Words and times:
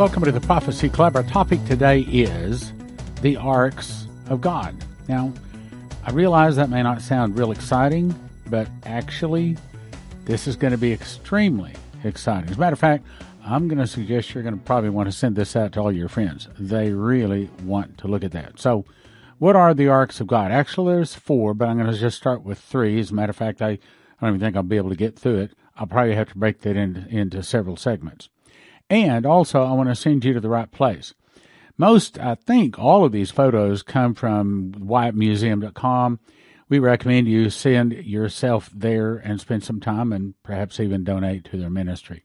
Welcome 0.00 0.24
to 0.24 0.32
the 0.32 0.40
Prophecy 0.40 0.88
Club. 0.88 1.14
Our 1.14 1.22
topic 1.22 1.62
today 1.66 2.00
is 2.00 2.72
the 3.20 3.36
arks 3.36 4.06
of 4.30 4.40
God. 4.40 4.74
Now, 5.08 5.30
I 6.02 6.10
realize 6.12 6.56
that 6.56 6.70
may 6.70 6.82
not 6.82 7.02
sound 7.02 7.36
real 7.36 7.52
exciting, 7.52 8.18
but 8.46 8.66
actually, 8.86 9.58
this 10.24 10.46
is 10.46 10.56
going 10.56 10.70
to 10.70 10.78
be 10.78 10.90
extremely 10.90 11.74
exciting. 12.02 12.48
As 12.48 12.56
a 12.56 12.60
matter 12.60 12.72
of 12.72 12.78
fact, 12.78 13.04
I'm 13.44 13.68
going 13.68 13.76
to 13.76 13.86
suggest 13.86 14.32
you're 14.32 14.42
going 14.42 14.58
to 14.58 14.64
probably 14.64 14.88
want 14.88 15.08
to 15.08 15.12
send 15.12 15.36
this 15.36 15.54
out 15.54 15.72
to 15.72 15.80
all 15.80 15.92
your 15.92 16.08
friends. 16.08 16.48
They 16.58 16.92
really 16.92 17.50
want 17.64 17.98
to 17.98 18.08
look 18.08 18.24
at 18.24 18.32
that. 18.32 18.58
So, 18.58 18.86
what 19.36 19.54
are 19.54 19.74
the 19.74 19.88
arks 19.88 20.18
of 20.18 20.26
God? 20.26 20.50
Actually, 20.50 20.94
there's 20.94 21.14
four, 21.14 21.52
but 21.52 21.68
I'm 21.68 21.76
going 21.76 21.92
to 21.92 21.98
just 21.98 22.16
start 22.16 22.42
with 22.42 22.58
three. 22.58 22.98
As 22.98 23.10
a 23.10 23.14
matter 23.14 23.30
of 23.30 23.36
fact, 23.36 23.60
I, 23.60 23.72
I 23.72 23.78
don't 24.22 24.30
even 24.30 24.40
think 24.40 24.56
I'll 24.56 24.62
be 24.62 24.78
able 24.78 24.88
to 24.88 24.96
get 24.96 25.18
through 25.18 25.40
it. 25.40 25.50
I'll 25.76 25.86
probably 25.86 26.14
have 26.14 26.30
to 26.30 26.38
break 26.38 26.62
that 26.62 26.78
into, 26.78 27.06
into 27.10 27.42
several 27.42 27.76
segments. 27.76 28.29
And 28.90 29.24
also, 29.24 29.62
I 29.62 29.72
want 29.72 29.88
to 29.88 29.94
send 29.94 30.24
you 30.24 30.34
to 30.34 30.40
the 30.40 30.48
right 30.48 30.70
place. 30.70 31.14
Most, 31.78 32.18
I 32.18 32.34
think, 32.34 32.78
all 32.78 33.04
of 33.04 33.12
these 33.12 33.30
photos 33.30 33.82
come 33.82 34.14
from 34.14 34.72
WyattMuseum.com. 34.72 36.18
We 36.68 36.78
recommend 36.80 37.28
you 37.28 37.50
send 37.50 37.92
yourself 37.92 38.68
there 38.74 39.16
and 39.16 39.40
spend 39.40 39.64
some 39.64 39.80
time 39.80 40.12
and 40.12 40.34
perhaps 40.42 40.80
even 40.80 41.04
donate 41.04 41.44
to 41.46 41.56
their 41.56 41.70
ministry 41.70 42.24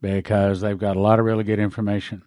because 0.00 0.60
they've 0.60 0.78
got 0.78 0.96
a 0.96 1.00
lot 1.00 1.18
of 1.18 1.24
really 1.24 1.44
good 1.44 1.58
information. 1.58 2.22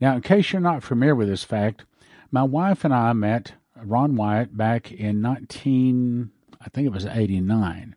Now, 0.00 0.14
in 0.14 0.22
case 0.22 0.52
you're 0.52 0.60
not 0.62 0.82
familiar 0.82 1.14
with 1.14 1.28
this 1.28 1.44
fact, 1.44 1.84
my 2.30 2.44
wife 2.44 2.84
and 2.84 2.94
I 2.94 3.12
met 3.12 3.54
Ron 3.76 4.16
Wyatt 4.16 4.56
back 4.56 4.92
in 4.92 5.20
19, 5.20 6.30
I 6.60 6.68
think 6.68 6.86
it 6.86 6.92
was 6.92 7.06
89 7.06 7.96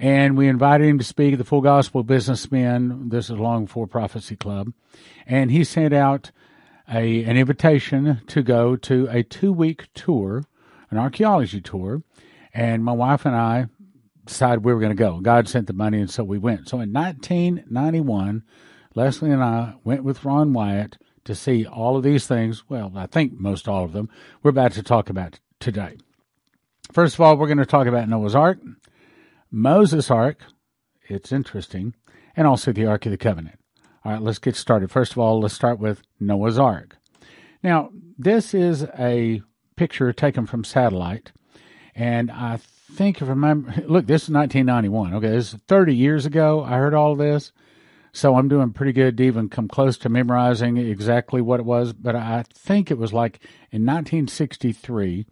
and 0.00 0.34
we 0.34 0.48
invited 0.48 0.86
him 0.86 0.98
to 0.98 1.04
speak 1.04 1.34
at 1.34 1.38
the 1.38 1.44
Full 1.44 1.60
Gospel 1.60 2.02
Businessmen. 2.02 3.10
This 3.10 3.28
is 3.28 3.38
long 3.38 3.66
before 3.66 3.86
Prophecy 3.86 4.34
Club, 4.34 4.72
and 5.26 5.50
he 5.50 5.62
sent 5.62 5.92
out 5.92 6.30
a 6.88 7.22
an 7.24 7.36
invitation 7.36 8.22
to 8.26 8.42
go 8.42 8.76
to 8.76 9.06
a 9.10 9.22
two 9.22 9.52
week 9.52 9.88
tour, 9.94 10.44
an 10.90 10.96
archaeology 10.96 11.60
tour, 11.60 12.02
and 12.54 12.82
my 12.82 12.92
wife 12.92 13.26
and 13.26 13.36
I 13.36 13.66
decided 14.24 14.64
we 14.64 14.72
were 14.72 14.80
going 14.80 14.96
to 14.96 14.96
go. 14.96 15.20
God 15.20 15.48
sent 15.48 15.66
the 15.66 15.74
money, 15.74 16.00
and 16.00 16.10
so 16.10 16.24
we 16.24 16.38
went. 16.38 16.66
So 16.68 16.80
in 16.80 16.92
1991, 16.94 18.42
Leslie 18.94 19.30
and 19.30 19.44
I 19.44 19.74
went 19.84 20.02
with 20.02 20.24
Ron 20.24 20.54
Wyatt 20.54 20.96
to 21.24 21.34
see 21.34 21.66
all 21.66 21.98
of 21.98 22.02
these 22.02 22.26
things. 22.26 22.64
Well, 22.70 22.90
I 22.96 23.06
think 23.06 23.38
most 23.38 23.68
all 23.68 23.84
of 23.84 23.92
them 23.92 24.08
we're 24.42 24.50
about 24.50 24.72
to 24.72 24.82
talk 24.82 25.10
about 25.10 25.38
today. 25.58 25.98
First 26.90 27.14
of 27.14 27.20
all, 27.20 27.36
we're 27.36 27.46
going 27.46 27.58
to 27.58 27.66
talk 27.66 27.86
about 27.86 28.08
Noah's 28.08 28.34
Ark. 28.34 28.58
Moses' 29.50 30.10
Ark, 30.10 30.44
it's 31.08 31.32
interesting, 31.32 31.94
and 32.36 32.46
also 32.46 32.72
the 32.72 32.86
Ark 32.86 33.06
of 33.06 33.12
the 33.12 33.18
Covenant. 33.18 33.58
All 34.04 34.12
right, 34.12 34.22
let's 34.22 34.38
get 34.38 34.54
started. 34.54 34.90
First 34.90 35.12
of 35.12 35.18
all, 35.18 35.40
let's 35.40 35.54
start 35.54 35.78
with 35.80 36.02
Noah's 36.20 36.58
Ark. 36.58 36.96
Now, 37.62 37.90
this 38.16 38.54
is 38.54 38.84
a 38.98 39.42
picture 39.76 40.12
taken 40.12 40.46
from 40.46 40.62
satellite, 40.64 41.32
and 41.94 42.30
I 42.30 42.60
think 42.92 43.20
if 43.20 43.24
I 43.24 43.30
remember, 43.30 43.70
look, 43.88 44.06
this 44.06 44.24
is 44.24 44.30
1991. 44.30 45.14
Okay, 45.14 45.28
this 45.28 45.52
is 45.54 45.60
30 45.66 45.94
years 45.94 46.26
ago. 46.26 46.62
I 46.62 46.76
heard 46.76 46.94
all 46.94 47.16
this, 47.16 47.50
so 48.12 48.36
I'm 48.36 48.48
doing 48.48 48.72
pretty 48.72 48.92
good 48.92 49.16
to 49.16 49.24
even 49.24 49.48
come 49.48 49.66
close 49.66 49.98
to 49.98 50.08
memorizing 50.08 50.76
exactly 50.76 51.42
what 51.42 51.60
it 51.60 51.66
was. 51.66 51.92
But 51.92 52.14
I 52.14 52.44
think 52.54 52.90
it 52.90 52.98
was 52.98 53.12
like 53.12 53.40
in 53.72 53.84
1963 53.84 55.26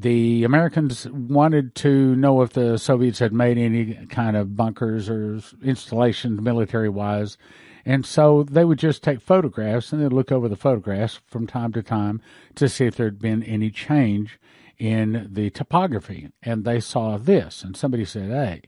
the 0.00 0.44
Americans 0.44 1.08
wanted 1.10 1.74
to 1.74 2.14
know 2.14 2.42
if 2.42 2.52
the 2.52 2.78
Soviets 2.78 3.18
had 3.18 3.32
made 3.32 3.58
any 3.58 4.06
kind 4.06 4.36
of 4.36 4.54
bunkers 4.54 5.10
or 5.10 5.40
installations 5.62 6.40
military 6.40 6.88
wise. 6.88 7.36
And 7.84 8.06
so 8.06 8.44
they 8.44 8.64
would 8.64 8.78
just 8.78 9.02
take 9.02 9.20
photographs 9.20 9.92
and 9.92 10.00
they'd 10.00 10.12
look 10.12 10.30
over 10.30 10.48
the 10.48 10.54
photographs 10.54 11.20
from 11.26 11.48
time 11.48 11.72
to 11.72 11.82
time 11.82 12.22
to 12.54 12.68
see 12.68 12.86
if 12.86 12.94
there'd 12.94 13.18
been 13.18 13.42
any 13.42 13.70
change 13.70 14.38
in 14.78 15.28
the 15.32 15.50
topography. 15.50 16.30
And 16.44 16.64
they 16.64 16.78
saw 16.78 17.16
this, 17.16 17.64
and 17.64 17.76
somebody 17.76 18.04
said, 18.04 18.30
Hey, 18.30 18.62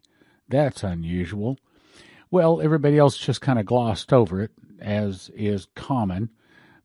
that's 0.48 0.82
unusual. 0.82 1.58
Well, 2.32 2.60
everybody 2.60 2.98
else 2.98 3.16
just 3.16 3.40
kind 3.40 3.60
of 3.60 3.66
glossed 3.66 4.12
over 4.12 4.40
it, 4.40 4.50
as 4.80 5.30
is 5.36 5.68
common. 5.76 6.30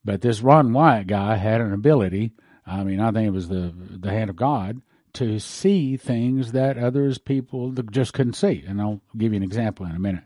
But 0.04 0.22
this 0.22 0.42
Ron 0.42 0.72
Wyatt 0.72 1.08
guy 1.08 1.38
had 1.38 1.62
an 1.62 1.74
ability 1.74 2.34
I 2.66 2.84
mean, 2.84 3.00
I 3.00 3.12
think 3.12 3.28
it 3.28 3.32
was 3.32 3.48
the 3.48 3.74
the 3.76 4.12
hand 4.12 4.30
of 4.30 4.36
God 4.36 4.82
to 5.14 5.40
see 5.40 5.96
things 5.96 6.52
that 6.52 6.78
others 6.78 7.18
people 7.18 7.72
just 7.72 8.14
couldn't 8.14 8.34
see. 8.34 8.64
And 8.68 8.82
I'll 8.82 9.02
give 9.18 9.32
you 9.32 9.38
an 9.38 9.44
example 9.44 9.86
in 9.86 9.96
a 9.96 10.00
minute. 10.00 10.24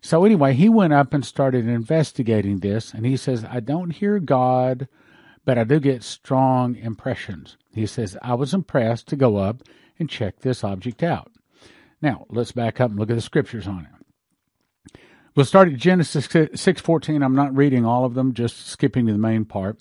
So 0.00 0.24
anyway, 0.24 0.54
he 0.54 0.68
went 0.68 0.92
up 0.92 1.12
and 1.12 1.24
started 1.24 1.66
investigating 1.66 2.60
this, 2.60 2.94
and 2.94 3.04
he 3.04 3.16
says, 3.16 3.44
"I 3.44 3.60
don't 3.60 3.90
hear 3.90 4.20
God, 4.20 4.88
but 5.44 5.58
I 5.58 5.64
do 5.64 5.80
get 5.80 6.02
strong 6.02 6.76
impressions." 6.76 7.56
He 7.74 7.84
says, 7.86 8.16
"I 8.22 8.34
was 8.34 8.54
impressed 8.54 9.08
to 9.08 9.16
go 9.16 9.36
up 9.36 9.62
and 9.98 10.08
check 10.08 10.40
this 10.40 10.62
object 10.62 11.02
out." 11.02 11.32
Now 12.00 12.26
let's 12.30 12.52
back 12.52 12.80
up 12.80 12.90
and 12.90 12.98
look 12.98 13.10
at 13.10 13.16
the 13.16 13.20
scriptures 13.20 13.66
on 13.66 13.86
it. 13.86 15.00
We'll 15.34 15.44
start 15.44 15.68
at 15.68 15.78
Genesis 15.78 16.28
six 16.54 16.80
fourteen. 16.80 17.22
I'm 17.22 17.34
not 17.34 17.56
reading 17.56 17.84
all 17.84 18.04
of 18.04 18.14
them, 18.14 18.32
just 18.32 18.66
skipping 18.66 19.06
to 19.06 19.12
the 19.12 19.18
main 19.18 19.44
part. 19.44 19.78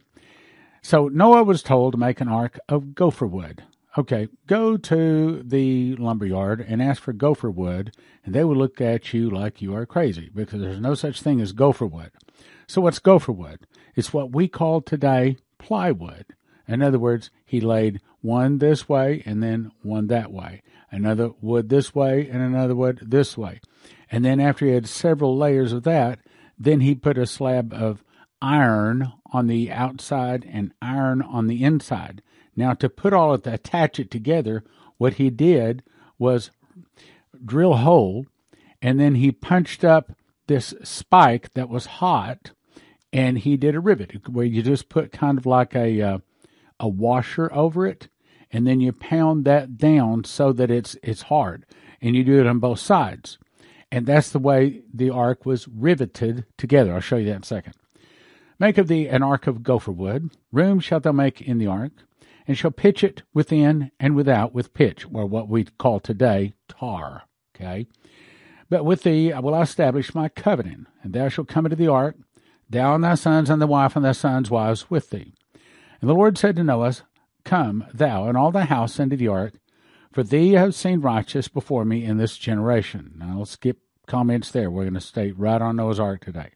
So 0.81 1.07
Noah 1.07 1.43
was 1.43 1.63
told 1.63 1.93
to 1.93 1.97
make 1.97 2.21
an 2.21 2.27
ark 2.27 2.59
of 2.69 2.95
gopher 2.95 3.27
wood. 3.27 3.63
Okay, 3.97 4.27
go 4.45 4.77
to 4.77 5.41
the 5.43 5.95
lumberyard 5.95 6.61
and 6.61 6.83
ask 6.83 7.01
for 7.01 7.13
gopher 7.13 7.49
wood, 7.49 7.95
and 8.23 8.35
they 8.35 8.43
will 8.43 8.55
look 8.55 8.79
at 8.79 9.11
you 9.11 9.29
like 9.29 9.61
you 9.61 9.73
are 9.73 9.87
crazy 9.87 10.29
because 10.33 10.61
there's 10.61 10.79
no 10.79 10.93
such 10.93 11.21
thing 11.21 11.41
as 11.41 11.51
gopher 11.51 11.87
wood. 11.87 12.11
So 12.67 12.81
what's 12.81 12.99
gopher 12.99 13.31
wood? 13.31 13.65
It's 13.95 14.13
what 14.13 14.35
we 14.35 14.47
call 14.47 14.81
today 14.81 15.37
plywood. 15.57 16.25
In 16.67 16.83
other 16.83 16.99
words, 16.99 17.31
he 17.45 17.59
laid 17.59 18.01
one 18.21 18.59
this 18.59 18.87
way 18.87 19.23
and 19.25 19.41
then 19.41 19.71
one 19.81 20.07
that 20.07 20.31
way, 20.31 20.61
another 20.91 21.31
wood 21.41 21.69
this 21.69 21.95
way 21.95 22.29
and 22.29 22.41
another 22.43 22.75
wood 22.75 22.99
this 23.01 23.35
way. 23.35 23.61
And 24.11 24.23
then 24.23 24.39
after 24.39 24.65
he 24.65 24.73
had 24.73 24.87
several 24.87 25.35
layers 25.35 25.73
of 25.73 25.83
that, 25.83 26.19
then 26.59 26.81
he 26.81 26.93
put 26.93 27.17
a 27.17 27.25
slab 27.25 27.73
of 27.73 28.03
iron 28.41 29.13
on 29.33 29.47
the 29.47 29.71
outside 29.71 30.47
and 30.51 30.73
iron 30.81 31.21
on 31.21 31.47
the 31.47 31.63
inside. 31.63 32.21
Now, 32.55 32.73
to 32.73 32.89
put 32.89 33.13
all 33.13 33.33
of 33.33 33.43
that, 33.43 33.53
attach 33.53 33.99
it 33.99 34.09
together, 34.09 34.63
what 34.97 35.15
he 35.15 35.29
did 35.29 35.83
was 36.17 36.49
drill 37.45 37.75
hole, 37.75 38.25
and 38.81 38.99
then 38.99 39.15
he 39.15 39.31
punched 39.31 39.83
up 39.83 40.11
this 40.47 40.73
spike 40.83 41.53
that 41.53 41.69
was 41.69 41.85
hot, 41.85 42.51
and 43.13 43.37
he 43.37 43.57
did 43.57 43.75
a 43.75 43.79
rivet 43.79 44.27
where 44.29 44.45
you 44.45 44.63
just 44.63 44.89
put 44.89 45.11
kind 45.11 45.37
of 45.37 45.45
like 45.45 45.75
a 45.75 46.01
uh, 46.01 46.17
a 46.79 46.87
washer 46.87 47.51
over 47.53 47.85
it, 47.85 48.07
and 48.51 48.65
then 48.65 48.79
you 48.79 48.91
pound 48.91 49.45
that 49.45 49.77
down 49.77 50.23
so 50.23 50.51
that 50.53 50.71
it's 50.71 50.97
it's 51.03 51.23
hard, 51.23 51.65
and 52.01 52.15
you 52.15 52.23
do 52.23 52.39
it 52.39 52.47
on 52.47 52.59
both 52.59 52.79
sides, 52.79 53.37
and 53.91 54.05
that's 54.05 54.29
the 54.29 54.39
way 54.39 54.81
the 54.93 55.09
ark 55.09 55.45
was 55.45 55.67
riveted 55.67 56.45
together. 56.57 56.93
I'll 56.93 57.01
show 57.01 57.17
you 57.17 57.25
that 57.25 57.35
in 57.35 57.41
a 57.41 57.45
second. 57.45 57.73
Make 58.59 58.77
of 58.77 58.87
thee 58.87 59.07
an 59.07 59.21
ark 59.21 59.45
of 59.47 59.61
gopher 59.61 59.91
wood. 59.91 60.31
Room 60.51 60.79
shalt 60.79 61.03
thou 61.03 61.11
make 61.11 61.41
in 61.41 61.59
the 61.59 61.67
ark, 61.67 61.91
and 62.47 62.57
shall 62.57 62.71
pitch 62.71 63.03
it 63.03 63.23
within 63.33 63.91
and 63.99 64.15
without 64.15 64.53
with 64.53 64.73
pitch, 64.73 65.05
or 65.13 65.25
what 65.25 65.47
we 65.47 65.65
call 65.65 65.99
today 65.99 66.53
tar. 66.67 67.23
Okay? 67.55 67.87
But 68.69 68.83
with 68.83 69.03
thee 69.03 69.31
I 69.31 69.39
will 69.39 69.59
establish 69.59 70.15
my 70.15 70.29
covenant, 70.29 70.87
and 71.03 71.13
thou 71.13 71.29
shalt 71.29 71.47
come 71.47 71.65
into 71.65 71.75
the 71.75 71.87
ark, 71.87 72.15
thou 72.69 72.95
and 72.95 73.03
thy 73.03 73.15
sons 73.15 73.49
and 73.49 73.61
the 73.61 73.67
wife 73.67 73.95
and 73.95 74.03
thy 74.03 74.11
sons' 74.11 74.49
wives 74.49 74.89
with 74.89 75.11
thee. 75.11 75.33
And 76.01 76.09
the 76.09 76.15
Lord 76.15 76.37
said 76.37 76.55
to 76.55 76.63
Noah, 76.63 76.93
Come, 77.43 77.85
thou 77.93 78.27
and 78.27 78.37
all 78.37 78.51
thy 78.51 78.65
house 78.65 78.99
into 78.99 79.15
the 79.15 79.27
ark, 79.27 79.53
for 80.11 80.23
thee 80.23 80.53
have 80.53 80.75
seen 80.75 80.99
righteous 80.99 81.47
before 81.47 81.85
me 81.85 82.03
in 82.03 82.17
this 82.17 82.37
generation. 82.37 83.13
Now, 83.17 83.39
I'll 83.39 83.45
skip 83.45 83.79
comments 84.07 84.51
there. 84.51 84.69
We're 84.71 84.83
going 84.83 84.95
to 84.95 85.01
stay 85.01 85.31
right 85.31 85.61
on 85.61 85.75
Noah's 85.75 85.99
ark 85.99 86.25
today. 86.25 86.51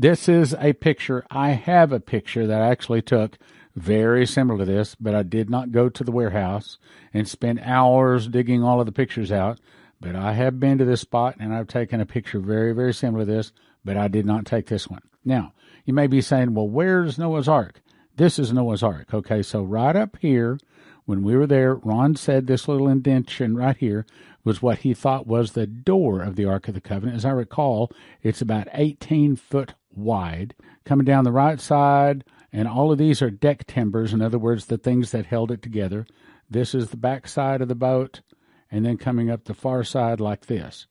This 0.00 0.28
is 0.28 0.54
a 0.60 0.74
picture. 0.74 1.26
I 1.28 1.50
have 1.50 1.90
a 1.90 1.98
picture 1.98 2.46
that 2.46 2.62
I 2.62 2.68
actually 2.68 3.02
took 3.02 3.36
very 3.74 4.26
similar 4.26 4.60
to 4.60 4.64
this, 4.64 4.94
but 4.94 5.12
I 5.12 5.24
did 5.24 5.50
not 5.50 5.72
go 5.72 5.88
to 5.88 6.04
the 6.04 6.12
warehouse 6.12 6.78
and 7.12 7.26
spend 7.26 7.58
hours 7.64 8.28
digging 8.28 8.62
all 8.62 8.78
of 8.78 8.86
the 8.86 8.92
pictures 8.92 9.32
out. 9.32 9.58
But 10.00 10.14
I 10.14 10.34
have 10.34 10.60
been 10.60 10.78
to 10.78 10.84
this 10.84 11.00
spot 11.00 11.34
and 11.40 11.52
I've 11.52 11.66
taken 11.66 12.00
a 12.00 12.06
picture 12.06 12.38
very, 12.38 12.72
very 12.72 12.94
similar 12.94 13.24
to 13.24 13.32
this, 13.32 13.50
but 13.84 13.96
I 13.96 14.06
did 14.06 14.24
not 14.24 14.46
take 14.46 14.66
this 14.66 14.86
one. 14.86 15.02
Now, 15.24 15.52
you 15.84 15.92
may 15.92 16.06
be 16.06 16.20
saying, 16.20 16.54
well, 16.54 16.68
where's 16.68 17.18
Noah's 17.18 17.48
Ark? 17.48 17.82
This 18.14 18.38
is 18.38 18.52
Noah's 18.52 18.84
Ark. 18.84 19.12
Okay, 19.12 19.42
so 19.42 19.64
right 19.64 19.96
up 19.96 20.16
here, 20.20 20.60
when 21.06 21.24
we 21.24 21.34
were 21.34 21.46
there, 21.48 21.74
Ron 21.74 22.14
said 22.14 22.46
this 22.46 22.68
little 22.68 22.86
indentation 22.86 23.56
right 23.56 23.76
here 23.76 24.06
was 24.44 24.62
what 24.62 24.78
he 24.80 24.94
thought 24.94 25.26
was 25.26 25.52
the 25.52 25.66
door 25.66 26.22
of 26.22 26.36
the 26.36 26.44
Ark 26.44 26.68
of 26.68 26.74
the 26.74 26.80
Covenant. 26.80 27.16
As 27.16 27.24
I 27.24 27.30
recall, 27.30 27.90
it's 28.22 28.40
about 28.40 28.68
18 28.72 29.34
foot 29.34 29.74
wide, 29.98 30.54
coming 30.84 31.04
down 31.04 31.24
the 31.24 31.32
right 31.32 31.60
side, 31.60 32.24
and 32.52 32.66
all 32.66 32.90
of 32.90 32.98
these 32.98 33.20
are 33.20 33.30
deck 33.30 33.66
timbers, 33.66 34.12
in 34.12 34.22
other 34.22 34.38
words, 34.38 34.66
the 34.66 34.78
things 34.78 35.10
that 35.10 35.26
held 35.26 35.50
it 35.50 35.62
together. 35.62 36.06
This 36.48 36.74
is 36.74 36.90
the 36.90 36.96
back 36.96 37.28
side 37.28 37.60
of 37.60 37.68
the 37.68 37.74
boat, 37.74 38.22
and 38.70 38.84
then 38.84 38.96
coming 38.96 39.30
up 39.30 39.44
the 39.44 39.54
far 39.54 39.84
side 39.84 40.20
like 40.20 40.46
this. 40.46 40.86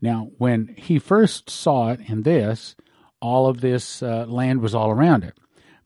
Now, 0.00 0.30
when 0.38 0.74
he 0.76 0.98
first 0.98 1.50
saw 1.50 1.90
it 1.90 2.00
in 2.08 2.22
this, 2.22 2.76
all 3.20 3.48
of 3.48 3.60
this 3.60 4.02
uh, 4.02 4.26
land 4.26 4.60
was 4.60 4.74
all 4.74 4.90
around 4.90 5.24
it. 5.24 5.34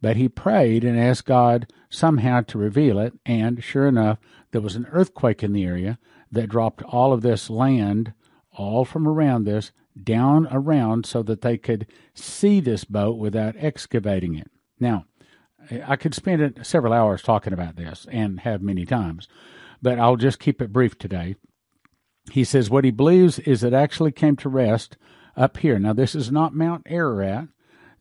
But 0.01 0.17
he 0.17 0.29
prayed 0.29 0.85
and 0.85 0.99
asked 0.99 1.27
God 1.27 1.73
somehow 1.89 2.43
to 2.43 2.59
reveal 2.59 2.99
it, 2.99 3.15
and 3.25 3.63
sure 3.63 3.87
enough, 3.87 4.19
there 4.51 4.61
was 4.61 4.77
an 4.77 4.87
earthquake 4.91 5.43
in 5.43 5.53
the 5.53 5.65
area 5.65 5.99
that 6.31 6.49
dropped 6.49 6.83
all 6.83 7.13
of 7.13 7.23
this 7.23 7.49
land, 7.49 8.13
all 8.53 8.85
from 8.85 9.07
around 9.07 9.45
this, 9.45 9.73
down 10.01 10.49
around 10.51 11.07
so 11.07 11.23
that 11.23 11.43
they 11.43 11.59
could 11.59 11.87
see 12.15 12.61
this 12.61 12.85
boat 12.85 13.19
without 13.19 13.55
excavating 13.59 14.35
it. 14.35 14.51
Now, 14.81 15.07
I 15.87 15.97
could 15.97 16.15
spend 16.15 16.61
several 16.67 16.93
hours 16.93 17.23
talking 17.23 17.53
about 17.53 17.77
this 17.77 18.07
and 18.11 18.41
have 18.41 18.63
many 18.63 18.85
times, 18.85 19.29
but 19.81 19.99
I'll 19.99 20.17
just 20.17 20.41
keep 20.41 20.61
it 20.61 20.73
brief 20.73 20.99
today. 20.99 21.37
He 22.31 22.45
says 22.45 22.71
what 22.71 22.85
he 22.85 22.91
believes 22.91 23.39
is 23.41 23.63
it 23.63 23.73
actually 23.73 24.13
came 24.13 24.37
to 24.37 24.49
rest 24.49 24.97
up 25.37 25.59
here. 25.59 25.79
Now, 25.79 25.93
this 25.93 26.15
is 26.15 26.31
not 26.31 26.55
Mount 26.55 26.87
Ararat 26.87 27.49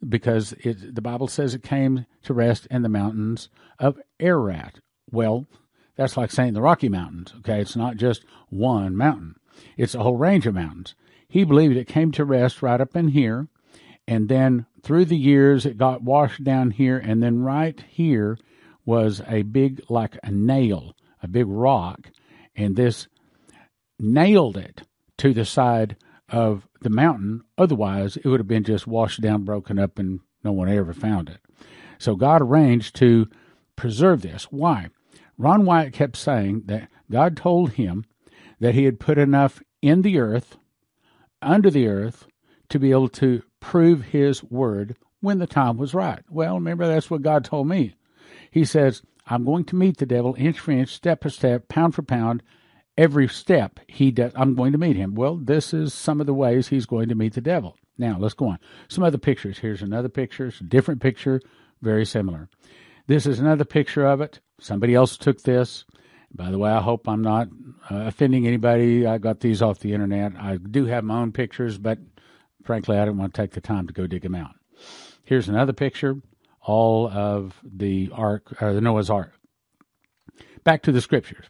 because 0.08 0.54
it, 0.64 0.96
the 0.96 1.02
Bible 1.02 1.28
says 1.28 1.54
it 1.54 1.64
came 1.64 2.06
to 2.24 2.34
rest 2.34 2.68
in 2.72 2.82
the 2.82 2.90
mountains 2.90 3.50
of 3.80 4.00
Ararat. 4.20 4.80
Well, 5.12 5.48
that's 5.96 6.18
like 6.18 6.32
saying 6.32 6.54
the 6.54 6.62
Rocky 6.62 6.90
Mountains. 6.90 7.34
Okay, 7.40 7.62
it's 7.62 7.76
not 7.76 7.98
just 7.98 8.24
one 8.50 8.96
mountain; 8.96 9.36
it's 9.78 9.94
a 9.94 10.02
whole 10.02 10.18
range 10.18 10.48
of 10.48 10.56
mountains. 10.56 10.96
He 11.31 11.45
believed 11.45 11.78
it 11.78 11.88
came 11.88 12.12
to 12.12 12.25
rest 12.25 12.62
right 12.62 12.81
up 12.81 12.94
in 12.94 13.07
here, 13.07 13.48
and 14.06 14.28
then 14.28 14.66
through 14.83 15.06
the 15.06 15.18
years 15.18 15.66
it 15.66 15.78
got 15.78 16.04
washed 16.04 16.44
down 16.44 16.72
here, 16.72 16.98
and 16.98 17.24
then 17.24 17.42
right 17.42 17.81
here 17.88 18.38
was 18.86 19.22
a 19.25 19.44
big, 19.44 19.81
like 19.88 20.18
a 20.24 20.30
nail, 20.30 20.94
a 21.24 21.30
big 21.30 21.45
rock, 21.48 22.12
and 22.54 22.75
this 22.75 23.07
nailed 23.98 24.57
it 24.57 24.81
to 25.19 25.33
the 25.33 25.45
side 25.45 25.95
of 26.28 26.68
the 26.81 26.89
mountain. 26.89 27.44
Otherwise, 27.57 28.18
it 28.18 28.25
would 28.25 28.42
have 28.42 28.48
been 28.48 28.66
just 28.66 28.86
washed 28.86 29.22
down, 29.22 29.45
broken 29.45 29.80
up, 29.80 29.98
and 29.98 30.19
no 30.44 30.51
one 30.51 30.68
ever 30.68 30.94
found 30.94 31.30
it. 31.30 31.39
So 31.98 32.18
God 32.18 32.42
arranged 32.42 32.94
to 32.98 33.30
preserve 33.78 34.22
this. 34.22 34.51
Why? 34.51 34.89
Ron 35.38 35.63
Wyatt 35.63 35.94
kept 35.94 36.18
saying 36.18 36.63
that 36.66 36.89
God 37.10 37.38
told 37.38 37.72
him 37.72 38.04
that 38.60 38.75
he 38.75 38.83
had 38.83 39.00
put 39.00 39.18
enough 39.18 39.62
in 39.81 40.01
the 40.01 40.19
earth, 40.19 40.57
under 41.42 41.70
the 41.70 41.88
earth, 41.88 42.28
to 42.70 42.80
be 42.80 42.92
able 42.92 43.10
to 43.10 43.44
prove 43.60 44.02
his 44.06 44.44
word 44.44 44.96
when 45.20 45.40
the 45.40 45.48
time 45.48 45.78
was 45.78 45.94
right. 45.94 46.24
Well, 46.30 46.56
remember, 46.56 46.88
that's 46.88 47.10
what 47.10 47.22
God 47.22 47.46
told 47.46 47.68
me. 47.68 47.96
He 48.50 48.66
says, 48.66 49.02
I'm 49.28 49.46
going 49.46 49.66
to 49.66 49.76
meet 49.76 49.98
the 49.98 50.06
devil 50.06 50.36
inch 50.38 50.60
for 50.60 50.72
inch, 50.72 50.94
step 50.94 51.24
for 51.24 51.30
step, 51.30 51.68
pound 51.68 51.96
for 51.96 52.02
pound, 52.02 52.44
every 52.98 53.28
step 53.28 53.80
he 53.88 54.12
does, 54.12 54.32
I'm 54.36 54.56
going 54.56 54.72
to 54.72 54.78
meet 54.78 54.96
him. 54.96 55.16
Well, 55.16 55.38
this 55.38 55.74
is 55.74 55.94
some 55.94 56.20
of 56.20 56.28
the 56.28 56.34
ways 56.34 56.68
he's 56.68 56.86
going 56.86 57.10
to 57.10 57.16
meet 57.16 57.34
the 57.34 57.42
devil. 57.42 57.78
Now, 57.98 58.18
let's 58.20 58.34
go 58.34 58.48
on. 58.48 58.60
Some 58.88 59.04
other 59.04 59.18
pictures. 59.18 59.60
Here's 59.60 59.82
another 59.82 60.10
picture. 60.10 60.48
It's 60.48 60.62
a 60.62 60.66
different 60.66 61.02
picture, 61.02 61.42
very 61.82 62.06
similar. 62.06 62.50
This 63.08 63.26
is 63.26 63.40
another 63.40 63.66
picture 63.66 64.06
of 64.06 64.22
it. 64.22 64.40
Somebody 64.60 64.96
else 64.96 65.18
took 65.18 65.42
this. 65.42 65.86
By 66.33 66.51
the 66.51 66.57
way, 66.57 66.72
I 66.72 66.81
hope 66.81 67.07
I'm 67.07 67.22
not 67.22 67.48
uh, 67.89 68.06
offending 68.06 68.48
anybody. 68.48 69.06
I 69.06 69.18
got 69.18 69.42
these 69.42 69.62
off 69.62 69.80
the 69.80 69.94
internet. 69.94 70.33
I 70.38 70.57
do 70.57 70.86
have 70.86 71.04
my 71.04 71.19
own 71.19 71.31
pictures, 71.31 71.78
but 71.78 72.00
frankly, 72.63 72.98
I 72.98 73.06
didn't 73.06 73.18
want 73.18 73.33
to 73.33 73.42
take 73.42 73.51
the 73.51 73.62
time 73.62 73.88
to 73.88 73.94
go 73.94 74.07
dig 74.07 74.24
them 74.24 74.36
out. 74.36 74.56
Here's 75.24 75.50
another 75.50 75.74
picture, 75.74 76.16
all 76.62 77.10
of 77.10 77.56
the 77.63 78.10
ark, 78.13 78.62
or 78.62 78.74
the 78.74 78.81
Noah's 78.81 79.10
Ark. 79.10 79.33
Back 80.63 80.83
to 80.83 80.92
the 80.92 81.01
scriptures. 81.01 81.45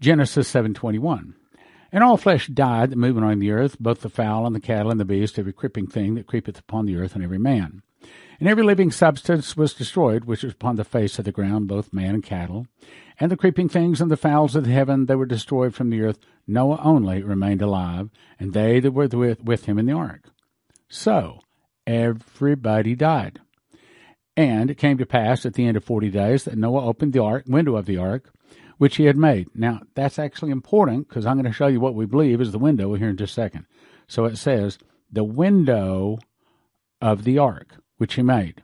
Genesis 0.00 0.48
7:21. 0.48 1.34
And 1.92 2.04
all 2.04 2.16
flesh 2.16 2.48
died 2.48 2.90
that 2.90 2.96
moving 2.96 3.22
on 3.22 3.38
the 3.38 3.52
earth, 3.52 3.78
both 3.78 4.00
the 4.00 4.10
fowl 4.10 4.46
and 4.46 4.54
the 4.54 4.60
cattle 4.60 4.90
and 4.90 5.00
the 5.00 5.04
beast, 5.04 5.38
every 5.38 5.52
creeping 5.52 5.86
thing 5.86 6.16
that 6.16 6.26
creepeth 6.26 6.58
upon 6.58 6.84
the 6.84 6.96
earth, 6.96 7.14
and 7.14 7.24
every 7.24 7.38
man. 7.38 7.82
And 8.38 8.48
every 8.48 8.64
living 8.64 8.90
substance 8.90 9.56
was 9.56 9.74
destroyed, 9.74 10.24
which 10.24 10.42
was 10.42 10.52
upon 10.52 10.76
the 10.76 10.84
face 10.84 11.18
of 11.18 11.24
the 11.24 11.32
ground, 11.32 11.68
both 11.68 11.92
man 11.92 12.14
and 12.14 12.22
cattle. 12.22 12.66
And 13.18 13.30
the 13.30 13.36
creeping 13.36 13.68
things 13.68 14.00
and 14.00 14.10
the 14.10 14.16
fowls 14.16 14.54
of 14.54 14.64
the 14.64 14.72
heaven, 14.72 15.06
they 15.06 15.14
were 15.14 15.26
destroyed 15.26 15.74
from 15.74 15.90
the 15.90 16.02
earth. 16.02 16.18
Noah 16.46 16.80
only 16.82 17.22
remained 17.22 17.62
alive, 17.62 18.10
and 18.38 18.52
they 18.52 18.78
that 18.80 18.92
were 18.92 19.08
with, 19.08 19.42
with 19.42 19.64
him 19.64 19.78
in 19.78 19.86
the 19.86 19.94
ark. 19.94 20.24
So, 20.88 21.40
everybody 21.86 22.94
died. 22.94 23.40
And 24.36 24.70
it 24.70 24.76
came 24.76 24.98
to 24.98 25.06
pass 25.06 25.46
at 25.46 25.54
the 25.54 25.66
end 25.66 25.78
of 25.78 25.84
forty 25.84 26.10
days 26.10 26.44
that 26.44 26.58
Noah 26.58 26.84
opened 26.84 27.14
the 27.14 27.22
ark, 27.22 27.44
window 27.46 27.76
of 27.76 27.86
the 27.86 27.96
ark, 27.96 28.30
which 28.76 28.96
he 28.96 29.04
had 29.04 29.16
made. 29.16 29.48
Now, 29.54 29.80
that's 29.94 30.18
actually 30.18 30.50
important 30.50 31.08
because 31.08 31.24
I'm 31.24 31.36
going 31.36 31.46
to 31.46 31.52
show 31.52 31.68
you 31.68 31.80
what 31.80 31.94
we 31.94 32.04
believe 32.04 32.42
is 32.42 32.52
the 32.52 32.58
window 32.58 32.92
here 32.94 33.08
in 33.08 33.16
just 33.16 33.32
a 33.32 33.34
second. 33.34 33.64
So 34.06 34.26
it 34.26 34.36
says, 34.36 34.78
the 35.10 35.24
window 35.24 36.18
of 37.00 37.24
the 37.24 37.38
ark, 37.38 37.76
which 37.98 38.14
he 38.14 38.22
made. 38.22 38.62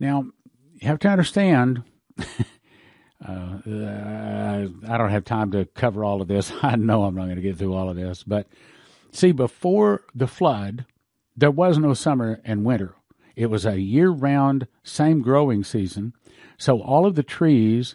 Now, 0.00 0.26
you 0.74 0.86
have 0.86 0.98
to 1.00 1.08
understand, 1.08 1.82
uh, 2.18 2.22
I 3.24 4.68
don't 4.96 5.10
have 5.10 5.24
time 5.24 5.50
to 5.52 5.64
cover 5.66 6.04
all 6.04 6.22
of 6.22 6.28
this. 6.28 6.52
I 6.62 6.76
know 6.76 7.04
I'm 7.04 7.14
not 7.14 7.24
going 7.24 7.36
to 7.36 7.42
get 7.42 7.58
through 7.58 7.74
all 7.74 7.88
of 7.88 7.96
this. 7.96 8.22
But 8.22 8.48
see, 9.12 9.32
before 9.32 10.02
the 10.14 10.28
flood, 10.28 10.86
there 11.36 11.50
was 11.50 11.78
no 11.78 11.94
summer 11.94 12.40
and 12.44 12.64
winter. 12.64 12.94
It 13.36 13.46
was 13.46 13.64
a 13.64 13.80
year 13.80 14.10
round, 14.10 14.66
same 14.82 15.22
growing 15.22 15.62
season. 15.62 16.12
So 16.56 16.80
all 16.80 17.06
of 17.06 17.14
the 17.14 17.22
trees 17.22 17.94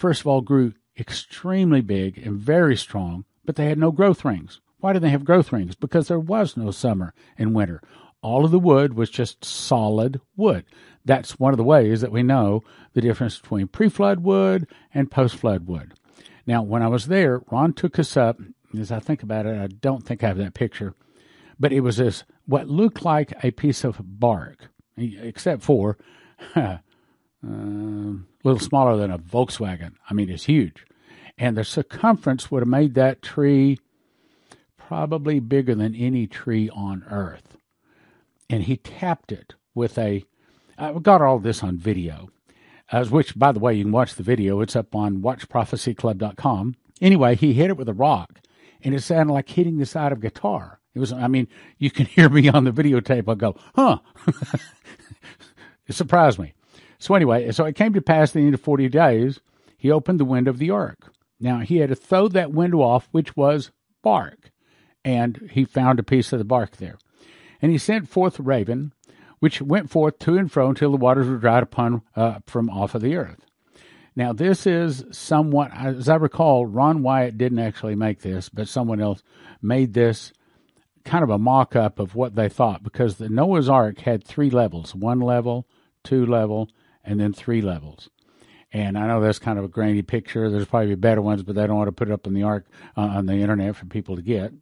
first 0.00 0.22
of 0.22 0.26
all, 0.26 0.40
grew 0.40 0.72
extremely 0.98 1.82
big 1.82 2.18
and 2.18 2.38
very 2.38 2.74
strong, 2.74 3.24
but 3.44 3.56
they 3.56 3.66
had 3.66 3.78
no 3.78 3.92
growth 3.92 4.24
rings. 4.24 4.60
Why 4.78 4.94
did 4.94 5.02
they 5.02 5.10
have 5.10 5.26
growth 5.26 5.52
rings? 5.52 5.74
Because 5.74 6.08
there 6.08 6.18
was 6.18 6.56
no 6.56 6.70
summer 6.70 7.12
and 7.36 7.54
winter. 7.54 7.82
All 8.22 8.44
of 8.44 8.50
the 8.50 8.58
wood 8.58 8.94
was 8.94 9.10
just 9.10 9.44
solid 9.44 10.20
wood. 10.36 10.64
That's 11.04 11.38
one 11.38 11.52
of 11.52 11.56
the 11.56 11.64
ways 11.64 12.02
that 12.02 12.12
we 12.12 12.22
know 12.22 12.62
the 12.92 13.00
difference 13.00 13.38
between 13.38 13.68
pre 13.68 13.88
flood 13.88 14.20
wood 14.20 14.66
and 14.92 15.10
post 15.10 15.36
flood 15.36 15.66
wood. 15.66 15.94
Now, 16.46 16.62
when 16.62 16.82
I 16.82 16.88
was 16.88 17.06
there, 17.06 17.42
Ron 17.50 17.72
took 17.72 17.98
us 17.98 18.16
up. 18.16 18.38
As 18.78 18.92
I 18.92 19.00
think 19.00 19.22
about 19.22 19.46
it, 19.46 19.58
I 19.58 19.66
don't 19.66 20.04
think 20.04 20.22
I 20.22 20.28
have 20.28 20.38
that 20.38 20.54
picture, 20.54 20.94
but 21.58 21.72
it 21.72 21.80
was 21.80 21.96
this 21.96 22.24
what 22.46 22.68
looked 22.68 23.04
like 23.04 23.32
a 23.42 23.50
piece 23.50 23.84
of 23.84 24.00
bark, 24.00 24.70
except 24.96 25.62
for 25.62 25.96
a 26.54 26.60
uh, 27.46 28.12
little 28.44 28.60
smaller 28.60 28.96
than 28.96 29.10
a 29.10 29.18
Volkswagen. 29.18 29.94
I 30.08 30.14
mean, 30.14 30.30
it's 30.30 30.44
huge. 30.44 30.84
And 31.38 31.56
the 31.56 31.64
circumference 31.64 32.50
would 32.50 32.60
have 32.60 32.68
made 32.68 32.94
that 32.94 33.22
tree 33.22 33.78
probably 34.76 35.40
bigger 35.40 35.74
than 35.74 35.94
any 35.94 36.26
tree 36.26 36.68
on 36.70 37.04
earth. 37.08 37.56
And 38.50 38.64
he 38.64 38.76
tapped 38.76 39.32
it 39.32 39.54
with 39.74 39.96
a. 39.96 40.24
I've 40.76 41.02
got 41.02 41.22
all 41.22 41.38
this 41.38 41.62
on 41.62 41.76
video, 41.76 42.30
as 42.90 43.10
which, 43.10 43.38
by 43.38 43.52
the 43.52 43.60
way, 43.60 43.74
you 43.74 43.84
can 43.84 43.92
watch 43.92 44.14
the 44.14 44.22
video. 44.22 44.60
It's 44.60 44.74
up 44.76 44.94
on 44.94 45.22
watchprophecyclub.com. 45.22 46.74
Anyway, 47.00 47.36
he 47.36 47.52
hit 47.52 47.70
it 47.70 47.76
with 47.76 47.88
a 47.88 47.94
rock, 47.94 48.40
and 48.82 48.94
it 48.94 49.02
sounded 49.02 49.32
like 49.32 49.48
hitting 49.48 49.78
the 49.78 49.86
side 49.86 50.12
of 50.12 50.18
a 50.18 50.22
guitar. 50.22 50.80
It 50.94 50.98
was, 50.98 51.12
I 51.12 51.28
mean, 51.28 51.48
you 51.78 51.90
can 51.90 52.06
hear 52.16 52.28
me 52.28 52.48
on 52.48 52.64
the 52.64 52.72
videotape. 52.72 53.28
I 53.30 53.34
go, 53.34 53.56
huh. 53.74 53.98
it 55.86 55.94
surprised 55.94 56.38
me. 56.38 56.54
So 56.98 57.14
anyway, 57.14 57.50
so 57.52 57.64
it 57.64 57.76
came 57.76 57.94
to 57.94 58.02
pass 58.02 58.32
the 58.32 58.40
end 58.40 58.54
of 58.54 58.60
forty 58.60 58.88
days, 58.88 59.40
he 59.78 59.90
opened 59.90 60.20
the 60.20 60.24
window 60.24 60.50
of 60.50 60.58
the 60.58 60.70
ark. 60.70 61.12
Now 61.38 61.60
he 61.60 61.78
had 61.78 61.88
to 61.88 61.94
throw 61.94 62.28
that 62.28 62.52
window 62.52 62.82
off, 62.82 63.08
which 63.12 63.36
was 63.36 63.70
bark, 64.02 64.50
and 65.04 65.50
he 65.52 65.64
found 65.64 65.98
a 65.98 66.02
piece 66.02 66.32
of 66.32 66.38
the 66.38 66.44
bark 66.44 66.76
there. 66.76 66.98
And 67.62 67.70
he 67.70 67.78
sent 67.78 68.08
forth 68.08 68.40
raven, 68.40 68.92
which 69.38 69.60
went 69.60 69.90
forth 69.90 70.18
to 70.20 70.36
and 70.36 70.50
fro 70.50 70.68
until 70.68 70.90
the 70.90 70.96
waters 70.96 71.28
were 71.28 71.36
dried 71.36 71.62
upon 71.62 72.02
uh, 72.16 72.38
from 72.46 72.70
off 72.70 72.94
of 72.94 73.02
the 73.02 73.16
earth. 73.16 73.44
Now 74.16 74.32
this 74.32 74.66
is 74.66 75.04
somewhat, 75.12 75.70
as 75.74 76.08
I 76.08 76.16
recall, 76.16 76.66
Ron 76.66 77.02
Wyatt 77.02 77.38
didn't 77.38 77.58
actually 77.60 77.94
make 77.94 78.20
this, 78.20 78.48
but 78.48 78.68
someone 78.68 79.00
else 79.00 79.22
made 79.62 79.94
this 79.94 80.32
kind 81.04 81.24
of 81.24 81.30
a 81.30 81.38
mock 81.38 81.74
up 81.74 81.98
of 81.98 82.14
what 82.14 82.34
they 82.34 82.48
thought 82.48 82.82
because 82.82 83.16
the 83.16 83.28
Noah's 83.28 83.68
Ark 83.68 84.00
had 84.00 84.24
three 84.24 84.50
levels: 84.50 84.94
one 84.94 85.20
level, 85.20 85.66
two 86.04 86.26
level, 86.26 86.68
and 87.04 87.20
then 87.20 87.32
three 87.32 87.62
levels. 87.62 88.10
And 88.72 88.96
I 88.96 89.06
know 89.06 89.20
that's 89.20 89.38
kind 89.38 89.58
of 89.58 89.64
a 89.64 89.68
grainy 89.68 90.02
picture. 90.02 90.48
There's 90.50 90.66
probably 90.66 90.94
better 90.94 91.22
ones, 91.22 91.42
but 91.42 91.56
they 91.56 91.66
don't 91.66 91.76
want 91.76 91.88
to 91.88 91.92
put 91.92 92.08
it 92.08 92.12
up 92.12 92.26
on 92.26 92.34
the 92.34 92.44
ark 92.44 92.66
uh, 92.96 93.00
on 93.00 93.26
the 93.26 93.34
internet 93.34 93.74
for 93.74 93.86
people 93.86 94.16
to 94.16 94.22
get. 94.22 94.52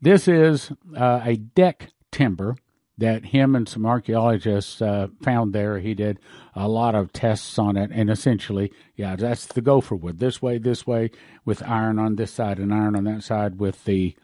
This 0.00 0.28
is 0.28 0.72
uh, 0.96 1.20
a 1.24 1.36
deck 1.36 1.88
timber 2.12 2.56
that 2.98 3.24
him 3.24 3.56
and 3.56 3.68
some 3.68 3.86
archaeologists 3.86 4.80
uh, 4.80 5.08
found 5.22 5.52
there. 5.52 5.78
He 5.78 5.94
did 5.94 6.20
a 6.54 6.68
lot 6.68 6.94
of 6.94 7.12
tests 7.12 7.58
on 7.58 7.76
it, 7.76 7.90
and 7.92 8.08
essentially, 8.10 8.70
yeah, 8.94 9.16
that's 9.16 9.46
the 9.46 9.62
gopher 9.62 9.96
wood. 9.96 10.18
This 10.18 10.40
way, 10.40 10.58
this 10.58 10.86
way, 10.86 11.10
with 11.44 11.62
iron 11.62 11.98
on 11.98 12.16
this 12.16 12.32
side 12.32 12.58
and 12.58 12.72
iron 12.72 12.94
on 12.94 13.04
that 13.04 13.24
side, 13.24 13.58
with 13.58 13.84
the 13.84 14.14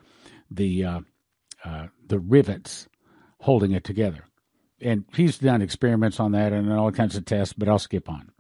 the 0.51 0.85
uh, 0.85 1.01
uh, 1.65 1.87
the 2.07 2.21
rivets 2.21 2.87
holding 3.41 3.73
it 3.73 3.85
together 3.85 4.25
and 4.81 5.05
he's 5.15 5.39
done 5.39 5.63
experiments 5.63 6.21
on 6.21 6.33
that 6.33 6.53
and 6.53 6.73
all 6.73 6.93
kinds 6.93 7.17
of 7.17 7.25
tests, 7.25 7.53
but 7.53 7.69
I'll 7.69 7.79
skip 7.79 8.09
on. 8.09 8.31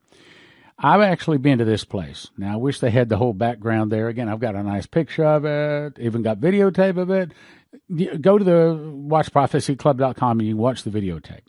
I've 0.78 1.00
actually 1.00 1.38
been 1.38 1.58
to 1.58 1.64
this 1.64 1.84
place. 1.84 2.30
Now, 2.36 2.52
I 2.52 2.56
wish 2.56 2.78
they 2.78 2.90
had 2.90 3.08
the 3.08 3.16
whole 3.16 3.32
background 3.32 3.90
there. 3.90 4.06
Again, 4.06 4.28
I've 4.28 4.38
got 4.38 4.54
a 4.54 4.62
nice 4.62 4.86
picture 4.86 5.24
of 5.24 5.44
it, 5.44 5.98
even 5.98 6.22
got 6.22 6.38
videotape 6.38 6.96
of 6.96 7.10
it. 7.10 7.32
Go 8.20 8.38
to 8.38 8.44
the 8.44 8.78
watchprophecyclub.com 9.08 10.40
and 10.40 10.48
you 10.48 10.56
watch 10.56 10.82
the 10.82 10.90
videotape. 10.90 11.42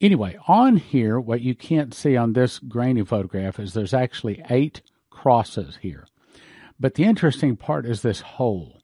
Anyway, 0.00 0.36
on 0.48 0.76
here, 0.76 1.20
what 1.20 1.42
you 1.42 1.54
can't 1.54 1.94
see 1.94 2.16
on 2.16 2.32
this 2.32 2.58
grainy 2.58 3.04
photograph 3.04 3.60
is 3.60 3.72
there's 3.72 3.94
actually 3.94 4.42
eight 4.50 4.82
crosses 5.10 5.78
here. 5.80 6.06
But 6.80 6.94
the 6.94 7.04
interesting 7.04 7.56
part 7.56 7.86
is 7.86 8.02
this 8.02 8.20
hole. 8.20 8.82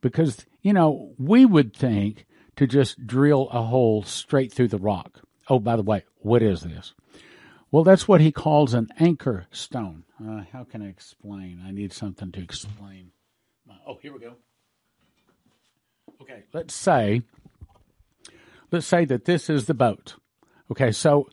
Because, 0.00 0.44
you 0.62 0.72
know, 0.72 1.14
we 1.18 1.44
would 1.44 1.74
think 1.74 2.26
to 2.56 2.66
just 2.66 3.06
drill 3.06 3.48
a 3.50 3.62
hole 3.62 4.02
straight 4.02 4.52
through 4.52 4.68
the 4.68 4.78
rock. 4.78 5.20
Oh, 5.48 5.60
by 5.60 5.76
the 5.76 5.82
way, 5.82 6.04
what 6.18 6.42
is 6.42 6.62
this? 6.62 6.94
Well, 7.70 7.84
that's 7.84 8.08
what 8.08 8.20
he 8.20 8.32
calls 8.32 8.74
an 8.74 8.88
anchor 8.98 9.46
stone. 9.50 10.04
Uh, 10.20 10.42
how 10.52 10.64
can 10.64 10.82
I 10.82 10.88
explain? 10.88 11.62
I 11.64 11.70
need 11.70 11.92
something 11.92 12.32
to 12.32 12.40
explain. 12.40 13.12
Oh, 13.86 13.98
here 14.02 14.12
we 14.12 14.18
go. 14.18 14.34
Okay, 16.22 16.44
let's 16.52 16.74
say 16.74 17.22
let's 18.72 18.86
say 18.86 19.04
that 19.04 19.24
this 19.24 19.48
is 19.48 19.66
the 19.66 19.74
boat. 19.74 20.14
Okay, 20.70 20.92
so 20.92 21.28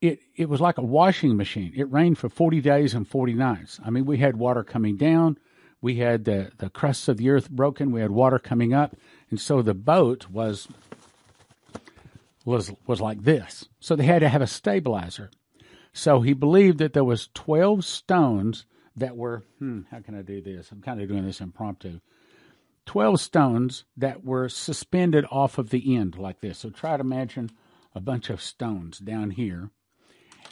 it 0.00 0.20
it 0.36 0.48
was 0.48 0.60
like 0.60 0.78
a 0.78 0.82
washing 0.82 1.36
machine. 1.36 1.72
It 1.76 1.90
rained 1.90 2.18
for 2.18 2.28
40 2.28 2.60
days 2.60 2.94
and 2.94 3.06
40 3.06 3.34
nights. 3.34 3.80
I 3.84 3.90
mean, 3.90 4.06
we 4.06 4.18
had 4.18 4.36
water 4.36 4.64
coming 4.64 4.96
down, 4.96 5.38
we 5.80 5.96
had 5.96 6.24
the 6.24 6.52
the 6.58 6.70
crusts 6.70 7.08
of 7.08 7.18
the 7.18 7.30
earth 7.30 7.50
broken, 7.50 7.92
we 7.92 8.00
had 8.00 8.10
water 8.10 8.38
coming 8.38 8.72
up, 8.72 8.96
and 9.30 9.40
so 9.40 9.62
the 9.62 9.74
boat 9.74 10.28
was 10.30 10.68
was 12.44 12.72
was 12.86 13.00
like 13.00 13.22
this. 13.22 13.68
So 13.80 13.96
they 13.96 14.04
had 14.04 14.20
to 14.20 14.28
have 14.28 14.42
a 14.42 14.46
stabilizer. 14.46 15.30
So 15.92 16.20
he 16.20 16.34
believed 16.34 16.78
that 16.78 16.92
there 16.92 17.04
was 17.04 17.28
12 17.34 17.84
stones 17.84 18.64
that 18.96 19.16
were 19.16 19.42
hmm, 19.58 19.82
how 19.90 20.00
can 20.00 20.14
I 20.14 20.22
do 20.22 20.40
this? 20.40 20.70
I'm 20.70 20.82
kind 20.82 21.00
of 21.00 21.08
doing 21.08 21.26
this 21.26 21.40
impromptu. 21.40 22.00
12 22.86 23.20
stones 23.20 23.84
that 23.96 24.24
were 24.24 24.48
suspended 24.48 25.24
off 25.30 25.58
of 25.58 25.70
the 25.70 25.96
end 25.96 26.18
like 26.18 26.40
this. 26.40 26.58
So 26.58 26.70
try 26.70 26.96
to 26.96 27.02
imagine 27.02 27.50
a 27.94 28.00
bunch 28.00 28.30
of 28.30 28.42
stones 28.42 28.98
down 28.98 29.30
here. 29.30 29.70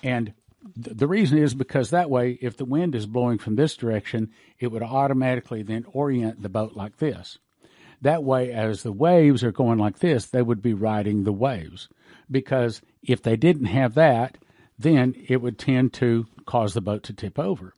And 0.03 0.35
th- 0.83 0.97
the 0.97 1.07
reason 1.07 1.39
is 1.39 1.55
because 1.55 1.91
that 1.91 2.11
way, 2.11 2.39
if 2.41 2.57
the 2.57 2.65
wind 2.65 2.95
is 2.95 3.07
blowing 3.07 3.39
from 3.39 3.57
this 3.57 3.77
direction, 3.77 4.31
it 4.59 4.69
would 4.69 4.83
automatically 4.83 5.63
then 5.63 5.85
orient 5.93 6.43
the 6.43 6.49
boat 6.49 6.75
like 6.75 6.99
this. 6.99 7.39
That 8.01 8.23
way, 8.23 8.53
as 8.53 8.83
the 8.83 8.93
waves 8.93 9.43
are 9.43 9.53
going 9.53 9.79
like 9.79 9.99
this, 9.99 10.27
they 10.27 10.43
would 10.43 10.63
be 10.63 10.75
riding 10.75 11.25
the 11.25 11.33
waves. 11.33 11.89
Because 12.31 12.81
if 13.03 13.23
they 13.23 13.37
didn't 13.37 13.67
have 13.67 13.95
that, 13.95 14.39
then 14.79 15.15
it 15.29 15.43
would 15.43 15.59
tend 15.59 15.93
to 15.95 16.27
cause 16.47 16.75
the 16.75 16.81
boat 16.81 17.03
to 17.05 17.13
tip 17.13 17.39
over. 17.39 17.75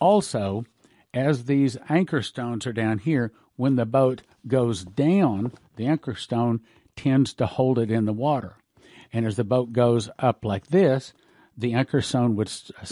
Also, 0.00 0.64
as 1.12 1.44
these 1.44 1.76
anchor 1.88 2.22
stones 2.22 2.66
are 2.66 2.72
down 2.72 2.98
here, 2.98 3.32
when 3.56 3.76
the 3.76 3.86
boat 3.86 4.22
goes 4.46 4.84
down, 4.84 5.52
the 5.76 5.86
anchor 5.86 6.14
stone 6.14 6.60
tends 6.96 7.34
to 7.34 7.46
hold 7.46 7.78
it 7.78 7.90
in 7.90 8.04
the 8.04 8.12
water. 8.12 8.56
And 9.12 9.26
as 9.26 9.36
the 9.36 9.44
boat 9.44 9.72
goes 9.72 10.08
up 10.18 10.44
like 10.44 10.68
this, 10.68 11.12
the 11.56 11.74
anchor 11.74 12.00
stone 12.00 12.34
would 12.36 12.50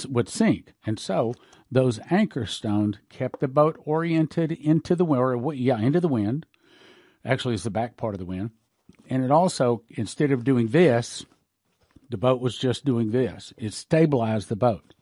would 0.09 0.29
sink. 0.29 0.75
And 0.85 0.99
so 0.99 1.35
those 1.71 2.01
anchor 2.11 2.47
stones 2.47 2.99
kept 3.09 3.41
the 3.41 3.49
boat 3.49 3.81
oriented 3.85 4.53
into 4.53 4.95
the 4.95 5.05
wind, 5.05 5.23
or 5.23 5.55
yeah, 5.55 5.81
into 5.81 6.01
the 6.01 6.09
wind. 6.09 6.47
Actually, 7.25 7.55
it's 7.55 7.65
the 7.65 7.71
back 7.71 7.97
part 7.97 8.15
of 8.15 8.19
the 8.19 8.27
wind. 8.27 8.51
And 9.09 9.25
it 9.25 9.31
also, 9.31 9.83
instead 9.89 10.31
of 10.31 10.45
doing 10.45 10.69
this, 10.69 11.25
the 12.09 12.17
boat 12.17 12.41
was 12.41 12.57
just 12.57 12.85
doing 12.85 13.11
this. 13.11 13.53
It 13.57 13.73
stabilized 13.73 14.49
the 14.49 14.57
boat. 14.57 14.95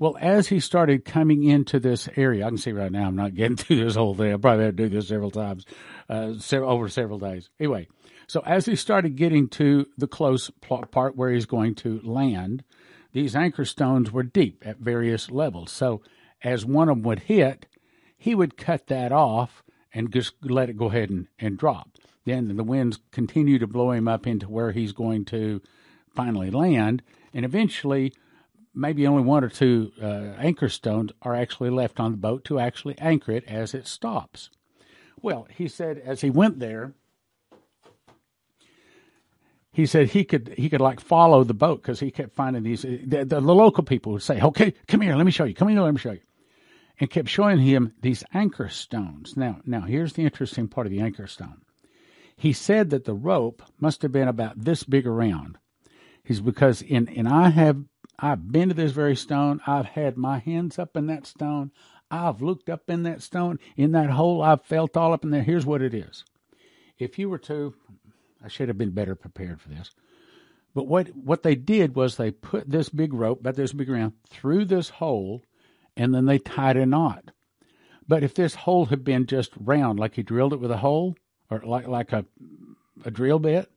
Well, 0.00 0.16
as 0.18 0.48
he 0.48 0.60
started 0.60 1.04
coming 1.04 1.44
into 1.44 1.78
this 1.78 2.08
area, 2.16 2.46
I 2.46 2.48
can 2.48 2.56
see 2.56 2.72
right 2.72 2.90
now 2.90 3.06
I'm 3.06 3.16
not 3.16 3.34
getting 3.34 3.56
through 3.58 3.84
this 3.84 3.96
whole 3.96 4.14
thing. 4.14 4.32
I 4.32 4.36
probably 4.38 4.64
had 4.64 4.78
to 4.78 4.88
do 4.88 4.96
this 4.96 5.08
several 5.08 5.30
times, 5.30 5.66
uh, 6.08 6.32
over 6.54 6.88
several 6.88 7.18
days. 7.18 7.50
Anyway, 7.60 7.86
so 8.26 8.40
as 8.46 8.64
he 8.64 8.76
started 8.76 9.16
getting 9.16 9.46
to 9.50 9.86
the 9.98 10.08
close 10.08 10.50
part 10.62 11.16
where 11.16 11.30
he's 11.30 11.44
going 11.44 11.74
to 11.76 12.00
land, 12.02 12.64
these 13.12 13.36
anchor 13.36 13.66
stones 13.66 14.10
were 14.10 14.22
deep 14.22 14.62
at 14.64 14.78
various 14.78 15.30
levels. 15.30 15.70
So 15.70 16.00
as 16.42 16.64
one 16.64 16.88
of 16.88 16.96
them 16.96 17.02
would 17.02 17.20
hit, 17.20 17.66
he 18.16 18.34
would 18.34 18.56
cut 18.56 18.86
that 18.86 19.12
off 19.12 19.62
and 19.92 20.10
just 20.10 20.32
let 20.42 20.70
it 20.70 20.78
go 20.78 20.86
ahead 20.86 21.10
and, 21.10 21.26
and 21.38 21.58
drop. 21.58 21.90
Then 22.24 22.56
the 22.56 22.64
winds 22.64 23.00
continue 23.12 23.58
to 23.58 23.66
blow 23.66 23.90
him 23.90 24.08
up 24.08 24.26
into 24.26 24.48
where 24.48 24.72
he's 24.72 24.92
going 24.92 25.26
to 25.26 25.60
finally 26.14 26.50
land, 26.50 27.02
and 27.34 27.44
eventually 27.44 28.14
maybe 28.74 29.06
only 29.06 29.22
one 29.22 29.44
or 29.44 29.48
two 29.48 29.92
uh, 30.00 30.34
anchor 30.38 30.68
stones 30.68 31.12
are 31.22 31.34
actually 31.34 31.70
left 31.70 32.00
on 32.00 32.12
the 32.12 32.16
boat 32.16 32.44
to 32.44 32.58
actually 32.58 32.98
anchor 32.98 33.32
it 33.32 33.44
as 33.46 33.74
it 33.74 33.86
stops. 33.86 34.50
Well, 35.22 35.46
he 35.54 35.68
said 35.68 35.98
as 35.98 36.20
he 36.20 36.30
went 36.30 36.60
there, 36.60 36.94
he 39.72 39.86
said 39.86 40.08
he 40.08 40.24
could 40.24 40.54
he 40.56 40.68
could 40.68 40.80
like 40.80 41.00
follow 41.00 41.44
the 41.44 41.54
boat 41.54 41.82
because 41.82 42.00
he 42.00 42.10
kept 42.10 42.34
finding 42.34 42.62
these. 42.62 42.82
The, 42.82 43.24
the, 43.24 43.40
local 43.40 43.84
people 43.84 44.12
would 44.12 44.22
say, 44.22 44.40
"Okay, 44.40 44.74
come 44.88 45.00
here, 45.00 45.14
let 45.14 45.24
me 45.24 45.32
show 45.32 45.44
you. 45.44 45.54
Come 45.54 45.68
here, 45.68 45.80
let 45.80 45.94
me 45.94 46.00
show 46.00 46.12
you," 46.12 46.20
and 46.98 47.10
kept 47.10 47.28
showing 47.28 47.58
him 47.58 47.92
these 48.00 48.24
anchor 48.34 48.68
stones. 48.68 49.36
Now, 49.36 49.60
now 49.64 49.82
here's 49.82 50.14
the 50.14 50.24
interesting 50.24 50.66
part 50.66 50.86
of 50.86 50.90
the 50.90 51.00
anchor 51.00 51.26
stone. 51.26 51.60
He 52.36 52.52
said 52.52 52.90
that 52.90 53.04
the 53.04 53.14
rope 53.14 53.62
must 53.78 54.02
have 54.02 54.12
been 54.12 54.28
about 54.28 54.58
this 54.64 54.82
big 54.82 55.06
around. 55.06 55.58
He's 56.24 56.40
because 56.40 56.82
in 56.82 57.08
and 57.08 57.28
I 57.28 57.50
have 57.50 57.84
I've 58.22 58.52
been 58.52 58.68
to 58.68 58.74
this 58.74 58.92
very 58.92 59.16
stone. 59.16 59.60
I've 59.66 59.86
had 59.86 60.16
my 60.16 60.38
hands 60.38 60.78
up 60.78 60.96
in 60.96 61.06
that 61.06 61.26
stone. 61.26 61.70
I've 62.10 62.42
looked 62.42 62.68
up 62.68 62.90
in 62.90 63.04
that 63.04 63.22
stone, 63.22 63.58
in 63.76 63.92
that 63.92 64.10
hole. 64.10 64.42
I've 64.42 64.62
felt 64.62 64.96
all 64.96 65.12
up 65.12 65.24
in 65.24 65.30
there. 65.30 65.42
Here's 65.42 65.66
what 65.66 65.80
it 65.82 65.94
is. 65.94 66.24
If 66.98 67.18
you 67.18 67.30
were 67.30 67.38
to, 67.38 67.74
I 68.44 68.48
should 68.48 68.68
have 68.68 68.76
been 68.76 68.90
better 68.90 69.14
prepared 69.14 69.60
for 69.60 69.68
this. 69.68 69.90
But 70.74 70.86
what 70.86 71.08
what 71.16 71.42
they 71.42 71.54
did 71.54 71.94
was 71.94 72.16
they 72.16 72.30
put 72.30 72.70
this 72.70 72.88
big 72.88 73.12
rope, 73.12 73.40
about 73.40 73.56
this 73.56 73.72
big 73.72 73.88
round, 73.88 74.12
through 74.28 74.66
this 74.66 74.88
hole, 74.88 75.42
and 75.96 76.14
then 76.14 76.26
they 76.26 76.38
tied 76.38 76.76
a 76.76 76.86
knot. 76.86 77.32
But 78.06 78.22
if 78.22 78.34
this 78.34 78.54
hole 78.54 78.86
had 78.86 79.04
been 79.04 79.26
just 79.26 79.52
round, 79.58 79.98
like 79.98 80.16
you 80.16 80.22
drilled 80.22 80.52
it 80.52 80.60
with 80.60 80.70
a 80.70 80.76
hole, 80.78 81.16
or 81.50 81.60
like 81.64 81.88
like 81.88 82.12
a 82.12 82.24
a 83.04 83.10
drill 83.10 83.38
bit, 83.38 83.70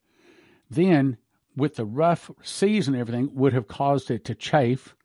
then 0.70 1.18
with 1.56 1.76
the 1.76 1.86
rough 1.86 2.32
seas 2.42 2.88
and 2.88 2.98
everything 2.98 3.30
would 3.34 3.54
have 3.54 3.68
caused 3.68 4.10
it 4.12 4.26
to 4.26 4.36
chafe, 4.36 4.96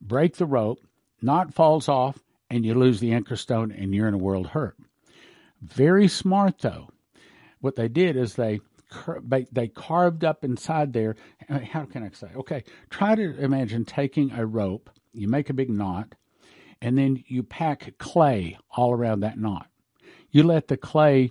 break 0.00 0.36
the 0.36 0.46
rope, 0.46 0.78
knot 1.20 1.52
falls 1.52 1.88
off, 1.88 2.18
and 2.50 2.64
you 2.64 2.74
lose 2.74 3.00
the 3.00 3.12
anchor 3.12 3.36
stone 3.36 3.72
and 3.72 3.94
you're 3.94 4.08
in 4.08 4.14
a 4.14 4.18
world 4.18 4.48
hurt. 4.48 4.76
Very 5.60 6.08
smart 6.08 6.58
though. 6.60 6.88
What 7.60 7.76
they 7.76 7.88
did 7.88 8.16
is 8.16 8.34
they 8.34 8.60
they 9.52 9.66
carved 9.66 10.24
up 10.24 10.44
inside 10.44 10.92
there. 10.92 11.16
How 11.48 11.86
can 11.86 12.04
I 12.04 12.10
say? 12.10 12.28
Okay, 12.36 12.62
try 12.88 13.16
to 13.16 13.36
imagine 13.40 13.84
taking 13.84 14.30
a 14.30 14.46
rope. 14.46 14.90
You 15.12 15.26
make 15.26 15.50
a 15.50 15.54
big 15.54 15.70
knot, 15.70 16.14
and 16.80 16.96
then 16.96 17.24
you 17.26 17.42
pack 17.42 17.94
clay 17.98 18.58
all 18.70 18.92
around 18.92 19.20
that 19.20 19.38
knot. 19.38 19.66
You 20.30 20.44
let 20.44 20.68
the 20.68 20.76
clay 20.76 21.30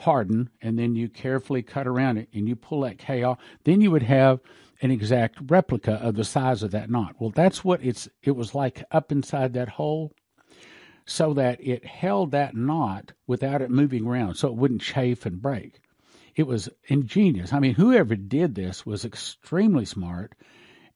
harden, 0.00 0.50
and 0.60 0.78
then 0.78 0.94
you 0.94 1.08
carefully 1.08 1.62
cut 1.62 1.86
around 1.86 2.18
it 2.18 2.28
and 2.32 2.48
you 2.48 2.56
pull 2.56 2.80
that 2.82 2.98
K 2.98 3.22
off, 3.22 3.38
then 3.64 3.80
you 3.80 3.90
would 3.90 4.02
have 4.02 4.40
an 4.82 4.90
exact 4.90 5.38
replica 5.48 5.92
of 5.92 6.14
the 6.14 6.24
size 6.24 6.62
of 6.62 6.70
that 6.70 6.90
knot. 6.90 7.16
Well, 7.18 7.30
that's 7.30 7.64
what 7.64 7.84
it's 7.84 8.08
it 8.22 8.32
was 8.32 8.54
like 8.54 8.82
up 8.90 9.12
inside 9.12 9.54
that 9.54 9.68
hole 9.68 10.12
so 11.06 11.34
that 11.34 11.60
it 11.60 11.84
held 11.84 12.30
that 12.30 12.54
knot 12.54 13.12
without 13.26 13.62
it 13.62 13.70
moving 13.70 14.06
around 14.06 14.36
so 14.36 14.48
it 14.48 14.54
wouldn't 14.54 14.80
chafe 14.80 15.26
and 15.26 15.42
break. 15.42 15.80
It 16.34 16.46
was 16.46 16.68
ingenious. 16.88 17.52
I 17.52 17.58
mean, 17.58 17.74
whoever 17.74 18.14
did 18.14 18.54
this 18.54 18.86
was 18.86 19.04
extremely 19.04 19.84
smart 19.84 20.34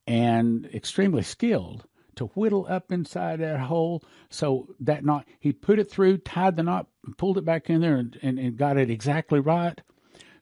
and 0.07 0.67
extremely 0.73 1.23
skilled 1.23 1.85
to 2.17 2.27
whittle 2.27 2.67
up 2.69 2.93
inside 2.93 3.41
that 3.41 3.61
hole 3.61 4.03
so 4.31 4.69
that 4.81 5.05
knot 5.05 5.27
he 5.41 5.53
put 5.53 5.79
it 5.79 5.91
through 5.91 6.19
tied 6.19 6.57
the 6.57 6.63
knot 6.63 6.87
pulled 7.13 7.39
it 7.39 7.45
back 7.45 7.69
in 7.69 7.81
there 7.81 7.97
and, 7.97 8.19
and, 8.23 8.39
and 8.39 8.57
got 8.57 8.77
it 8.77 8.91
exactly 8.91 9.41
right 9.41 9.81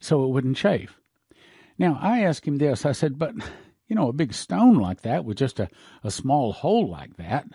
so 0.00 0.24
it 0.24 0.30
wouldn't 0.30 0.56
chafe. 0.56 0.98
Now 1.78 1.98
i 2.00 2.20
asked 2.20 2.46
him 2.46 2.58
this. 2.58 2.86
I 2.86 2.92
said 2.92 3.18
but 3.18 3.34
you 3.88 3.96
know 3.96 4.08
a 4.08 4.12
big 4.12 4.34
stone 4.34 4.74
like 4.74 5.02
that 5.02 5.24
with 5.24 5.38
just 5.38 5.60
a, 5.60 5.68
a 6.04 6.10
small 6.10 6.52
hole 6.52 6.88
like 6.88 7.16
that 7.16 7.46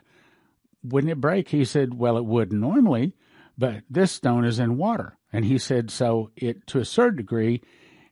wouldn't 0.83 1.11
it 1.11 1.21
break? 1.21 1.49
He 1.49 1.65
said 1.65 1.93
well 1.93 2.17
it 2.17 2.25
would 2.25 2.51
normally 2.51 3.13
but 3.57 3.83
this 3.89 4.11
stone 4.11 4.45
is 4.45 4.59
in 4.59 4.77
water. 4.77 5.17
And 5.33 5.45
he 5.45 5.57
said 5.57 5.91
so 5.91 6.31
it 6.35 6.67
to 6.67 6.79
a 6.79 6.85
certain 6.85 7.17
degree 7.17 7.61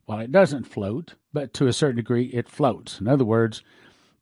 well 0.07 0.19
it 0.19 0.31
doesn't 0.31 0.65
float 0.65 1.15
but 1.33 1.53
to 1.55 1.67
a 1.67 1.73
certain 1.73 1.97
degree 1.97 2.25
it 2.27 2.49
floats. 2.49 2.99
In 2.99 3.07
other 3.07 3.25
words 3.25 3.63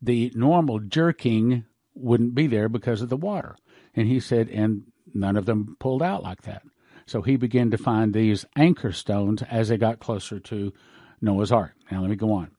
the 0.02 0.32
normal 0.36 0.80
jerking 0.80 1.66
wouldn't 1.96 2.36
be 2.36 2.48
there 2.48 2.70
because 2.70 3.02
of 3.02 3.10
the 3.10 3.18
water. 3.18 3.56
And 3.96 4.08
he 4.08 4.20
said, 4.20 4.50
and 4.50 4.84
none 5.14 5.38
of 5.38 5.46
them 5.46 5.76
pulled 5.80 6.02
out 6.02 6.24
like 6.24 6.44
that. 6.44 6.64
So 7.06 7.22
he 7.22 7.36
began 7.36 7.72
to 7.72 7.78
find 7.78 8.14
these 8.14 8.46
anchor 8.56 8.92
stones 8.92 9.42
as 9.44 9.70
they 9.70 9.78
got 9.78 10.00
closer 10.00 10.40
to 10.40 10.74
Noah's 11.22 11.52
Ark. 11.52 11.74
Now, 11.92 12.02
let 12.02 12.10
me 12.10 12.16
go 12.16 12.32
on. 12.32 12.52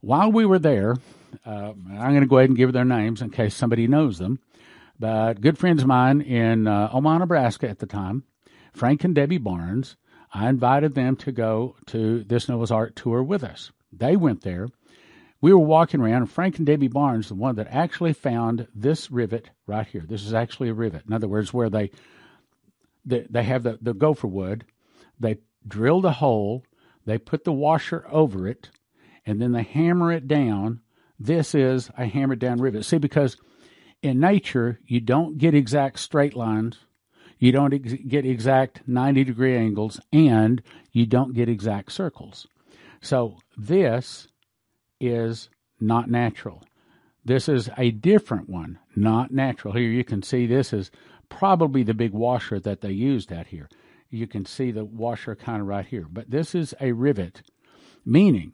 While 0.00 0.32
we 0.32 0.46
were 0.46 0.58
there, 0.58 0.96
uh, 1.46 1.72
I'm 1.90 2.10
going 2.10 2.20
to 2.20 2.26
go 2.26 2.38
ahead 2.38 2.50
and 2.50 2.56
give 2.56 2.72
their 2.72 2.84
names 2.84 3.22
in 3.22 3.30
case 3.30 3.54
somebody 3.54 3.86
knows 3.86 4.18
them. 4.18 4.38
But 4.98 5.40
good 5.40 5.58
friends 5.58 5.82
of 5.82 5.88
mine 5.88 6.20
in 6.20 6.66
uh, 6.66 6.90
Omaha, 6.92 7.18
Nebraska 7.18 7.68
at 7.68 7.78
the 7.78 7.86
time, 7.86 8.24
Frank 8.72 9.04
and 9.04 9.14
Debbie 9.14 9.38
Barnes, 9.38 9.96
I 10.32 10.48
invited 10.48 10.94
them 10.94 11.16
to 11.16 11.32
go 11.32 11.76
to 11.86 12.24
this 12.24 12.48
Noah's 12.48 12.70
Ark 12.70 12.94
tour 12.94 13.22
with 13.22 13.44
us. 13.44 13.70
They 13.92 14.16
went 14.16 14.42
there. 14.42 14.68
We 15.44 15.52
were 15.52 15.58
walking 15.58 16.00
around, 16.00 16.28
Frank 16.28 16.56
and 16.56 16.64
Debbie 16.64 16.88
Barnes, 16.88 17.28
the 17.28 17.34
one 17.34 17.56
that 17.56 17.66
actually 17.68 18.14
found 18.14 18.66
this 18.74 19.10
rivet 19.10 19.50
right 19.66 19.86
here. 19.86 20.02
This 20.08 20.24
is 20.24 20.32
actually 20.32 20.70
a 20.70 20.72
rivet. 20.72 21.02
In 21.06 21.12
other 21.12 21.28
words, 21.28 21.52
where 21.52 21.68
they 21.68 21.90
they, 23.04 23.26
they 23.28 23.42
have 23.42 23.62
the, 23.62 23.78
the 23.82 23.92
gopher 23.92 24.26
wood, 24.26 24.64
they 25.20 25.36
drilled 25.68 26.06
a 26.06 26.12
hole, 26.12 26.64
they 27.04 27.18
put 27.18 27.44
the 27.44 27.52
washer 27.52 28.06
over 28.10 28.48
it, 28.48 28.70
and 29.26 29.38
then 29.38 29.52
they 29.52 29.64
hammer 29.64 30.10
it 30.12 30.26
down. 30.26 30.80
This 31.20 31.54
is 31.54 31.90
a 31.98 32.06
hammered 32.06 32.38
down 32.38 32.58
rivet. 32.58 32.86
See, 32.86 32.96
because 32.96 33.36
in 34.00 34.20
nature, 34.20 34.80
you 34.86 35.02
don't 35.02 35.36
get 35.36 35.54
exact 35.54 35.98
straight 35.98 36.34
lines, 36.34 36.78
you 37.38 37.52
don't 37.52 37.74
ex- 37.74 37.92
get 38.08 38.24
exact 38.24 38.80
90 38.88 39.24
degree 39.24 39.58
angles, 39.58 40.00
and 40.10 40.62
you 40.90 41.04
don't 41.04 41.34
get 41.34 41.50
exact 41.50 41.92
circles. 41.92 42.46
So 43.02 43.36
this 43.58 44.28
is 45.00 45.48
not 45.80 46.10
natural. 46.10 46.62
This 47.24 47.48
is 47.48 47.70
a 47.78 47.90
different 47.90 48.48
one, 48.48 48.78
not 48.94 49.30
natural. 49.30 49.74
Here 49.74 49.90
you 49.90 50.04
can 50.04 50.22
see 50.22 50.46
this 50.46 50.72
is 50.72 50.90
probably 51.28 51.82
the 51.82 51.94
big 51.94 52.12
washer 52.12 52.60
that 52.60 52.80
they 52.80 52.92
used 52.92 53.32
out 53.32 53.46
here. 53.46 53.68
You 54.10 54.26
can 54.26 54.44
see 54.44 54.70
the 54.70 54.84
washer 54.84 55.34
kind 55.34 55.62
of 55.62 55.66
right 55.66 55.86
here. 55.86 56.06
But 56.10 56.30
this 56.30 56.54
is 56.54 56.74
a 56.80 56.92
rivet, 56.92 57.42
meaning 58.04 58.52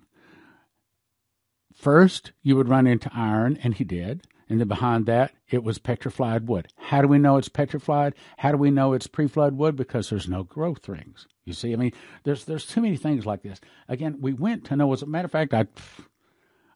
first 1.74 2.32
you 2.42 2.56
would 2.56 2.68
run 2.68 2.86
into 2.86 3.10
iron, 3.12 3.58
and 3.62 3.74
he 3.74 3.84
did. 3.84 4.26
And 4.48 4.58
then 4.58 4.66
behind 4.66 5.06
that, 5.06 5.32
it 5.48 5.62
was 5.62 5.78
petrified 5.78 6.48
wood. 6.48 6.66
How 6.76 7.02
do 7.02 7.08
we 7.08 7.18
know 7.18 7.36
it's 7.36 7.48
petrified? 7.48 8.14
How 8.36 8.50
do 8.50 8.56
we 8.56 8.72
know 8.72 8.94
it's 8.94 9.06
pre-flood 9.06 9.56
wood? 9.56 9.76
Because 9.76 10.10
there's 10.10 10.28
no 10.28 10.42
growth 10.42 10.88
rings. 10.88 11.28
You 11.44 11.52
see, 11.52 11.72
I 11.72 11.76
mean, 11.76 11.92
there's 12.24 12.44
there's 12.46 12.66
too 12.66 12.80
many 12.80 12.96
things 12.96 13.24
like 13.24 13.42
this. 13.42 13.60
Again, 13.88 14.18
we 14.20 14.32
went 14.32 14.64
to 14.66 14.76
Noah's. 14.76 15.06
Matter 15.06 15.26
of 15.26 15.32
fact, 15.32 15.54
I 15.54 15.66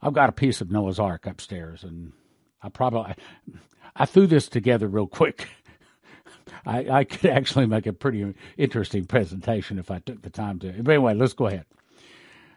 I've 0.04 0.12
got 0.12 0.28
a 0.28 0.32
piece 0.32 0.60
of 0.60 0.70
Noah's 0.70 1.00
Ark 1.00 1.26
upstairs, 1.26 1.82
and 1.82 2.12
I 2.60 2.68
probably 2.68 3.14
I, 3.96 4.04
threw 4.04 4.26
this 4.26 4.48
together 4.48 4.86
real 4.86 5.06
quick. 5.06 5.48
I, 6.66 6.90
I 6.90 7.04
could 7.04 7.30
actually 7.30 7.64
make 7.64 7.86
a 7.86 7.92
pretty 7.94 8.34
interesting 8.58 9.06
presentation 9.06 9.78
if 9.78 9.90
I 9.90 10.00
took 10.00 10.20
the 10.20 10.28
time 10.28 10.58
to. 10.58 10.72
But 10.82 10.92
anyway, 10.92 11.14
let's 11.14 11.32
go 11.32 11.46
ahead. 11.46 11.64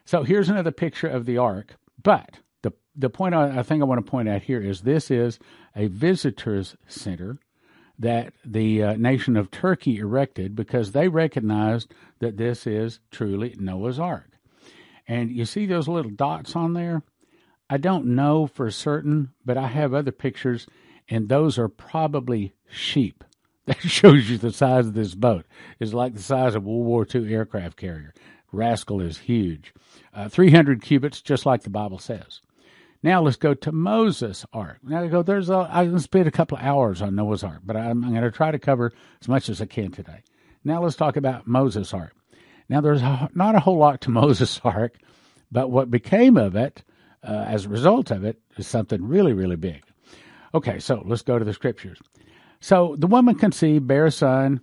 So 0.04 0.24
here's 0.24 0.50
another 0.50 0.70
picture 0.72 1.08
of 1.08 1.24
the 1.24 1.38
ark. 1.38 1.76
But 2.02 2.38
the 2.60 2.72
the 2.94 3.08
point 3.08 3.34
I, 3.34 3.60
I 3.60 3.62
think 3.62 3.80
I 3.80 3.86
want 3.86 4.04
to 4.04 4.10
point 4.10 4.28
out 4.28 4.42
here 4.42 4.60
is 4.60 4.82
this 4.82 5.10
is 5.10 5.38
a 5.74 5.86
visitors 5.86 6.76
center 6.86 7.38
that 7.98 8.34
the 8.44 8.82
uh, 8.82 8.92
nation 8.96 9.38
of 9.38 9.50
Turkey 9.50 9.96
erected 9.96 10.54
because 10.54 10.92
they 10.92 11.08
recognized 11.08 11.94
that 12.18 12.36
this 12.36 12.66
is 12.66 13.00
truly 13.10 13.56
Noah's 13.58 13.98
Ark. 13.98 14.32
And 15.06 15.30
you 15.30 15.46
see 15.46 15.64
those 15.64 15.88
little 15.88 16.10
dots 16.10 16.54
on 16.54 16.74
there? 16.74 17.02
I 17.70 17.76
don't 17.76 18.06
know 18.06 18.46
for 18.46 18.70
certain, 18.70 19.32
but 19.44 19.58
I 19.58 19.66
have 19.66 19.92
other 19.92 20.12
pictures, 20.12 20.66
and 21.08 21.28
those 21.28 21.58
are 21.58 21.68
probably 21.68 22.54
sheep. 22.70 23.24
That 23.68 23.82
shows 23.82 24.30
you 24.30 24.38
the 24.38 24.50
size 24.50 24.86
of 24.86 24.94
this 24.94 25.14
boat. 25.14 25.44
It's 25.78 25.92
like 25.92 26.14
the 26.14 26.22
size 26.22 26.54
of 26.54 26.64
World 26.64 26.86
War 26.86 27.06
II 27.14 27.30
aircraft 27.30 27.76
carrier. 27.76 28.14
Rascal 28.50 29.02
is 29.02 29.18
huge. 29.18 29.74
Uh, 30.14 30.30
300 30.30 30.80
cubits, 30.80 31.20
just 31.20 31.44
like 31.44 31.64
the 31.64 31.68
Bible 31.68 31.98
says. 31.98 32.40
Now 33.02 33.20
let's 33.20 33.36
go 33.36 33.52
to 33.52 33.70
Moses' 33.70 34.46
Ark. 34.54 34.78
Now 34.82 35.02
I 35.02 35.08
go. 35.08 35.22
There's 35.22 35.50
a. 35.50 35.68
I 35.70 35.84
can 35.84 36.00
spend 36.00 36.26
a 36.26 36.32
couple 36.32 36.56
of 36.56 36.64
hours 36.64 37.00
on 37.02 37.14
Noah's 37.14 37.44
Ark, 37.44 37.60
but 37.62 37.76
I'm, 37.76 38.02
I'm 38.02 38.10
going 38.10 38.22
to 38.22 38.30
try 38.30 38.50
to 38.50 38.58
cover 38.58 38.92
as 39.20 39.28
much 39.28 39.48
as 39.48 39.60
I 39.60 39.66
can 39.66 39.90
today. 39.92 40.22
Now 40.64 40.82
let's 40.82 40.96
talk 40.96 41.16
about 41.16 41.46
Moses' 41.46 41.94
Ark. 41.94 42.14
Now 42.68 42.80
there's 42.80 43.02
a, 43.02 43.28
not 43.34 43.54
a 43.54 43.60
whole 43.60 43.76
lot 43.76 44.00
to 44.02 44.10
Moses' 44.22 44.60
Ark, 44.64 44.96
but 45.52 45.70
what 45.70 45.90
became 45.90 46.36
of 46.36 46.56
it 46.56 46.82
uh, 47.22 47.44
as 47.48 47.64
a 47.64 47.68
result 47.68 48.10
of 48.10 48.24
it 48.24 48.40
is 48.56 48.66
something 48.66 49.02
really, 49.06 49.32
really 49.32 49.56
big. 49.56 49.82
Okay, 50.54 50.78
so 50.78 51.02
let's 51.04 51.22
go 51.22 51.38
to 51.38 51.44
the 51.44 51.52
scriptures. 51.52 51.98
So 52.60 52.96
the 52.98 53.06
woman 53.06 53.34
conceived, 53.36 53.86
bare 53.86 54.06
a 54.06 54.10
son, 54.10 54.60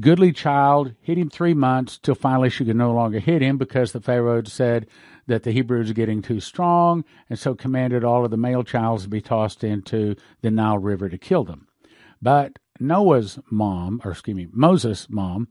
goodly 0.00 0.32
child, 0.32 0.94
hid 1.00 1.18
him 1.18 1.30
three 1.30 1.54
months 1.54 1.98
till 1.98 2.14
finally 2.14 2.50
she 2.50 2.64
could 2.64 2.76
no 2.76 2.92
longer 2.92 3.18
hit 3.18 3.42
him 3.42 3.58
because 3.58 3.92
the 3.92 4.00
Pharaoh 4.00 4.42
said 4.44 4.86
that 5.26 5.42
the 5.42 5.52
Hebrews 5.52 5.92
getting 5.92 6.20
too 6.20 6.40
strong, 6.40 7.04
and 7.30 7.38
so 7.38 7.54
commanded 7.54 8.04
all 8.04 8.24
of 8.24 8.30
the 8.30 8.36
male 8.36 8.62
childs 8.62 9.04
to 9.04 9.08
be 9.08 9.20
tossed 9.20 9.64
into 9.64 10.16
the 10.42 10.50
Nile 10.50 10.78
River 10.78 11.08
to 11.08 11.18
kill 11.18 11.44
them. 11.44 11.66
But 12.20 12.58
Noah's 12.78 13.38
mom, 13.50 14.00
or 14.04 14.10
excuse 14.10 14.36
me, 14.36 14.48
Moses' 14.52 15.08
mom, 15.08 15.48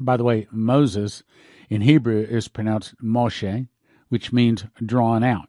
by 0.00 0.16
the 0.16 0.24
way, 0.24 0.46
Moses 0.50 1.22
in 1.68 1.82
Hebrew 1.82 2.20
is 2.20 2.48
pronounced 2.48 2.94
Moshe, 3.02 3.68
which 4.12 4.30
means 4.30 4.66
drawn 4.84 5.24
out. 5.24 5.48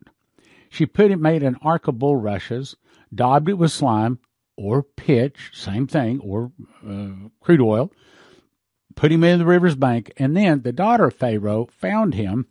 She 0.69 0.85
put 0.85 1.11
it, 1.11 1.19
made 1.19 1.43
an 1.43 1.57
ark 1.61 1.89
of 1.89 1.99
bulrushes, 1.99 2.77
daubed 3.13 3.49
it 3.49 3.55
with 3.55 3.73
slime, 3.73 4.19
or 4.55 4.83
pitch, 4.83 5.51
same 5.51 5.85
thing, 5.85 6.21
or 6.21 6.53
uh, 6.87 7.27
crude 7.41 7.59
oil, 7.59 7.91
put 8.95 9.11
him 9.11 9.21
in 9.21 9.37
the 9.37 9.45
river's 9.45 9.75
bank, 9.75 10.13
and 10.15 10.37
then 10.37 10.61
the 10.61 10.71
daughter 10.71 11.07
of 11.07 11.13
Pharaoh 11.13 11.67
found 11.73 12.13
him. 12.13 12.47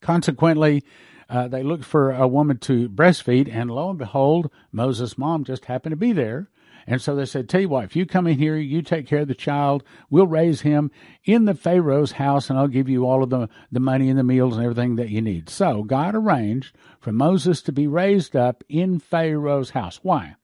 Consequently, 0.00 0.82
uh, 1.28 1.46
they 1.46 1.62
looked 1.62 1.84
for 1.84 2.10
a 2.10 2.26
woman 2.26 2.58
to 2.58 2.88
breastfeed, 2.88 3.48
and 3.48 3.70
lo 3.70 3.90
and 3.90 3.98
behold, 4.00 4.50
Moses' 4.72 5.16
mom 5.16 5.44
just 5.44 5.66
happened 5.66 5.92
to 5.92 5.96
be 5.96 6.10
there. 6.12 6.50
And 6.88 7.00
so 7.00 7.14
they 7.14 7.26
said, 7.26 7.48
Tell 7.48 7.60
you 7.60 7.68
what, 7.68 7.84
if 7.84 7.94
you 7.94 8.06
come 8.06 8.26
in 8.26 8.38
here, 8.38 8.56
you 8.56 8.82
take 8.82 9.06
care 9.06 9.20
of 9.20 9.28
the 9.28 9.34
child, 9.34 9.84
we'll 10.10 10.26
raise 10.26 10.62
him 10.62 10.90
in 11.24 11.44
the 11.44 11.54
Pharaoh's 11.54 12.12
house, 12.12 12.50
and 12.50 12.58
I'll 12.58 12.66
give 12.66 12.88
you 12.88 13.06
all 13.06 13.22
of 13.22 13.30
the, 13.30 13.48
the 13.70 13.78
money 13.78 14.08
and 14.08 14.18
the 14.18 14.24
meals 14.24 14.56
and 14.56 14.64
everything 14.64 14.96
that 14.96 15.10
you 15.10 15.22
need. 15.22 15.48
So 15.48 15.84
God 15.84 16.16
arranged 16.16 16.74
for 17.00 17.12
Moses 17.12 17.62
to 17.62 17.72
be 17.72 17.86
raised 17.86 18.34
up 18.34 18.64
in 18.68 18.98
Pharaoh's 18.98 19.70
house. 19.70 20.00
Why? 20.02 20.34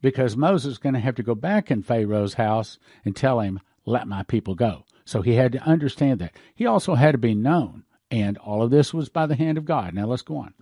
because 0.00 0.36
Moses 0.36 0.72
is 0.72 0.78
going 0.78 0.94
to 0.94 1.00
have 1.00 1.16
to 1.16 1.22
go 1.22 1.34
back 1.34 1.70
in 1.70 1.82
Pharaoh's 1.82 2.34
house 2.34 2.78
and 3.04 3.14
tell 3.14 3.40
him, 3.40 3.60
let 3.84 4.06
my 4.06 4.22
people 4.22 4.54
go. 4.54 4.84
So 5.04 5.22
he 5.22 5.34
had 5.34 5.52
to 5.52 5.62
understand 5.62 6.20
that. 6.20 6.32
He 6.54 6.66
also 6.66 6.94
had 6.94 7.12
to 7.12 7.18
be 7.18 7.34
known. 7.34 7.84
And 8.10 8.38
all 8.38 8.62
of 8.62 8.70
this 8.70 8.94
was 8.94 9.08
by 9.08 9.26
the 9.26 9.36
hand 9.36 9.58
of 9.58 9.64
God. 9.64 9.94
Now 9.94 10.06
let's 10.06 10.22
go 10.22 10.38
on. 10.38 10.54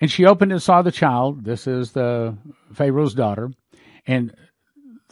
And 0.00 0.10
she 0.10 0.26
opened 0.26 0.52
and 0.52 0.62
saw 0.62 0.82
the 0.82 0.92
child. 0.92 1.44
This 1.44 1.66
is 1.66 1.92
the 1.92 2.36
Pharaoh's 2.72 3.14
daughter. 3.14 3.50
And 4.06 4.34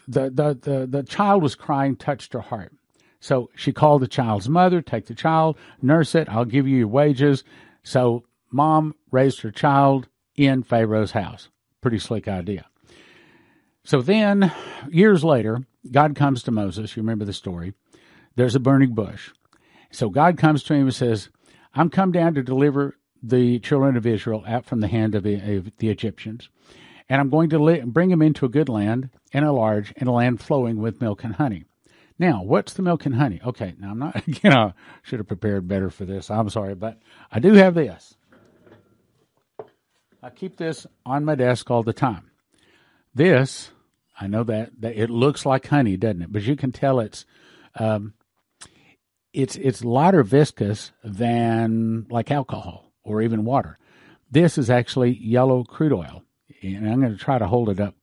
the, 0.07 0.31
the, 0.31 0.59
the, 0.61 0.87
the 0.87 1.03
child 1.03 1.43
was 1.43 1.55
crying, 1.55 1.97
touched 1.97 2.33
her 2.33 2.41
heart. 2.41 2.73
So 3.21 3.51
she 3.55 3.73
called 3.73 4.03
the 4.03 4.09
child's 4.09 4.49
mother, 4.49 4.83
take 4.83 5.07
the 5.07 5.15
child, 5.15 5.57
nurse 5.81 6.15
it, 6.15 6.29
I'll 6.29 6.45
give 6.45 6.67
you 6.67 6.79
your 6.79 6.89
wages. 6.89 7.45
So 7.85 8.25
mom 8.51 8.95
raised 9.11 9.41
her 9.43 9.51
child 9.51 10.09
in 10.37 10.63
Pharaoh's 10.63 11.13
house. 11.13 11.49
Pretty 11.81 11.99
slick 11.99 12.27
idea. 12.27 12.67
So 13.85 14.03
then, 14.03 14.53
years 14.89 15.25
later, 15.25 15.67
God 15.91 16.15
comes 16.15 16.43
to 16.45 16.51
Moses. 16.51 16.97
You 16.97 17.03
remember 17.03 17.25
the 17.25 17.33
story. 17.33 17.75
There's 18.37 18.55
a 18.55 18.61
burning 18.61 18.95
bush. 18.95 19.31
So 19.91 20.09
God 20.09 20.39
comes 20.39 20.63
to 20.65 20.75
him 20.75 20.83
and 20.83 20.95
says, 20.95 21.29
I'm 21.75 21.91
come 21.91 22.13
down 22.13 22.35
to 22.35 22.43
deliver 22.43 22.97
the 23.23 23.59
children 23.61 23.97
of 23.97 24.07
Israel 24.07 24.45
out 24.47 24.65
from 24.65 24.81
the 24.81 24.89
hand 24.89 25.15
of 25.15 25.23
the, 25.23 25.35
of 25.57 25.77
the 25.79 25.91
Egyptians. 25.91 26.49
And 27.09 27.21
I'm 27.21 27.31
going 27.31 27.51
to 27.51 27.59
li- 27.59 27.83
bring 27.85 28.11
them 28.11 28.23
into 28.23 28.47
a 28.47 28.51
good 28.51 28.69
land 28.69 29.11
and 29.33 29.45
a 29.45 29.53
large 29.53 29.93
and 29.97 30.09
a 30.09 30.13
land 30.13 30.41
flowing 30.41 30.81
with 30.81 31.01
milk 31.01 31.25
and 31.25 31.35
honey. 31.35 31.65
Now, 32.19 32.43
what's 32.43 32.75
the 32.75 32.83
milk 32.83 33.07
and 33.07 33.15
honey? 33.15 33.41
Okay, 33.45 33.75
now 33.79 33.91
I'm 33.91 33.99
not, 33.99 34.23
you 34.45 34.51
know, 34.51 34.73
should 35.03 35.19
have 35.19 35.29
prepared 35.29 35.69
better 35.69 35.91
for 35.91 36.05
this. 36.05 36.31
I'm 36.31 36.51
sorry, 36.51 36.75
but 36.75 36.99
I 37.31 37.39
do 37.41 37.55
have 37.55 37.75
this. 37.75 38.15
I 40.23 40.31
keep 40.31 40.57
this 40.57 40.87
on 41.05 41.25
my 41.25 41.35
desk 41.35 41.71
all 41.71 41.83
the 41.83 41.93
time. 41.93 42.31
This, 43.15 43.73
I 44.19 44.29
know 44.29 44.45
that, 44.45 44.71
that 44.81 44.97
it 44.97 45.11
looks 45.11 45.45
like 45.45 45.67
honey, 45.67 45.97
doesn't 45.97 46.23
it? 46.23 46.33
But 46.33 46.43
you 46.43 46.55
can 46.55 46.71
tell 46.71 47.01
it's 47.01 47.27
um, 47.75 48.15
it's 49.33 49.57
it's 49.57 49.85
lighter 49.85 50.23
viscous 50.23 50.93
than 51.03 52.07
like 52.11 52.31
alcohol 52.31 52.93
or 53.03 53.23
even 53.23 53.45
water. 53.45 53.79
This 54.31 54.59
is 54.59 54.71
actually 54.71 55.11
yellow 55.11 55.65
crude 55.65 55.93
oil, 55.93 56.23
and 56.63 56.89
I'm 56.89 57.01
going 57.01 57.13
to 57.13 57.23
try 57.23 57.39
to 57.39 57.47
hold 57.47 57.69
it 57.69 57.81
up 57.81 57.95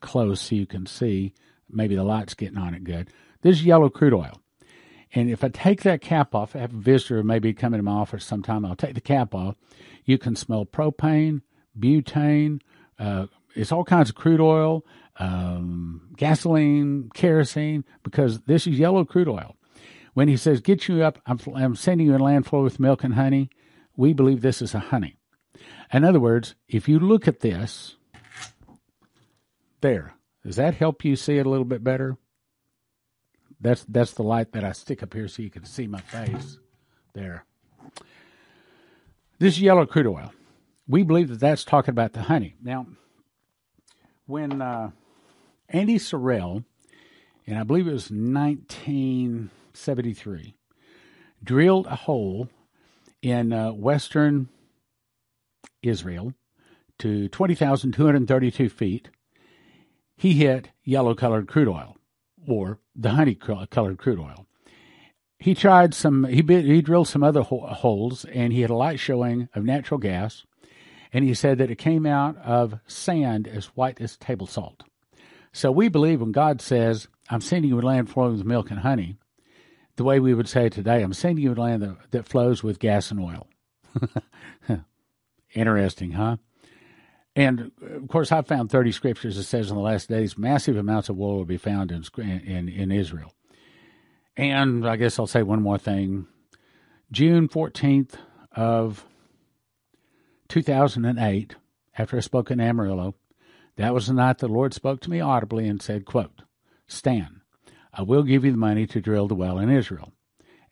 close 0.00 0.40
so 0.40 0.54
you 0.54 0.66
can 0.66 0.86
see. 0.86 1.34
Maybe 1.70 1.96
the 1.96 2.04
light's 2.04 2.34
getting 2.34 2.58
on 2.58 2.74
it 2.74 2.84
good. 2.84 3.08
This 3.42 3.56
is 3.56 3.64
yellow 3.64 3.88
crude 3.88 4.14
oil. 4.14 4.40
And 5.14 5.30
if 5.30 5.44
I 5.44 5.48
take 5.48 5.82
that 5.82 6.00
cap 6.00 6.34
off, 6.34 6.54
I 6.54 6.60
have 6.60 6.74
a 6.74 6.78
visitor 6.78 7.22
maybe 7.22 7.52
coming 7.54 7.78
to 7.78 7.82
my 7.82 7.92
office 7.92 8.24
sometime, 8.24 8.64
I'll 8.64 8.76
take 8.76 8.94
the 8.94 9.00
cap 9.00 9.34
off. 9.34 9.56
You 10.04 10.18
can 10.18 10.36
smell 10.36 10.66
propane, 10.66 11.42
butane, 11.78 12.60
uh, 12.98 13.26
it's 13.54 13.72
all 13.72 13.84
kinds 13.84 14.10
of 14.10 14.16
crude 14.16 14.40
oil, 14.40 14.84
um, 15.18 16.10
gasoline, 16.16 17.10
kerosene, 17.14 17.84
because 18.02 18.40
this 18.42 18.66
is 18.66 18.78
yellow 18.78 19.04
crude 19.04 19.28
oil. 19.28 19.56
When 20.14 20.28
he 20.28 20.36
says, 20.36 20.60
Get 20.60 20.88
you 20.88 21.02
up, 21.02 21.20
I'm, 21.26 21.38
I'm 21.54 21.76
sending 21.76 22.06
you 22.06 22.16
a 22.16 22.18
land 22.18 22.46
flow 22.46 22.62
with 22.62 22.80
milk 22.80 23.02
and 23.04 23.14
honey, 23.14 23.50
we 23.96 24.12
believe 24.12 24.42
this 24.42 24.60
is 24.60 24.74
a 24.74 24.78
honey. 24.78 25.16
In 25.92 26.04
other 26.04 26.20
words, 26.20 26.54
if 26.68 26.88
you 26.88 26.98
look 26.98 27.26
at 27.26 27.40
this, 27.40 27.96
there, 29.80 30.14
does 30.44 30.56
that 30.56 30.74
help 30.74 31.04
you 31.04 31.16
see 31.16 31.38
it 31.38 31.46
a 31.46 31.50
little 31.50 31.64
bit 31.64 31.84
better? 31.84 32.16
That's 33.60 33.84
that's 33.84 34.12
the 34.12 34.22
light 34.22 34.52
that 34.52 34.64
I 34.64 34.72
stick 34.72 35.02
up 35.02 35.14
here 35.14 35.28
so 35.28 35.42
you 35.42 35.50
can 35.50 35.64
see 35.64 35.86
my 35.86 36.00
face. 36.00 36.58
There. 37.14 37.46
This 39.38 39.58
yellow 39.58 39.86
crude 39.86 40.06
oil. 40.06 40.32
We 40.86 41.02
believe 41.02 41.28
that 41.28 41.40
that's 41.40 41.64
talking 41.64 41.90
about 41.90 42.12
the 42.12 42.22
honey. 42.22 42.54
Now, 42.62 42.86
when 44.26 44.62
uh, 44.62 44.90
Andy 45.68 45.98
Sorrell, 45.98 46.64
and 47.46 47.58
I 47.58 47.64
believe 47.64 47.88
it 47.88 47.92
was 47.92 48.10
1973, 48.10 50.54
drilled 51.42 51.86
a 51.86 51.96
hole 51.96 52.48
in 53.22 53.52
uh, 53.52 53.72
western 53.72 54.48
Israel 55.82 56.32
to 56.98 57.28
20,232 57.28 58.68
feet, 58.68 59.08
he 60.16 60.32
hit 60.34 60.70
yellow 60.82 61.14
colored 61.14 61.46
crude 61.46 61.68
oil 61.68 61.96
or 62.46 62.78
the 62.94 63.10
honey 63.10 63.34
colored 63.34 63.98
crude 63.98 64.18
oil. 64.18 64.46
He 65.38 65.54
tried 65.54 65.92
some, 65.92 66.24
he, 66.24 66.40
bit, 66.40 66.64
he 66.64 66.80
drilled 66.80 67.08
some 67.08 67.22
other 67.22 67.42
ho- 67.42 67.66
holes 67.66 68.24
and 68.24 68.52
he 68.52 68.62
had 68.62 68.70
a 68.70 68.74
light 68.74 68.98
showing 68.98 69.48
of 69.54 69.64
natural 69.64 69.98
gas. 69.98 70.44
And 71.12 71.24
he 71.24 71.34
said 71.34 71.58
that 71.58 71.70
it 71.70 71.76
came 71.76 72.06
out 72.06 72.36
of 72.38 72.80
sand 72.86 73.46
as 73.46 73.66
white 73.66 74.00
as 74.00 74.16
table 74.16 74.46
salt. 74.46 74.82
So 75.52 75.70
we 75.70 75.88
believe 75.88 76.20
when 76.20 76.32
God 76.32 76.60
says, 76.60 77.08
I'm 77.30 77.40
sending 77.40 77.70
you 77.70 77.80
a 77.80 77.82
land 77.82 78.10
flowing 78.10 78.36
with 78.36 78.46
milk 78.46 78.70
and 78.70 78.80
honey, 78.80 79.18
the 79.96 80.04
way 80.04 80.20
we 80.20 80.34
would 80.34 80.48
say 80.48 80.68
today, 80.68 81.02
I'm 81.02 81.12
sending 81.12 81.44
you 81.44 81.52
a 81.52 81.54
land 81.54 81.82
that, 81.82 81.96
that 82.10 82.28
flows 82.28 82.62
with 82.62 82.78
gas 82.78 83.10
and 83.10 83.20
oil. 83.20 83.48
Interesting, 85.54 86.12
huh? 86.12 86.36
And 87.36 87.70
uh, 87.82 87.96
of 87.96 88.08
course, 88.08 88.32
I've 88.32 88.48
found 88.48 88.70
30 88.70 88.90
scriptures 88.90 89.36
that 89.36 89.44
says 89.44 89.70
in 89.70 89.76
the 89.76 89.82
last 89.82 90.08
days, 90.08 90.36
massive 90.36 90.76
amounts 90.76 91.08
of 91.08 91.20
oil 91.20 91.36
will 91.36 91.44
be 91.44 91.58
found 91.58 91.92
in, 91.92 92.02
in, 92.18 92.68
in 92.68 92.90
Israel. 92.90 93.34
And 94.36 94.88
I 94.88 94.96
guess 94.96 95.18
I'll 95.18 95.26
say 95.26 95.42
one 95.42 95.62
more 95.62 95.78
thing. 95.78 96.26
June 97.12 97.48
14th 97.48 98.14
of 98.52 99.04
2008, 100.48 101.56
after 101.96 102.16
I 102.16 102.20
spoke 102.20 102.50
in 102.50 102.60
Amarillo, 102.60 103.14
that 103.76 103.94
was 103.94 104.06
the 104.06 104.14
night 104.14 104.38
the 104.38 104.48
Lord 104.48 104.72
spoke 104.72 105.00
to 105.00 105.10
me 105.10 105.20
audibly 105.20 105.68
and 105.68 105.80
said, 105.80 106.06
quote, 106.06 106.42
Stan, 106.86 107.42
I 107.92 108.02
will 108.02 108.22
give 108.22 108.44
you 108.44 108.52
the 108.52 108.56
money 108.56 108.86
to 108.86 109.00
drill 109.00 109.28
the 109.28 109.34
well 109.34 109.58
in 109.58 109.70
Israel. 109.70 110.12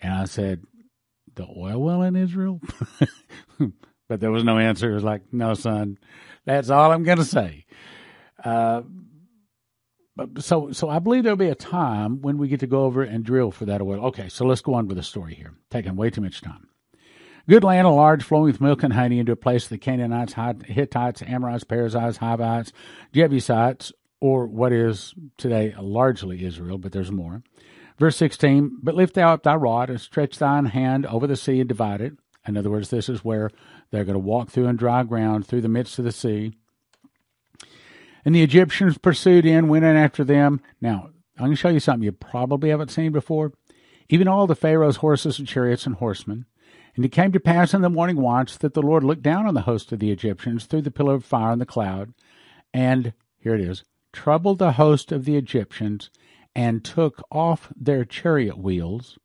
And 0.00 0.12
I 0.12 0.24
said, 0.24 0.62
the 1.35 1.46
oil 1.46 1.81
well 1.83 2.03
in 2.03 2.16
Israel? 2.16 2.61
but 4.09 4.20
there 4.20 4.31
was 4.31 4.44
no 4.44 4.59
answer. 4.59 4.90
It 4.90 4.94
was 4.94 5.05
like, 5.05 5.22
no, 5.33 5.55
son, 5.55 5.98
that's 6.44 6.70
all 6.70 6.92
I'm 6.92 7.02
going 7.02 7.18
to 7.18 7.24
say. 7.24 7.66
Uh, 8.42 8.83
so, 10.38 10.70
so 10.72 10.88
I 10.88 10.98
believe 11.00 11.24
there'll 11.24 11.37
be 11.37 11.48
a 11.48 11.54
time 11.54 12.22
when 12.22 12.38
we 12.38 12.48
get 12.48 12.61
to 12.61 12.66
go 12.66 12.85
over 12.85 13.02
and 13.02 13.24
drill 13.24 13.50
for 13.50 13.64
that 13.64 13.83
oil. 13.83 14.07
Okay, 14.07 14.28
so 14.28 14.44
let's 14.44 14.61
go 14.61 14.74
on 14.74 14.87
with 14.87 14.96
the 14.96 15.02
story 15.02 15.35
here. 15.35 15.54
Taking 15.70 15.96
way 15.96 16.11
too 16.11 16.20
much 16.20 16.40
time. 16.40 16.68
Good 17.48 17.64
land, 17.64 17.87
a 17.87 17.90
large, 17.90 18.22
flowing 18.22 18.44
with 18.46 18.61
milk 18.61 18.83
and 18.83 18.92
honey, 18.92 19.18
into 19.18 19.33
a 19.33 19.37
place 19.37 19.64
of 19.64 19.70
the 19.70 19.78
Canaanites, 19.78 20.35
Hittites, 20.64 21.20
Amorites, 21.22 21.64
Perizzites, 21.64 22.16
Hivites, 22.16 22.72
Jebusites, 23.12 23.92
or 24.20 24.46
what 24.46 24.72
is 24.72 25.14
today 25.37 25.74
largely 25.78 26.44
Israel, 26.44 26.78
but 26.78 26.92
there's 26.92 27.12
more. 27.12 27.42
Verse 27.98 28.16
16, 28.16 28.78
but 28.83 28.94
lift 28.94 29.14
thou 29.14 29.35
up 29.35 29.42
thy 29.42 29.54
rod 29.54 29.90
and 29.90 30.00
stretch 30.00 30.38
thine 30.38 30.66
hand 30.66 31.04
over 31.07 31.26
the 31.26 31.37
sea 31.37 31.61
and 31.61 31.68
divide 31.68 32.00
it. 32.00 32.14
In 32.46 32.57
other 32.57 32.70
words, 32.70 32.88
this 32.88 33.09
is 33.09 33.24
where 33.24 33.50
they're 33.90 34.05
going 34.05 34.14
to 34.14 34.18
walk 34.18 34.51
through 34.51 34.66
on 34.66 34.77
dry 34.77 35.03
ground 35.03 35.47
through 35.47 35.61
the 35.61 35.68
midst 35.68 35.99
of 35.99 36.05
the 36.05 36.12
sea. 36.12 36.53
And 38.25 38.35
the 38.35 38.42
Egyptians 38.42 38.99
pursued 38.99 39.44
in, 39.44 39.68
went 39.68 39.85
in 39.85 39.97
after 39.97 40.25
them. 40.25 40.61
Now, 40.81 41.11
I'm 41.37 41.47
going 41.47 41.51
to 41.53 41.57
show 41.57 41.68
you 41.68 41.81
something 41.81 42.05
you 42.05 42.12
probably 42.12 42.70
haven't 42.70 42.90
seen 42.90 43.12
before. 43.12 43.53
Even 44.09 44.29
all 44.29 44.47
the 44.47 44.55
Pharaoh's 44.55 44.97
horses 44.97 45.38
and 45.38 45.49
chariots 45.49 45.87
and 45.87 45.97
horsemen. 45.97 46.47
And 46.97 47.05
it 47.05 47.11
came 47.11 47.33
to 47.33 47.40
pass 47.40 47.75
in 47.75 47.83
the 47.83 47.90
morning 47.90 48.16
watch 48.16 48.59
that 48.59 48.75
the 48.75 48.83
Lord 48.83 49.03
looked 49.03 49.23
down 49.23 49.47
on 49.47 49.55
the 49.55 49.62
host 49.62 49.90
of 49.92 49.99
the 49.99 50.12
Egyptians 50.12 50.64
through 50.64 50.83
the 50.83 50.90
pillar 50.90 51.14
of 51.14 51.25
fire 51.25 51.53
and 51.53 51.61
the 51.61 51.66
cloud, 51.66 52.14
and, 52.73 53.12
here 53.40 53.55
it 53.55 53.61
is, 53.61 53.85
troubled 54.12 54.59
the 54.59 54.73
host 54.73 55.11
of 55.11 55.25
the 55.25 55.37
Egyptians, 55.37 56.11
and 56.55 56.85
took 56.85 57.20
off 57.33 57.73
their 57.75 58.05
chariot 58.05 58.59
wheels, 58.59 59.18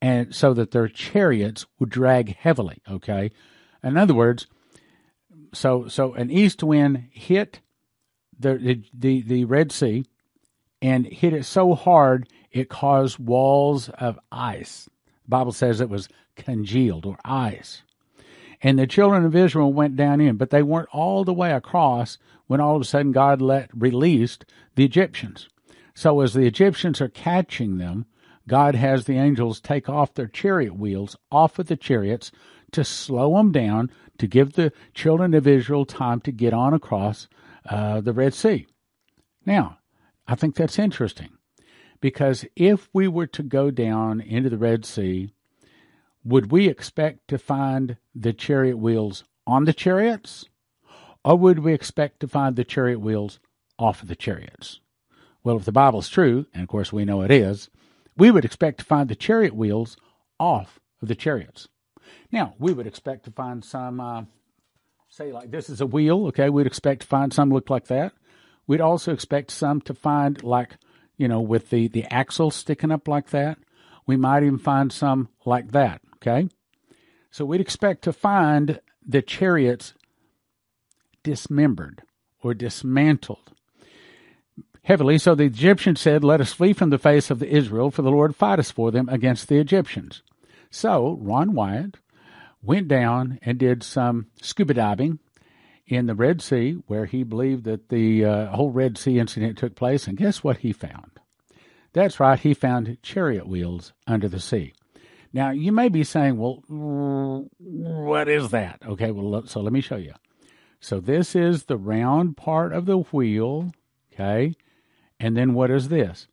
and 0.00 0.32
so 0.32 0.54
that 0.54 0.70
their 0.70 0.86
chariots 0.86 1.66
would 1.80 1.90
drag 1.90 2.36
heavily. 2.36 2.80
Okay, 2.88 3.32
in 3.82 3.96
other 3.96 4.14
words, 4.14 4.46
so 5.52 5.88
so 5.88 6.14
an 6.14 6.30
east 6.30 6.62
wind 6.62 7.08
hit 7.10 7.60
the 8.38 8.54
the 8.56 8.82
the, 8.92 9.22
the 9.22 9.44
Red 9.44 9.72
Sea 9.72 10.06
and 10.82 11.06
hit 11.06 11.32
it 11.32 11.44
so 11.44 11.74
hard 11.74 12.28
it 12.50 12.68
caused 12.68 13.18
walls 13.18 13.88
of 13.90 14.18
ice. 14.32 14.88
The 15.24 15.28
Bible 15.28 15.52
says 15.52 15.80
it 15.80 15.88
was 15.88 16.08
congealed 16.36 17.06
or 17.06 17.18
ice. 17.24 17.82
And 18.62 18.78
the 18.78 18.86
children 18.86 19.24
of 19.24 19.36
Israel 19.36 19.72
went 19.72 19.96
down 19.96 20.20
in, 20.20 20.36
but 20.36 20.50
they 20.50 20.62
weren't 20.62 20.88
all 20.92 21.24
the 21.24 21.32
way 21.32 21.52
across 21.52 22.18
when 22.46 22.60
all 22.60 22.76
of 22.76 22.82
a 22.82 22.84
sudden 22.84 23.12
God 23.12 23.40
let 23.40 23.70
released 23.74 24.44
the 24.74 24.84
Egyptians. 24.84 25.48
So 25.94 26.20
as 26.20 26.34
the 26.34 26.46
Egyptians 26.46 27.00
are 27.00 27.08
catching 27.08 27.78
them, 27.78 28.06
God 28.48 28.74
has 28.74 29.04
the 29.04 29.16
angels 29.16 29.60
take 29.60 29.88
off 29.88 30.14
their 30.14 30.26
chariot 30.26 30.76
wheels 30.76 31.16
off 31.30 31.58
of 31.58 31.66
the 31.68 31.76
chariots 31.76 32.32
to 32.72 32.84
slow 32.84 33.36
them 33.36 33.52
down, 33.52 33.90
to 34.18 34.26
give 34.26 34.52
the 34.52 34.72
children 34.94 35.34
of 35.34 35.46
Israel 35.46 35.84
time 35.84 36.20
to 36.22 36.32
get 36.32 36.52
on 36.52 36.74
across 36.74 37.28
uh, 37.68 38.00
the 38.00 38.12
Red 38.12 38.34
Sea. 38.34 38.66
Now, 39.44 39.78
I 40.26 40.34
think 40.34 40.54
that's 40.54 40.78
interesting 40.78 41.30
because 42.00 42.44
if 42.56 42.88
we 42.92 43.08
were 43.08 43.26
to 43.28 43.42
go 43.42 43.70
down 43.70 44.20
into 44.20 44.48
the 44.48 44.58
Red 44.58 44.84
Sea, 44.84 45.32
would 46.24 46.50
we 46.52 46.68
expect 46.68 47.28
to 47.28 47.38
find 47.38 47.96
the 48.14 48.32
chariot 48.32 48.78
wheels 48.78 49.24
on 49.46 49.64
the 49.64 49.72
chariots? 49.72 50.46
Or 51.24 51.36
would 51.36 51.60
we 51.60 51.74
expect 51.74 52.20
to 52.20 52.28
find 52.28 52.56
the 52.56 52.64
chariot 52.64 53.00
wheels 53.00 53.40
off 53.78 54.02
of 54.02 54.08
the 54.08 54.16
chariots? 54.16 54.80
Well, 55.42 55.56
if 55.56 55.64
the 55.64 55.72
Bible 55.72 56.00
is 56.00 56.08
true, 56.08 56.46
and 56.52 56.62
of 56.62 56.68
course 56.68 56.92
we 56.92 57.04
know 57.04 57.22
it 57.22 57.30
is, 57.30 57.70
we 58.16 58.30
would 58.30 58.44
expect 58.44 58.80
to 58.80 58.84
find 58.84 59.08
the 59.08 59.16
chariot 59.16 59.54
wheels 59.54 59.96
off 60.38 60.78
of 61.00 61.08
the 61.08 61.14
chariots. 61.14 61.68
Now, 62.32 62.54
we 62.58 62.72
would 62.72 62.86
expect 62.86 63.24
to 63.24 63.30
find 63.30 63.64
some, 63.64 64.00
uh, 64.00 64.24
say, 65.08 65.32
like 65.32 65.50
this 65.50 65.68
is 65.68 65.80
a 65.80 65.86
wheel, 65.86 66.26
okay? 66.28 66.48
We'd 66.48 66.66
expect 66.66 67.02
to 67.02 67.06
find 67.06 67.32
some 67.32 67.50
look 67.50 67.70
like 67.70 67.86
that. 67.86 68.12
We'd 68.66 68.80
also 68.80 69.12
expect 69.12 69.50
some 69.50 69.80
to 69.82 69.94
find 69.94 70.42
like, 70.42 70.76
you 71.16 71.28
know, 71.28 71.40
with 71.40 71.70
the, 71.70 71.88
the 71.88 72.04
axle 72.12 72.50
sticking 72.50 72.92
up 72.92 73.08
like 73.08 73.30
that. 73.30 73.58
We 74.06 74.16
might 74.16 74.42
even 74.42 74.58
find 74.58 74.92
some 74.92 75.28
like 75.44 75.72
that, 75.72 76.00
okay? 76.16 76.48
So 77.30 77.44
we'd 77.44 77.60
expect 77.60 78.02
to 78.02 78.12
find 78.12 78.80
the 79.06 79.22
chariots 79.22 79.94
dismembered 81.22 82.02
or 82.42 82.54
dismantled 82.54 83.52
heavily. 84.82 85.18
So 85.18 85.34
the 85.34 85.44
Egyptians 85.44 86.00
said, 86.00 86.24
Let 86.24 86.40
us 86.40 86.52
flee 86.52 86.72
from 86.72 86.90
the 86.90 86.98
face 86.98 87.30
of 87.30 87.38
the 87.38 87.48
Israel, 87.48 87.90
for 87.90 88.02
the 88.02 88.10
Lord 88.10 88.34
fight 88.34 88.58
us 88.58 88.70
for 88.70 88.90
them 88.90 89.08
against 89.08 89.48
the 89.48 89.58
Egyptians. 89.58 90.22
So 90.70 91.18
Ron 91.20 91.54
Wyatt 91.54 91.96
went 92.62 92.88
down 92.88 93.38
and 93.42 93.58
did 93.58 93.82
some 93.82 94.26
scuba 94.40 94.74
diving 94.74 95.18
in 95.86 96.06
the 96.06 96.14
Red 96.14 96.40
Sea, 96.40 96.76
where 96.86 97.06
he 97.06 97.24
believed 97.24 97.64
that 97.64 97.88
the 97.88 98.24
uh, 98.24 98.46
whole 98.54 98.70
Red 98.70 98.96
Sea 98.96 99.18
incident 99.18 99.58
took 99.58 99.74
place. 99.74 100.06
And 100.06 100.16
guess 100.16 100.44
what 100.44 100.58
he 100.58 100.72
found? 100.72 101.10
That's 101.92 102.20
right, 102.20 102.38
he 102.38 102.54
found 102.54 102.98
chariot 103.02 103.48
wheels 103.48 103.92
under 104.06 104.28
the 104.28 104.38
sea. 104.38 104.72
Now, 105.32 105.50
you 105.50 105.72
may 105.72 105.88
be 105.88 106.04
saying, 106.04 106.38
well, 106.38 106.62
what 106.68 108.28
is 108.28 108.50
that? 108.50 108.80
Okay, 108.86 109.10
well, 109.10 109.46
so 109.46 109.60
let 109.60 109.72
me 109.72 109.80
show 109.80 109.96
you. 109.96 110.14
So, 110.80 111.00
this 111.00 111.34
is 111.34 111.64
the 111.64 111.76
round 111.76 112.36
part 112.36 112.72
of 112.72 112.86
the 112.86 112.98
wheel, 112.98 113.72
okay? 114.12 114.54
And 115.18 115.36
then 115.36 115.54
what 115.54 115.70
is 115.70 115.88
this? 115.88 116.28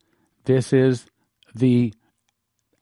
This 0.45 0.71
is 0.71 1.07
the 1.53 1.93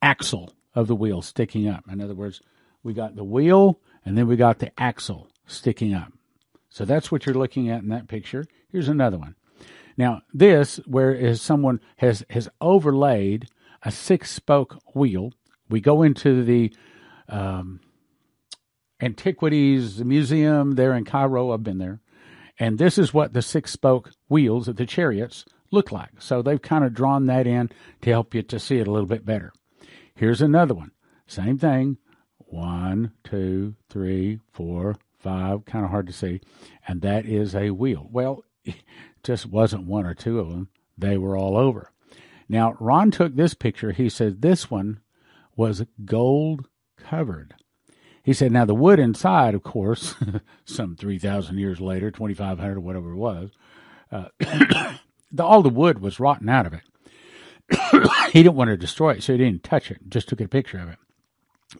axle 0.01 0.54
of 0.75 0.87
the 0.87 0.95
wheel 0.95 1.21
sticking 1.21 1.67
up. 1.67 1.85
In 1.89 2.01
other 2.01 2.13
words, 2.13 2.41
we 2.83 2.93
got 2.93 3.15
the 3.15 3.23
wheel 3.23 3.79
and 4.05 4.17
then 4.17 4.27
we 4.27 4.35
got 4.35 4.59
the 4.59 4.71
axle 4.79 5.29
sticking 5.47 5.93
up. 5.93 6.11
So 6.69 6.85
that's 6.85 7.11
what 7.11 7.25
you're 7.25 7.35
looking 7.35 7.69
at 7.69 7.81
in 7.81 7.89
that 7.89 8.07
picture. 8.07 8.45
Here's 8.71 8.89
another 8.89 9.17
one. 9.17 9.35
Now, 9.97 10.21
this, 10.33 10.77
where 10.85 11.13
is 11.13 11.41
someone 11.41 11.79
has, 11.97 12.25
has 12.29 12.49
overlaid 12.59 13.47
a 13.81 13.91
six 13.91 14.29
spoke 14.31 14.81
wheel. 14.93 15.31
We 15.69 15.79
go 15.79 16.03
into 16.03 16.43
the 16.43 16.75
um, 17.29 17.79
Antiquities 19.01 20.03
Museum 20.03 20.73
there 20.73 20.93
in 20.93 21.05
Cairo. 21.05 21.51
I've 21.51 21.63
been 21.63 21.77
there. 21.77 22.01
And 22.59 22.77
this 22.77 22.97
is 22.97 23.13
what 23.13 23.33
the 23.33 23.41
six 23.41 23.71
spoke 23.71 24.11
wheels 24.27 24.67
of 24.67 24.75
the 24.75 24.85
chariots 24.85 25.45
look 25.71 25.91
like. 25.91 26.21
So 26.21 26.41
they've 26.41 26.61
kind 26.61 26.83
of 26.83 26.93
drawn 26.93 27.27
that 27.27 27.47
in 27.47 27.69
to 28.01 28.09
help 28.09 28.33
you 28.33 28.41
to 28.43 28.59
see 28.59 28.79
it 28.79 28.87
a 28.87 28.91
little 28.91 29.07
bit 29.07 29.25
better. 29.25 29.53
Here's 30.15 30.41
another 30.41 30.73
one. 30.73 30.91
Same 31.27 31.57
thing. 31.57 31.97
One, 32.37 33.11
two, 33.23 33.75
three, 33.89 34.39
four, 34.51 34.95
five. 35.19 35.65
Kind 35.65 35.83
of 35.83 35.91
hard 35.91 36.07
to 36.07 36.13
see. 36.13 36.41
And 36.87 37.01
that 37.01 37.25
is 37.25 37.53
a 37.53 37.71
wheel. 37.71 38.07
Well, 38.11 38.43
just 39.23 39.45
wasn't 39.45 39.87
one 39.87 40.05
or 40.05 40.13
two 40.13 40.39
of 40.39 40.49
them. 40.49 40.69
They 40.97 41.17
were 41.17 41.37
all 41.37 41.57
over. 41.57 41.91
Now, 42.47 42.77
Ron 42.79 43.11
took 43.11 43.35
this 43.35 43.53
picture. 43.53 43.91
He 43.91 44.07
said 44.07 44.41
this 44.41 44.71
one 44.71 45.01
was 45.55 45.83
gold 46.05 46.67
covered. 46.97 47.55
He 48.23 48.33
said, 48.33 48.51
now 48.51 48.65
the 48.65 48.73
wood 48.73 48.99
inside, 48.99 49.53
of 49.53 49.63
course, 49.63 50.15
some 50.65 50.95
3,000 50.95 51.57
years 51.57 51.79
later, 51.79 52.09
2,500 52.09 52.77
or 52.77 52.79
whatever 52.79 53.11
it 53.11 53.17
was, 53.17 53.51
uh, 54.11 54.25
the, 55.31 55.43
all 55.43 55.61
the 55.61 55.69
wood 55.69 55.99
was 55.99 56.19
rotten 56.19 56.49
out 56.49 56.65
of 56.65 56.73
it. 56.73 56.81
he 58.31 58.43
didn't 58.43 58.55
want 58.55 58.69
to 58.69 58.77
destroy 58.77 59.11
it, 59.11 59.23
so 59.23 59.33
he 59.33 59.39
didn't 59.39 59.63
touch 59.63 59.91
it, 59.91 60.09
just 60.09 60.27
took 60.27 60.41
a 60.41 60.47
picture 60.47 60.79
of 60.79 60.89
it. 60.89 60.97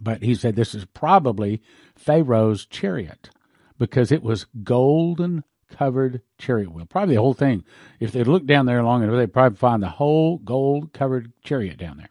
But 0.02 0.24
he 0.24 0.36
said 0.36 0.56
this 0.56 0.76
is 0.76 0.86
probably 0.86 1.62
Pharaoh's 1.95 2.65
chariot 2.65 3.30
because 3.78 4.12
it 4.12 4.24
was 4.24 4.45
golden 4.63 5.43
covered 5.69 6.21
chariot 6.38 6.71
wheel. 6.71 6.86
Probably 6.86 7.15
the 7.15 7.21
whole 7.21 7.34
thing. 7.34 7.63
If 8.00 8.12
they 8.12 8.24
looked 8.24 8.48
down 8.48 8.65
there 8.65 8.84
long 8.84 9.04
enough, 9.04 9.15
they'd 9.15 9.34
probably 9.34 9.58
find 9.58 9.82
the 9.82 9.89
whole 9.89 10.38
gold 10.38 10.93
covered 10.93 11.32
chariot 11.43 11.78
down 11.78 11.98
there. 11.98 12.10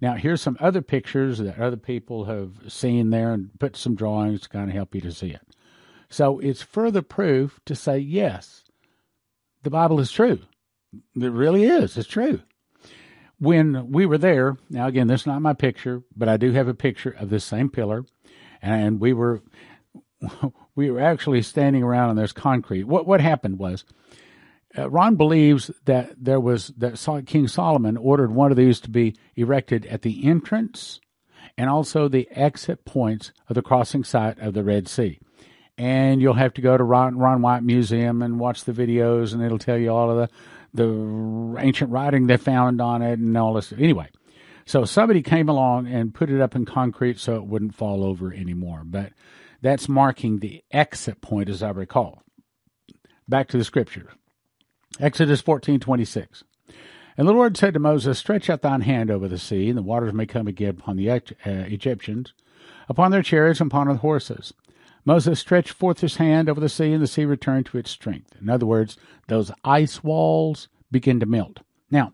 Now, 0.00 0.14
here's 0.14 0.42
some 0.42 0.56
other 0.58 0.82
pictures 0.82 1.38
that 1.38 1.60
other 1.60 1.76
people 1.76 2.24
have 2.24 2.72
seen 2.72 3.10
there 3.10 3.32
and 3.32 3.50
put 3.60 3.76
some 3.76 3.94
drawings 3.94 4.40
to 4.42 4.48
kind 4.48 4.68
of 4.68 4.74
help 4.74 4.94
you 4.94 5.00
to 5.02 5.12
see 5.12 5.30
it. 5.30 5.42
So 6.08 6.40
it's 6.40 6.60
further 6.60 7.02
proof 7.02 7.60
to 7.66 7.74
say, 7.74 7.98
yes, 7.98 8.64
the 9.62 9.70
Bible 9.70 10.00
is 10.00 10.10
true. 10.10 10.40
It 11.14 11.32
really 11.32 11.64
is. 11.64 11.96
It's 11.96 12.08
true. 12.08 12.40
When 13.42 13.90
we 13.90 14.06
were 14.06 14.18
there, 14.18 14.56
now 14.70 14.86
again, 14.86 15.08
this 15.08 15.22
is 15.22 15.26
not 15.26 15.42
my 15.42 15.52
picture, 15.52 16.04
but 16.14 16.28
I 16.28 16.36
do 16.36 16.52
have 16.52 16.68
a 16.68 16.74
picture 16.74 17.10
of 17.10 17.28
this 17.28 17.42
same 17.42 17.70
pillar, 17.70 18.04
and 18.62 19.00
we 19.00 19.12
were 19.12 19.42
we 20.76 20.92
were 20.92 21.00
actually 21.00 21.42
standing 21.42 21.82
around 21.82 22.10
on 22.10 22.14
this 22.14 22.30
concrete. 22.30 22.84
What 22.84 23.04
what 23.04 23.20
happened 23.20 23.58
was, 23.58 23.84
uh, 24.78 24.88
Ron 24.88 25.16
believes 25.16 25.72
that 25.86 26.12
there 26.16 26.38
was 26.38 26.68
that 26.76 27.24
King 27.26 27.48
Solomon 27.48 27.96
ordered 27.96 28.30
one 28.30 28.52
of 28.52 28.56
these 28.56 28.78
to 28.78 28.90
be 28.90 29.16
erected 29.34 29.86
at 29.86 30.02
the 30.02 30.24
entrance 30.24 31.00
and 31.58 31.68
also 31.68 32.06
the 32.06 32.28
exit 32.30 32.84
points 32.84 33.32
of 33.48 33.56
the 33.56 33.62
crossing 33.62 34.04
site 34.04 34.38
of 34.38 34.54
the 34.54 34.62
Red 34.62 34.86
Sea. 34.86 35.18
And 35.76 36.22
you'll 36.22 36.34
have 36.34 36.54
to 36.54 36.60
go 36.60 36.76
to 36.76 36.84
Ron, 36.84 37.18
Ron 37.18 37.42
Wyatt 37.42 37.64
Museum 37.64 38.22
and 38.22 38.38
watch 38.38 38.62
the 38.62 38.72
videos, 38.72 39.32
and 39.32 39.42
it'll 39.42 39.58
tell 39.58 39.78
you 39.78 39.90
all 39.90 40.12
of 40.12 40.16
the 40.16 40.34
the 40.74 41.56
ancient 41.58 41.90
writing 41.90 42.26
they 42.26 42.36
found 42.36 42.80
on 42.80 43.02
it 43.02 43.18
and 43.18 43.36
all 43.36 43.54
this. 43.54 43.72
Anyway, 43.72 44.08
so 44.64 44.84
somebody 44.84 45.22
came 45.22 45.48
along 45.48 45.86
and 45.86 46.14
put 46.14 46.30
it 46.30 46.40
up 46.40 46.54
in 46.54 46.64
concrete 46.64 47.18
so 47.18 47.36
it 47.36 47.46
wouldn't 47.46 47.74
fall 47.74 48.04
over 48.04 48.32
anymore. 48.32 48.82
But 48.84 49.12
that's 49.60 49.88
marking 49.88 50.38
the 50.38 50.62
exit 50.70 51.20
point, 51.20 51.48
as 51.48 51.62
I 51.62 51.70
recall. 51.70 52.22
Back 53.28 53.48
to 53.48 53.58
the 53.58 53.64
scripture. 53.64 54.10
Exodus 55.00 55.40
fourteen 55.40 55.80
twenty 55.80 56.04
six. 56.04 56.44
And 57.16 57.28
the 57.28 57.32
Lord 57.32 57.56
said 57.56 57.74
to 57.74 57.80
Moses, 57.80 58.18
Stretch 58.18 58.48
out 58.48 58.62
thine 58.62 58.80
hand 58.80 59.10
over 59.10 59.28
the 59.28 59.38
sea, 59.38 59.68
and 59.68 59.76
the 59.76 59.82
waters 59.82 60.14
may 60.14 60.26
come 60.26 60.46
again 60.48 60.70
upon 60.70 60.96
the 60.96 61.10
uh, 61.10 61.20
Egyptians, 61.44 62.32
upon 62.88 63.10
their 63.10 63.22
chariots, 63.22 63.60
and 63.60 63.70
upon 63.70 63.86
their 63.86 63.96
horses. 63.96 64.54
Moses 65.04 65.40
stretched 65.40 65.72
forth 65.72 66.00
his 66.00 66.16
hand 66.16 66.48
over 66.48 66.60
the 66.60 66.68
sea, 66.68 66.92
and 66.92 67.02
the 67.02 67.06
sea 67.06 67.24
returned 67.24 67.66
to 67.66 67.78
its 67.78 67.90
strength. 67.90 68.36
In 68.40 68.48
other 68.48 68.66
words, 68.66 68.96
those 69.28 69.50
ice 69.64 70.04
walls 70.04 70.68
begin 70.90 71.20
to 71.20 71.26
melt. 71.26 71.60
Now, 71.90 72.12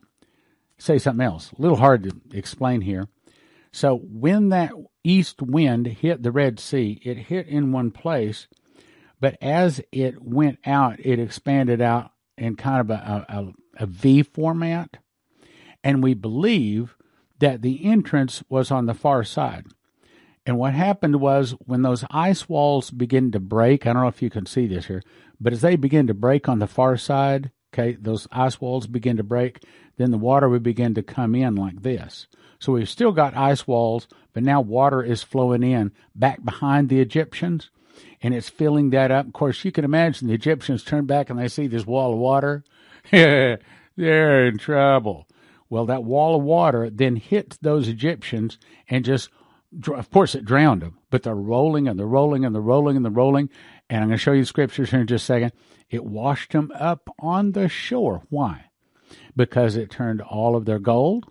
say 0.78 0.98
something 0.98 1.24
else. 1.24 1.52
A 1.52 1.60
little 1.60 1.76
hard 1.76 2.04
to 2.04 2.36
explain 2.36 2.80
here. 2.80 3.08
So 3.72 3.96
when 3.96 4.48
that 4.48 4.72
east 5.04 5.42
wind 5.42 5.86
hit 5.86 6.22
the 6.22 6.32
Red 6.32 6.58
Sea, 6.58 7.00
it 7.04 7.18
hit 7.18 7.46
in 7.46 7.72
one 7.72 7.90
place, 7.90 8.48
but 9.20 9.36
as 9.42 9.80
it 9.92 10.22
went 10.22 10.58
out, 10.64 10.98
it 11.00 11.18
expanded 11.18 11.80
out 11.80 12.12
in 12.36 12.56
kind 12.56 12.80
of 12.80 12.90
a, 12.90 13.26
a, 13.28 13.52
a 13.82 13.86
V 13.86 14.22
format. 14.22 14.98
And 15.84 16.02
we 16.02 16.14
believe 16.14 16.96
that 17.38 17.62
the 17.62 17.84
entrance 17.84 18.42
was 18.48 18.70
on 18.70 18.86
the 18.86 18.94
far 18.94 19.24
side. 19.24 19.66
And 20.48 20.56
what 20.56 20.72
happened 20.72 21.16
was 21.16 21.50
when 21.66 21.82
those 21.82 22.06
ice 22.10 22.48
walls 22.48 22.90
begin 22.90 23.32
to 23.32 23.38
break, 23.38 23.86
I 23.86 23.92
don't 23.92 24.00
know 24.00 24.08
if 24.08 24.22
you 24.22 24.30
can 24.30 24.46
see 24.46 24.66
this 24.66 24.86
here, 24.86 25.02
but 25.38 25.52
as 25.52 25.60
they 25.60 25.76
begin 25.76 26.06
to 26.06 26.14
break 26.14 26.48
on 26.48 26.58
the 26.58 26.66
far 26.66 26.96
side, 26.96 27.50
okay, 27.70 27.98
those 28.00 28.26
ice 28.32 28.58
walls 28.58 28.86
begin 28.86 29.18
to 29.18 29.22
break, 29.22 29.62
then 29.98 30.10
the 30.10 30.16
water 30.16 30.48
would 30.48 30.62
begin 30.62 30.94
to 30.94 31.02
come 31.02 31.34
in 31.34 31.54
like 31.54 31.82
this. 31.82 32.28
So 32.58 32.72
we've 32.72 32.88
still 32.88 33.12
got 33.12 33.36
ice 33.36 33.66
walls, 33.66 34.08
but 34.32 34.42
now 34.42 34.62
water 34.62 35.02
is 35.02 35.22
flowing 35.22 35.62
in 35.62 35.92
back 36.14 36.42
behind 36.42 36.88
the 36.88 37.00
Egyptians 37.02 37.68
and 38.22 38.32
it's 38.32 38.48
filling 38.48 38.88
that 38.88 39.10
up. 39.10 39.26
Of 39.26 39.34
course, 39.34 39.62
you 39.66 39.70
can 39.70 39.84
imagine 39.84 40.28
the 40.28 40.34
Egyptians 40.34 40.82
turn 40.82 41.04
back 41.04 41.28
and 41.28 41.38
they 41.38 41.48
see 41.48 41.66
this 41.66 41.84
wall 41.84 42.14
of 42.14 42.18
water. 42.18 42.64
They're 43.10 44.46
in 44.46 44.56
trouble. 44.56 45.28
Well, 45.68 45.84
that 45.84 46.04
wall 46.04 46.36
of 46.36 46.42
water 46.42 46.88
then 46.88 47.16
hits 47.16 47.58
those 47.58 47.86
Egyptians 47.86 48.58
and 48.88 49.04
just, 49.04 49.28
of 49.94 50.10
course, 50.10 50.34
it 50.34 50.44
drowned 50.44 50.82
them, 50.82 50.98
but 51.10 51.22
they're 51.22 51.34
rolling 51.34 51.88
and 51.88 51.98
they're 51.98 52.06
rolling 52.06 52.44
and 52.44 52.54
they're 52.54 52.62
rolling 52.62 52.96
and 52.96 53.04
they're 53.04 53.12
rolling. 53.12 53.50
And 53.90 54.02
I'm 54.02 54.08
going 54.08 54.18
to 54.18 54.22
show 54.22 54.32
you 54.32 54.42
the 54.42 54.46
scriptures 54.46 54.90
here 54.90 55.00
in 55.00 55.06
just 55.06 55.24
a 55.24 55.26
second. 55.26 55.52
It 55.90 56.04
washed 56.04 56.52
them 56.52 56.72
up 56.74 57.08
on 57.18 57.52
the 57.52 57.68
shore. 57.68 58.22
Why? 58.28 58.66
Because 59.36 59.76
it 59.76 59.90
turned 59.90 60.20
all 60.20 60.56
of 60.56 60.64
their 60.64 60.78
gold, 60.78 61.26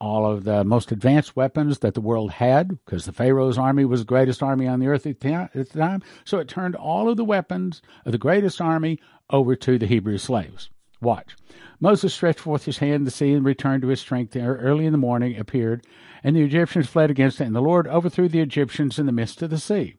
all 0.00 0.30
of 0.30 0.44
the 0.44 0.64
most 0.64 0.92
advanced 0.92 1.36
weapons 1.36 1.78
that 1.78 1.94
the 1.94 2.00
world 2.00 2.32
had, 2.32 2.68
because 2.84 3.04
the 3.04 3.12
Pharaoh's 3.12 3.58
army 3.58 3.84
was 3.84 4.00
the 4.00 4.06
greatest 4.06 4.42
army 4.42 4.66
on 4.66 4.80
the 4.80 4.88
earth 4.88 5.06
at 5.06 5.20
the 5.20 5.64
time. 5.64 6.02
So 6.24 6.38
it 6.38 6.48
turned 6.48 6.74
all 6.74 7.08
of 7.08 7.16
the 7.16 7.24
weapons 7.24 7.82
of 8.04 8.12
the 8.12 8.18
greatest 8.18 8.60
army 8.60 9.00
over 9.30 9.56
to 9.56 9.78
the 9.78 9.86
Hebrew 9.86 10.18
slaves. 10.18 10.70
Watch. 11.00 11.36
Moses 11.80 12.14
stretched 12.14 12.40
forth 12.40 12.64
his 12.64 12.78
hand 12.78 13.00
to 13.00 13.04
the 13.06 13.10
sea 13.10 13.32
and 13.32 13.44
returned 13.44 13.82
to 13.82 13.88
his 13.88 14.00
strength. 14.00 14.36
Early 14.36 14.86
in 14.86 14.92
the 14.92 14.98
morning 14.98 15.36
appeared, 15.36 15.84
and 16.22 16.34
the 16.34 16.42
Egyptians 16.42 16.88
fled 16.88 17.10
against 17.10 17.40
it, 17.40 17.44
and 17.44 17.54
the 17.54 17.60
Lord 17.60 17.86
overthrew 17.86 18.28
the 18.28 18.40
Egyptians 18.40 18.98
in 18.98 19.06
the 19.06 19.12
midst 19.12 19.42
of 19.42 19.50
the 19.50 19.58
sea. 19.58 19.96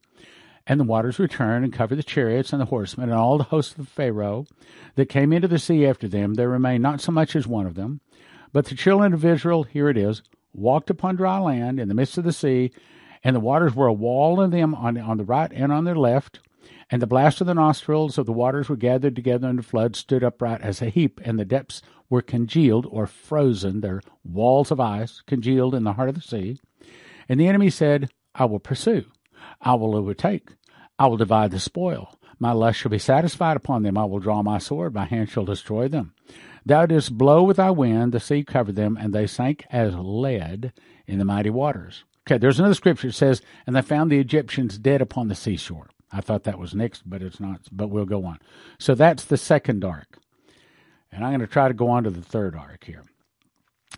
And 0.66 0.80
the 0.80 0.86
waters 0.86 1.20
returned 1.20 1.64
and 1.64 1.72
covered 1.72 1.98
the 1.98 2.04
chariots 2.04 2.52
and 2.52 2.60
the 2.60 2.66
horsemen 2.66 3.10
and 3.10 3.18
all 3.18 3.38
the 3.38 3.44
hosts 3.44 3.78
of 3.78 3.88
Pharaoh 3.88 4.48
that 4.96 5.10
came 5.10 5.32
into 5.32 5.48
the 5.48 5.60
sea 5.60 5.86
after 5.86 6.08
them. 6.08 6.34
There 6.34 6.50
remained 6.50 6.82
not 6.82 7.02
so 7.02 7.12
much 7.12 7.36
as 7.36 7.46
one 7.46 7.68
of 7.68 7.76
them. 7.76 8.02
But 8.52 8.66
the 8.66 8.76
children 8.76 9.14
of 9.14 9.24
Israel, 9.24 9.64
here 9.64 9.90
it 9.90 9.98
is, 9.98 10.24
walked 10.54 10.90
upon 10.90 11.18
dry 11.18 11.38
land 11.38 11.80
in 11.80 11.88
the 11.88 11.94
midst 11.94 12.18
of 12.18 12.24
the 12.24 12.34
sea, 12.34 12.72
and 13.24 13.36
the 13.36 13.42
waters 13.42 13.76
were 13.76 13.88
a 13.88 13.94
wall 13.94 14.42
in 14.42 14.50
them 14.50 14.74
on, 14.74 14.98
on 14.98 15.18
the 15.18 15.24
right 15.24 15.52
and 15.54 15.72
on 15.72 15.84
their 15.84 15.96
left. 15.96 16.40
And 16.92 17.02
the 17.02 17.08
blast 17.08 17.42
of 17.42 17.48
the 17.48 17.54
nostrils 17.54 18.18
of 18.18 18.26
the 18.26 18.34
waters 18.34 18.70
were 18.70 18.76
gathered 18.76 19.16
together, 19.16 19.48
and 19.48 19.60
the 19.60 19.64
flood 19.64 19.96
stood 19.96 20.24
upright 20.24 20.62
as 20.62 20.82
a 20.82 20.90
heap, 20.90 21.20
and 21.24 21.40
the 21.40 21.46
depths 21.46 21.82
were 22.10 22.22
congealed 22.22 22.86
or 22.90 23.08
frozen, 23.08 23.82
their 23.82 24.02
walls 24.24 24.70
of 24.70 24.80
ice 24.80 25.22
congealed 25.26 25.74
in 25.74 25.84
the 25.84 25.94
heart 25.94 26.10
of 26.10 26.16
the 26.16 26.22
sea. 26.22 26.60
And 27.28 27.40
the 27.40 27.48
enemy 27.48 27.72
said, 27.72 28.12
I 28.36 28.46
will 28.46 28.60
pursue, 28.60 29.06
I 29.62 29.74
will 29.74 29.96
overtake, 29.96 30.50
I 31.00 31.08
will 31.08 31.18
divide 31.18 31.52
the 31.52 31.60
spoil. 31.60 32.18
My 32.38 32.52
lust 32.52 32.80
shall 32.80 32.92
be 32.92 33.00
satisfied 33.00 33.56
upon 33.56 33.84
them. 33.84 33.98
I 33.98 34.04
will 34.04 34.20
draw 34.20 34.44
my 34.44 34.58
sword, 34.58 34.94
my 34.94 35.06
hand 35.06 35.30
shall 35.30 35.46
destroy 35.46 35.88
them. 35.88 36.14
Thou 36.66 36.86
didst 36.86 37.18
blow 37.18 37.44
with 37.44 37.58
thy 37.58 37.72
wind, 37.72 38.12
the 38.12 38.20
sea 38.20 38.44
covered 38.44 38.76
them, 38.76 38.98
and 39.00 39.14
they 39.14 39.26
sank 39.26 39.66
as 39.72 39.96
lead 39.96 40.74
in 41.08 41.18
the 41.18 41.26
mighty 41.26 41.50
waters. 41.50 42.04
Okay, 42.28 42.38
there's 42.38 42.60
another 42.60 42.74
scripture 42.74 43.08
that 43.08 43.14
says, 43.14 43.42
and 43.66 43.76
they 43.76 43.82
found 43.82 44.12
the 44.12 44.20
Egyptians 44.20 44.78
dead 44.78 45.02
upon 45.02 45.28
the 45.28 45.36
seashore. 45.36 45.90
I 46.12 46.22
thought 46.22 46.44
that 46.44 46.60
was 46.60 46.74
next, 46.74 47.10
but 47.10 47.22
it's 47.22 47.40
not, 47.40 47.62
but 47.72 47.90
we'll 47.90 48.06
go 48.06 48.26
on. 48.26 48.40
So 48.80 48.96
that's 48.96 49.26
the 49.26 49.38
second 49.38 49.84
ark. 49.84 50.20
And 51.12 51.24
I'm 51.24 51.32
going 51.32 51.42
to 51.42 51.48
try 51.48 51.68
to 51.68 51.74
go 51.74 51.90
on 51.90 52.04
to 52.04 52.10
the 52.10 52.22
third 52.22 52.56
ark 52.56 52.84
here. 52.86 53.04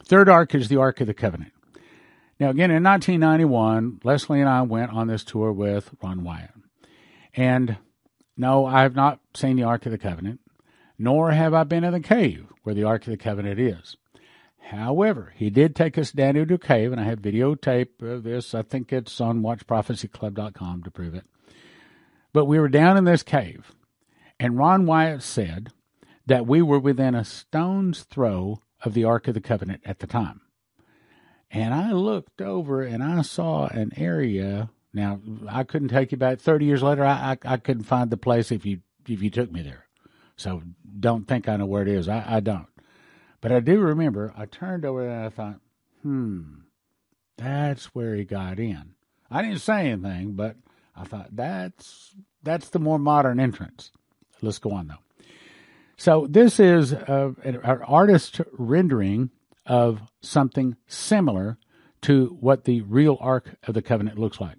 Third 0.04 0.30
ark 0.30 0.54
is 0.54 0.67
the 0.67 0.78
Ark 0.78 1.02
of 1.02 1.08
the 1.08 1.13
Covenant. 1.13 1.52
Now, 2.39 2.50
again, 2.50 2.70
in 2.70 2.84
1991, 2.84 4.02
Leslie 4.04 4.41
and 4.41 4.50
I 4.50 4.62
went 4.62 4.93
on 4.93 5.08
this 5.08 5.24
tour 5.24 5.52
with 5.52 5.89
Ron 6.04 6.24
Wyatt. 6.24 6.52
And 7.36 7.78
no, 8.36 8.65
I 8.65 8.84
have 8.84 8.96
not 8.96 9.20
seen 9.34 9.56
the 9.56 9.63
Ark 9.63 9.86
of 9.86 9.91
the 9.91 9.98
Covenant 9.98 10.39
nor 10.98 11.32
have 11.32 11.54
I 11.54 11.63
been 11.63 11.84
in 11.84 11.93
the 11.93 12.00
cave 12.00 12.48
where 12.63 12.76
the 12.76 12.84
Ark 12.84 13.04
of 13.04 13.12
the 13.12 13.17
Covenant 13.17 13.60
is. 13.60 13.98
However, 14.60 15.34
he 15.36 15.50
did 15.50 15.76
take 15.76 15.98
us 15.98 16.12
down 16.12 16.36
into 16.36 16.56
a 16.56 16.60
cave, 16.60 16.91
and 16.91 17.00
I 17.00 17.06
have 17.06 17.20
videotape 17.20 18.02
of 18.02 18.24
this. 18.24 18.54
I 18.54 18.63
think 18.63 18.91
it's 18.91 19.22
on 19.22 19.41
WatchProphecyClub.com 19.41 20.84
to 20.84 20.91
prove 20.91 21.15
it. 21.15 21.24
But 22.38 22.45
we 22.45 22.60
were 22.60 22.69
down 22.69 22.97
in 22.97 23.06
this 23.06 23.23
cave, 23.23 23.71
and 24.39 24.60
Ron 24.60 24.86
Wyatt 24.86 25.23
said 25.23 25.71
that 26.28 26.45
we 26.45 26.62
were 26.62 26.78
within 26.78 27.15
a 27.15 27.26
stone's 27.26 28.04
throw 28.04 28.62
of 28.84 28.93
the 28.93 29.06
Ark 29.06 29.28
of 29.28 29.34
the 29.34 29.41
Covenant 29.41 29.82
at 29.86 29.97
the 29.97 30.06
time. 30.06 30.41
And 31.50 31.73
I 31.73 31.93
looked 31.93 32.39
over 32.39 32.84
and 32.84 33.02
I 33.02 33.23
saw 33.23 33.65
an 33.65 33.91
area. 33.97 34.69
Now 34.93 35.19
I 35.50 35.63
couldn't 35.63 35.88
take 35.88 36.12
you 36.12 36.19
back. 36.19 36.39
Thirty 36.39 36.65
years 36.65 36.84
later, 36.84 37.04
I, 37.04 37.32
I, 37.32 37.54
I 37.54 37.58
couldn't 37.58 37.86
find 37.86 38.12
the 38.12 38.17
place 38.17 38.52
if 38.52 38.67
you 38.67 38.82
if 39.08 39.23
you 39.23 39.32
took 39.32 39.52
me 39.52 39.63
there. 39.63 39.88
So 40.36 40.62
don't 41.00 41.28
think 41.28 41.50
I 41.50 41.58
know 41.58 41.65
where 41.65 41.82
it 41.82 41.88
is. 41.88 42.08
I, 42.08 42.23
I 42.36 42.39
don't. 42.39 42.67
But 43.41 43.52
I 43.52 43.62
do 43.62 43.80
remember 43.80 44.32
I 44.38 44.45
turned 44.45 44.86
over 44.86 45.10
and 45.10 45.26
I 45.26 45.30
thought, 45.30 45.60
hmm, 46.04 46.43
that's 47.36 47.95
where 47.95 48.13
he 48.13 48.26
got 48.26 48.60
in. 48.60 48.93
I 49.32 49.41
didn't 49.41 49.62
say 49.62 49.89
anything, 49.89 50.34
but 50.34 50.56
I 50.97 51.03
thought 51.03 51.36
that's 51.36 52.15
that's 52.43 52.69
the 52.69 52.79
more 52.79 52.99
modern 52.99 53.39
entrance. 53.39 53.91
Let's 54.41 54.60
go 54.60 54.71
on 54.71 54.88
though. 54.88 54.95
So 55.97 56.27
this 56.29 56.60
is 56.60 56.93
uh, 56.93 57.31
an 57.43 57.57
artist 57.57 58.41
rendering 58.53 59.31
of 59.65 59.99
something 60.21 60.75
similar 60.88 61.57
to 62.03 62.38
what 62.39 62.63
the 62.63 62.81
real 62.81 63.17
Ark 63.19 63.55
of 63.63 63.73
the 63.73 63.81
Covenant 63.81 64.19
looks 64.19 64.39
like. 64.39 64.57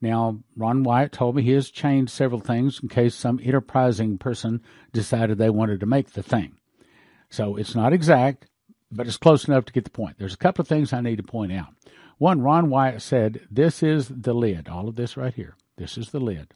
Now, 0.00 0.40
Ron 0.56 0.82
Wyatt 0.82 1.12
told 1.12 1.36
me 1.36 1.42
he 1.42 1.52
has 1.52 1.70
changed 1.70 2.10
several 2.10 2.40
things 2.40 2.80
in 2.82 2.88
case 2.88 3.14
some 3.14 3.40
enterprising 3.42 4.18
person 4.18 4.60
decided 4.92 5.38
they 5.38 5.48
wanted 5.48 5.80
to 5.80 5.86
make 5.86 6.10
the 6.10 6.24
thing. 6.24 6.56
So 7.30 7.56
it's 7.56 7.76
not 7.76 7.92
exact, 7.92 8.46
but 8.90 9.06
it's 9.06 9.16
close 9.16 9.46
enough 9.46 9.64
to 9.66 9.72
get 9.72 9.84
the 9.84 9.90
point. 9.90 10.16
There's 10.18 10.34
a 10.34 10.38
couple 10.38 10.62
of 10.62 10.68
things 10.68 10.92
I 10.92 11.00
need 11.00 11.16
to 11.16 11.22
point 11.22 11.52
out. 11.52 11.68
One, 12.18 12.42
Ron 12.42 12.68
Wyatt 12.68 13.00
said, 13.00 13.46
This 13.50 13.82
is 13.82 14.08
the 14.08 14.34
lid, 14.34 14.68
all 14.68 14.88
of 14.88 14.96
this 14.96 15.16
right 15.16 15.32
here. 15.32 15.56
This 15.76 15.96
is 15.96 16.10
the 16.10 16.20
lid. 16.20 16.54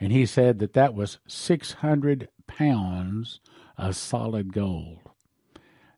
And 0.00 0.12
he 0.12 0.26
said 0.26 0.58
that 0.60 0.74
that 0.74 0.94
was 0.94 1.18
600 1.26 2.28
pounds 2.46 3.40
of 3.76 3.96
solid 3.96 4.52
gold. 4.52 4.98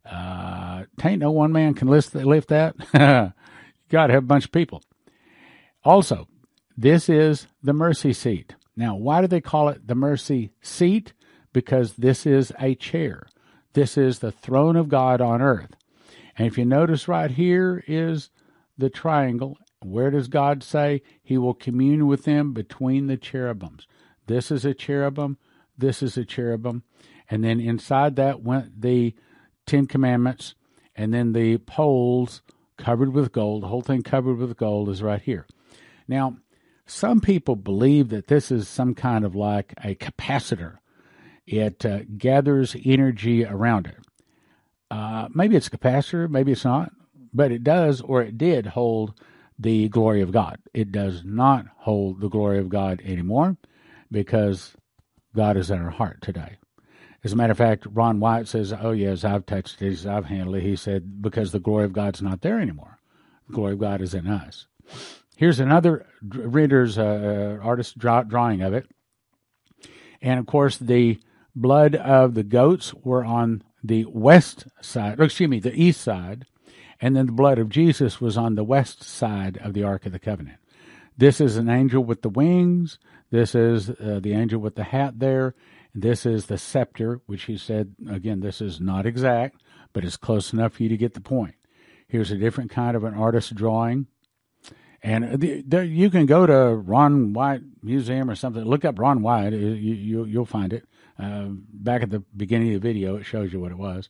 Uh, 0.05 0.85
tain't 0.99 1.19
no 1.19 1.31
one 1.31 1.53
man 1.53 1.75
can 1.75 1.89
lift, 1.89 2.15
lift 2.15 2.49
that. 2.49 2.75
you 2.95 3.33
got 3.91 4.07
to 4.09 4.15
have 4.15 4.25
a 4.25 4.27
bunch 4.27 4.47
of 4.47 4.53
people. 4.53 4.83
Also, 5.85 6.29
this 6.77 7.09
is 7.09 7.47
the 7.63 7.73
mercy 7.73 8.13
seat. 8.13 8.55
Now, 8.77 8.97
why 8.97 9.21
do 9.21 9.27
they 9.27 9.41
call 9.41 9.69
it 9.69 9.87
the 9.87 9.95
mercy 9.95 10.51
seat? 10.63 11.13
Because 11.53 11.95
this 11.95 12.27
is 12.27 12.53
a 12.59 12.75
chair. 12.75 13.29
This 13.73 13.97
is 13.97 14.19
the 14.19 14.33
throne 14.33 14.77
of 14.77 14.89
God 14.89 15.21
on 15.21 15.43
earth. 15.43 15.75
And 16.37 16.47
if 16.47 16.57
you 16.57 16.65
notice 16.65 17.09
right 17.09 17.31
here 17.31 17.85
is 17.87 18.31
the 18.79 18.91
triangle. 18.91 19.59
Where 19.83 20.11
does 20.11 20.29
God 20.29 20.63
say 20.63 21.03
he 21.23 21.39
will 21.39 21.55
commune 21.55 22.07
with 22.07 22.25
them 22.25 22.53
between 22.53 23.07
the 23.07 23.17
cherubims? 23.17 23.87
This 24.27 24.51
is 24.51 24.65
a 24.65 24.75
cherubim. 24.75 25.39
This 25.77 26.03
is 26.03 26.17
a 26.17 26.25
cherubim. 26.25 26.83
And 27.31 27.43
then 27.43 27.61
inside 27.61 28.17
that 28.17 28.43
went 28.43 28.81
the 28.81 29.15
Ten 29.67 29.87
Commandments, 29.87 30.55
and 30.97 31.15
then 31.15 31.33
the 31.33 31.59
poles 31.59 32.43
covered 32.77 33.13
with 33.13 33.33
gold. 33.33 33.63
The 33.63 33.69
whole 33.69 33.83
thing 33.83 34.03
covered 34.03 34.39
with 34.39 34.57
gold 34.57 34.89
is 34.89 35.03
right 35.03 35.23
here. 35.23 35.47
Now, 36.09 36.39
some 36.87 37.21
people 37.21 37.55
believe 37.55 38.09
that 38.09 38.27
this 38.27 38.51
is 38.51 38.67
some 38.69 38.95
kind 38.95 39.25
of 39.25 39.37
like 39.37 39.75
a 39.85 39.95
capacitor. 39.95 40.79
It 41.47 41.87
uh, 41.87 42.01
gathers 42.19 42.75
energy 42.85 43.45
around 43.45 43.87
it. 43.87 43.99
Uh, 44.91 45.29
maybe 45.33 45.55
it's 45.55 45.69
a 45.69 45.71
capacitor, 45.71 46.29
maybe 46.29 46.53
it's 46.53 46.65
not, 46.65 46.91
but 47.33 47.53
it 47.53 47.63
does 47.63 48.01
or 48.01 48.23
it 48.23 48.37
did 48.37 48.67
hold 48.67 49.15
the 49.61 49.89
glory 49.89 50.23
of 50.23 50.33
God. 50.33 50.59
It 50.73 50.91
does 50.91 51.23
not 51.25 51.67
hold 51.77 52.21
the 52.21 52.29
glory 52.29 52.59
of 52.59 52.71
God 52.71 53.03
anymore 53.05 53.57
because 54.11 54.75
God 55.37 55.57
is 55.57 55.71
in 55.71 55.81
our 55.81 55.91
heart 55.91 56.23
today. 56.23 56.57
As 57.23 57.35
a 57.35 57.37
matter 57.37 57.53
of 57.53 57.59
fact, 57.59 57.87
Ron 57.91 58.19
Wyatt 58.19 58.49
says, 58.49 58.73
Oh, 58.73 58.93
yes, 58.93 59.25
I've 59.25 59.45
touched 59.45 59.83
it, 59.83 60.07
I've 60.07 60.25
handled 60.25 60.57
it. 60.57 60.63
He 60.63 60.77
said, 60.77 61.21
Because 61.21 61.53
the 61.53 61.61
glory 61.61 61.85
of 61.85 61.93
God's 61.93 62.23
not 62.23 62.41
there 62.41 62.59
anymore. 62.59 62.99
The 63.49 63.55
glory 63.55 63.75
of 63.75 63.79
God 63.79 64.01
is 64.01 64.15
in 64.15 64.27
us. 64.27 64.67
Here's 65.37 65.61
another 65.61 66.07
render's 66.23 66.99
uh, 66.99 67.59
artist 67.63 67.99
draw- 67.99 68.23
drawing 68.23 68.63
of 68.63 68.73
it. 68.73 68.87
And 70.23 70.41
of 70.41 70.47
course, 70.47 70.79
the 70.79 71.19
blood 71.55 71.95
of 71.95 72.35
the 72.35 72.43
goats 72.43 72.95
were 72.95 73.25
on 73.25 73.63
the 73.83 74.07
west 74.07 74.67
side, 74.81 75.21
excuse 75.21 75.49
me, 75.49 75.61
the 75.61 75.75
east 75.75 76.01
side, 76.01 76.47
and 77.01 77.17
then 77.17 77.27
the 77.27 77.33
blood 77.33 77.59
of 77.59 77.69
Jesus 77.69 78.21
was 78.21 78.37
on 78.37 78.55
the 78.55 78.65
west 78.65 79.03
side 79.03 79.59
of 79.63 79.73
the 79.73 79.83
Ark 79.83 80.07
of 80.07 80.13
the 80.13 80.19
Covenant. 80.19 80.59
This 81.17 81.41
is 81.41 81.57
an 81.57 81.69
angel 81.69 82.03
with 82.03 82.23
the 82.23 82.29
wings. 82.29 82.99
This 83.31 83.55
is 83.55 83.91
uh, 83.91 84.21
the 84.23 84.33
angel 84.33 84.61
with 84.61 84.75
the 84.75 84.85
hat 84.85 85.19
there. 85.19 85.55
This 85.95 86.25
is 86.25 86.47
the 86.47 86.59
scepter, 86.59 87.21
which 87.27 87.45
he 87.45 87.57
said, 87.57 87.95
again, 88.09 88.41
this 88.41 88.61
is 88.61 88.81
not 88.81 89.07
exact, 89.07 89.61
but 89.93 90.05
it's 90.05 90.17
close 90.17 90.53
enough 90.53 90.75
for 90.75 90.83
you 90.83 90.89
to 90.89 90.97
get 90.97 91.15
the 91.15 91.21
point. 91.21 91.55
Here's 92.07 92.31
a 92.31 92.37
different 92.37 92.71
kind 92.71 92.97
of 92.97 93.05
an 93.05 93.15
artist 93.15 93.55
drawing. 93.55 94.07
And 95.03 95.41
the, 95.41 95.63
the, 95.63 95.87
you 95.87 96.11
can 96.11 96.27
go 96.27 96.47
to 96.47 96.75
Ron 96.75 97.33
Wyatt 97.33 97.63
Museum 97.83 98.29
or 98.29 98.35
something. 98.35 98.63
Look 98.65 98.85
up 98.85 98.99
Ron 98.99 99.23
Wyatt. 99.23 99.55
You, 99.55 99.69
you, 99.69 100.25
you'll 100.25 100.45
find 100.45 100.73
it. 100.73 100.85
Uh, 101.19 101.49
back 101.49 102.03
at 102.03 102.11
the 102.11 102.21
beginning 102.37 102.75
of 102.75 102.81
the 102.81 102.89
video, 102.89 103.17
it 103.17 103.25
shows 103.25 103.53
you 103.53 103.61
what 103.61 103.73
it 103.73 103.79
was. 103.79 104.09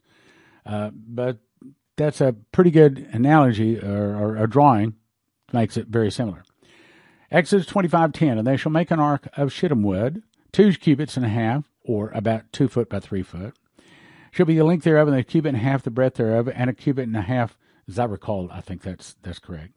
Uh, 0.67 0.91
but 0.95 1.39
that's 2.01 2.21
a 2.21 2.35
pretty 2.53 2.71
good 2.71 3.09
analogy 3.13 3.79
or, 3.79 4.17
or, 4.17 4.39
or 4.39 4.47
drawing. 4.47 4.95
Makes 5.53 5.77
it 5.77 5.89
very 5.89 6.11
similar. 6.11 6.45
Exodus 7.31 7.67
25:10, 7.67 8.39
and 8.39 8.47
they 8.47 8.57
shall 8.57 8.73
make 8.73 8.91
an 8.91 9.01
ark 9.01 9.29
of 9.37 9.53
shittim 9.53 9.83
wood, 9.83 10.23
two 10.53 10.73
cubits 10.73 11.17
and 11.17 11.27
a 11.27 11.29
half, 11.29 11.71
or 11.85 12.11
about 12.11 12.53
two 12.53 12.69
foot 12.69 12.89
by 12.89 13.01
three 13.01 13.23
foot. 13.23 13.55
Shall 14.31 14.47
be 14.47 14.57
the 14.57 14.65
length 14.65 14.85
thereof, 14.85 15.09
and 15.09 15.17
a 15.17 15.23
cubit 15.23 15.51
and 15.51 15.59
a 15.59 15.65
half 15.65 15.83
the 15.83 15.91
breadth 15.91 16.17
thereof, 16.17 16.49
and 16.49 16.71
a 16.71 16.73
cubit 16.73 17.07
and 17.07 17.17
a 17.17 17.23
half, 17.23 17.59
as 17.89 17.99
I 17.99 18.05
recall, 18.05 18.49
I 18.51 18.61
think 18.61 18.83
that's 18.83 19.17
that's 19.23 19.39
correct. 19.39 19.75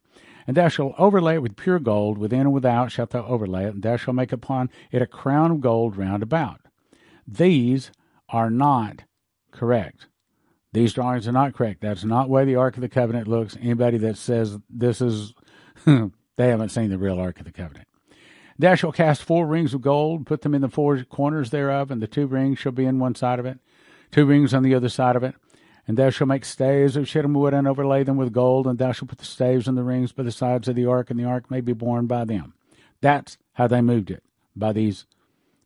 And 0.47 0.57
thou 0.57 0.67
shalt 0.67 0.95
overlay 0.97 1.35
it 1.35 1.41
with 1.41 1.55
pure 1.55 1.79
gold, 1.79 2.17
within 2.17 2.41
and 2.41 2.53
without 2.53 2.91
shalt 2.91 3.11
thou 3.11 3.25
overlay 3.25 3.65
it, 3.65 3.73
and 3.75 3.83
thou 3.83 3.97
shalt 3.97 4.15
make 4.15 4.31
upon 4.31 4.69
it 4.91 5.01
a 5.01 5.07
crown 5.07 5.51
of 5.51 5.61
gold 5.61 5.97
round 5.97 6.23
about. 6.23 6.61
These 7.27 7.91
are 8.29 8.49
not 8.49 9.03
correct. 9.51 10.07
These 10.73 10.93
drawings 10.93 11.27
are 11.27 11.31
not 11.31 11.53
correct. 11.53 11.81
That's 11.81 12.03
not 12.03 12.29
way 12.29 12.45
the 12.45 12.55
Ark 12.55 12.75
of 12.75 12.81
the 12.81 12.89
Covenant 12.89 13.27
looks. 13.27 13.55
Anybody 13.61 13.99
that 13.99 14.17
says 14.17 14.57
this 14.69 15.01
is, 15.01 15.33
they 15.85 16.09
haven't 16.37 16.69
seen 16.69 16.89
the 16.89 16.97
real 16.97 17.19
Ark 17.19 17.39
of 17.39 17.45
the 17.45 17.51
Covenant. 17.51 17.87
Thou 18.57 18.75
shalt 18.75 18.95
cast 18.95 19.23
four 19.23 19.45
rings 19.45 19.73
of 19.73 19.81
gold, 19.81 20.25
put 20.25 20.41
them 20.41 20.55
in 20.55 20.61
the 20.61 20.69
four 20.69 21.03
corners 21.03 21.51
thereof, 21.51 21.91
and 21.91 22.01
the 22.01 22.07
two 22.07 22.27
rings 22.27 22.59
shall 22.59 22.71
be 22.71 22.85
in 22.85 22.99
one 22.99 23.15
side 23.15 23.39
of 23.39 23.45
it, 23.45 23.59
two 24.11 24.25
rings 24.25 24.53
on 24.53 24.63
the 24.63 24.75
other 24.75 24.89
side 24.89 25.15
of 25.15 25.23
it. 25.23 25.35
And 25.87 25.97
thou 25.97 26.09
shalt 26.09 26.29
make 26.29 26.45
staves 26.45 26.95
of 26.95 27.07
shittim 27.07 27.33
wood 27.33 27.53
and 27.53 27.67
overlay 27.67 28.03
them 28.03 28.17
with 28.17 28.33
gold, 28.33 28.67
and 28.67 28.79
thou 28.79 28.91
shalt 28.91 29.09
put 29.09 29.19
the 29.19 29.25
staves 29.25 29.67
and 29.67 29.77
the 29.77 29.83
rings 29.83 30.11
by 30.11 30.23
the 30.23 30.31
sides 30.31 30.67
of 30.67 30.75
the 30.75 30.85
ark, 30.85 31.09
and 31.09 31.19
the 31.19 31.25
ark 31.25 31.51
may 31.51 31.61
be 31.61 31.73
borne 31.73 32.07
by 32.07 32.25
them. 32.25 32.53
That's 33.01 33.37
how 33.53 33.67
they 33.67 33.81
moved 33.81 34.09
it, 34.09 34.23
by 34.55 34.71
these 34.71 35.05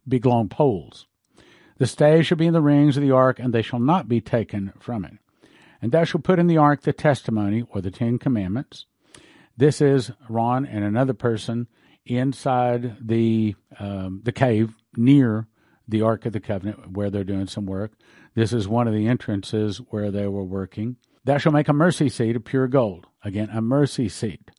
big 0.08 0.26
long 0.26 0.50
poles. 0.50 1.07
The 1.78 1.88
staves 1.88 2.28
shall 2.28 2.38
be 2.38 2.48
in 2.48 2.54
the 2.54 2.62
rings 2.62 2.98
of 2.98 3.04
the 3.04 3.12
ark, 3.12 3.40
and 3.40 3.54
they 3.54 3.62
shall 3.62 3.80
not 3.80 4.08
be 4.08 4.22
taken 4.22 4.74
from 4.80 5.06
it. 5.06 5.13
And 5.82 5.92
thou 5.92 6.04
shalt 6.04 6.24
put 6.24 6.40
in 6.40 6.48
the 6.48 6.58
ark 6.58 6.82
the 6.82 6.94
testimony, 6.94 7.63
or 7.70 7.82
the 7.82 7.92
Ten 7.92 8.18
Commandments. 8.18 8.86
This 9.56 9.82
is 9.82 10.12
Ron 10.30 10.66
and 10.66 10.84
another 10.84 11.13
person 11.13 11.68
inside 12.06 12.98
the 13.06 13.56
um, 13.80 14.22
the 14.24 14.32
cave 14.32 14.76
near 14.96 15.48
the 15.88 16.02
Ark 16.02 16.26
of 16.26 16.34
the 16.34 16.40
Covenant, 16.40 16.92
where 16.92 17.10
they're 17.10 17.24
doing 17.24 17.48
some 17.48 17.66
work. 17.66 17.94
This 18.36 18.54
is 18.54 18.68
one 18.68 18.88
of 18.88 18.94
the 18.94 19.08
entrances 19.08 19.78
where 19.90 20.12
they 20.12 20.28
were 20.28 20.44
working. 20.44 20.98
Thou 21.24 21.38
shalt 21.38 21.54
make 21.54 21.68
a 21.68 21.74
mercy 21.74 22.10
seat 22.10 22.36
of 22.36 22.46
pure 22.46 22.68
gold. 22.68 23.08
Again, 23.24 23.50
a 23.52 23.62
mercy 23.62 24.10
seat. 24.10 24.52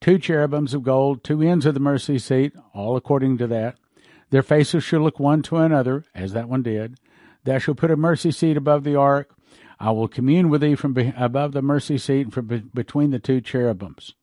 Two 0.00 0.18
cherubims 0.18 0.74
of 0.74 0.82
gold, 0.82 1.24
two 1.24 1.40
ends 1.42 1.64
of 1.64 1.74
the 1.74 1.80
mercy 1.80 2.18
seat, 2.18 2.52
all 2.74 2.96
according 2.96 3.38
to 3.38 3.46
that. 3.46 3.78
Their 4.34 4.42
faces 4.42 4.82
shall 4.82 4.98
look 4.98 5.20
one 5.20 5.42
to 5.42 5.58
another, 5.58 6.06
as 6.12 6.32
that 6.32 6.48
one 6.48 6.64
did. 6.64 6.98
Thou 7.44 7.58
shalt 7.58 7.76
put 7.76 7.92
a 7.92 7.96
mercy 7.96 8.32
seat 8.32 8.56
above 8.56 8.82
the 8.82 8.96
ark. 8.96 9.32
I 9.78 9.92
will 9.92 10.08
commune 10.08 10.48
with 10.48 10.60
thee 10.60 10.74
from 10.74 10.92
be- 10.92 11.14
above 11.16 11.52
the 11.52 11.62
mercy 11.62 11.98
seat 11.98 12.22
and 12.22 12.34
from 12.34 12.46
be- 12.48 12.64
between 12.74 13.12
the 13.12 13.20
two 13.20 13.40
cherubims. 13.40 14.14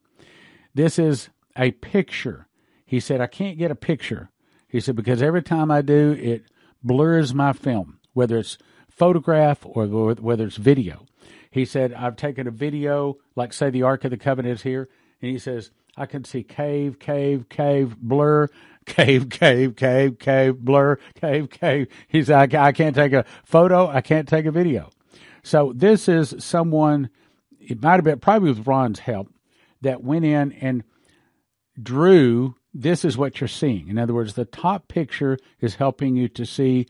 This 0.74 0.98
is 0.98 1.30
a 1.56 1.70
picture. 1.70 2.46
He 2.84 3.00
said, 3.00 3.22
I 3.22 3.26
can't 3.26 3.56
get 3.56 3.70
a 3.70 3.74
picture. 3.74 4.28
He 4.68 4.80
said, 4.80 4.96
because 4.96 5.22
every 5.22 5.42
time 5.42 5.70
I 5.70 5.80
do, 5.80 6.12
it 6.20 6.44
blurs 6.82 7.32
my 7.32 7.54
film, 7.54 7.98
whether 8.12 8.36
it's 8.36 8.58
photograph 8.90 9.60
or 9.64 9.86
whether 9.86 10.44
it's 10.44 10.56
video. 10.56 11.06
He 11.50 11.64
said, 11.64 11.94
I've 11.94 12.16
taken 12.16 12.46
a 12.46 12.50
video, 12.50 13.16
like 13.34 13.54
say 13.54 13.70
the 13.70 13.84
Ark 13.84 14.04
of 14.04 14.10
the 14.10 14.18
Covenant 14.18 14.56
is 14.56 14.62
here, 14.62 14.90
and 15.22 15.30
he 15.30 15.38
says, 15.38 15.70
I 15.96 16.06
can 16.06 16.24
see 16.24 16.42
cave, 16.42 16.98
cave, 16.98 17.48
cave, 17.48 17.96
blur, 17.98 18.48
cave, 18.86 19.28
cave, 19.28 19.76
cave, 19.76 20.18
cave, 20.18 20.58
blur, 20.58 20.98
cave, 21.20 21.50
cave. 21.50 21.88
He's 22.08 22.30
I, 22.30 22.48
I 22.52 22.72
can't 22.72 22.94
take 22.94 23.12
a 23.12 23.24
photo, 23.44 23.88
I 23.88 24.00
can't 24.00 24.28
take 24.28 24.46
a 24.46 24.50
video. 24.50 24.90
So 25.42 25.72
this 25.74 26.08
is 26.08 26.34
someone, 26.38 27.10
it 27.58 27.82
might 27.82 27.94
have 27.94 28.04
been 28.04 28.20
probably 28.20 28.50
with 28.50 28.66
Ron's 28.66 29.00
help, 29.00 29.28
that 29.80 30.02
went 30.02 30.24
in 30.24 30.52
and 30.52 30.84
drew 31.80 32.54
this 32.74 33.04
is 33.04 33.18
what 33.18 33.40
you're 33.40 33.48
seeing. 33.48 33.88
In 33.88 33.98
other 33.98 34.14
words, 34.14 34.34
the 34.34 34.44
top 34.44 34.88
picture 34.88 35.36
is 35.60 35.74
helping 35.74 36.16
you 36.16 36.28
to 36.28 36.46
see 36.46 36.86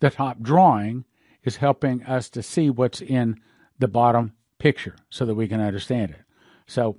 the 0.00 0.10
top 0.10 0.40
drawing 0.40 1.04
is 1.44 1.56
helping 1.56 2.02
us 2.04 2.28
to 2.30 2.42
see 2.42 2.68
what's 2.68 3.00
in 3.00 3.40
the 3.78 3.88
bottom 3.88 4.32
picture 4.58 4.96
so 5.08 5.24
that 5.24 5.34
we 5.34 5.48
can 5.48 5.60
understand 5.60 6.10
it. 6.10 6.20
So 6.66 6.98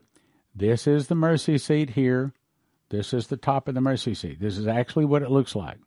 this 0.56 0.88
is 0.88 1.08
the 1.08 1.16
mercy 1.16 1.58
seat 1.58 1.92
here. 1.92 2.34
This 2.92 3.14
is 3.14 3.28
the 3.28 3.38
top 3.38 3.70
of 3.70 3.74
the 3.74 3.82
mercy 3.82 4.14
seat. 4.14 4.42
This 4.42 4.58
is 4.58 4.68
actually 4.68 5.06
what 5.06 5.22
it 5.22 5.32
looks 5.32 5.56
like. 5.56 5.80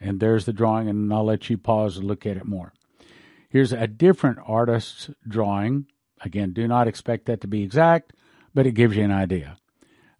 And 0.00 0.20
there's 0.20 0.44
the 0.44 0.52
drawing, 0.52 0.88
and 0.88 1.12
I'll 1.12 1.24
let 1.24 1.50
you 1.50 1.58
pause 1.58 1.96
and 1.96 2.06
look 2.06 2.24
at 2.24 2.36
it 2.36 2.46
more. 2.46 2.72
Here's 3.48 3.72
a 3.72 3.88
different 3.88 4.38
artist's 4.46 5.10
drawing. 5.26 5.86
Again, 6.20 6.52
do 6.52 6.68
not 6.68 6.86
expect 6.86 7.26
that 7.26 7.40
to 7.40 7.48
be 7.48 7.64
exact, 7.64 8.12
but 8.54 8.66
it 8.66 8.72
gives 8.72 8.96
you 8.96 9.02
an 9.02 9.10
idea. 9.10 9.56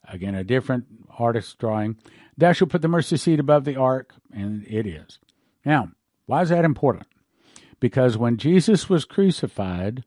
Again, 0.09 0.35
a 0.35 0.43
different 0.43 0.87
artist's 1.19 1.55
drawing. 1.55 1.99
Thou 2.37 2.53
shalt 2.53 2.71
put 2.71 2.83
the 2.83 2.89
mercy 2.89 3.17
seat 3.17 3.39
above 3.39 3.65
the 3.65 3.77
ark, 3.77 4.13
and 4.33 4.67
it 4.67 4.87
is. 4.87 5.21
Now, 5.65 5.93
why 6.27 6.43
is 6.43 6.49
that 6.49 6.65
important? 6.65 7.07
Because 7.79 8.19
when 8.19 8.39
Jesus 8.39 8.89
was 8.89 9.05
crucified, 9.05 10.03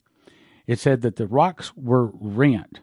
it 0.65 0.79
said 0.79 1.03
that 1.03 1.15
the 1.15 1.27
rocks 1.27 1.71
were 1.77 2.07
rent. 2.13 2.81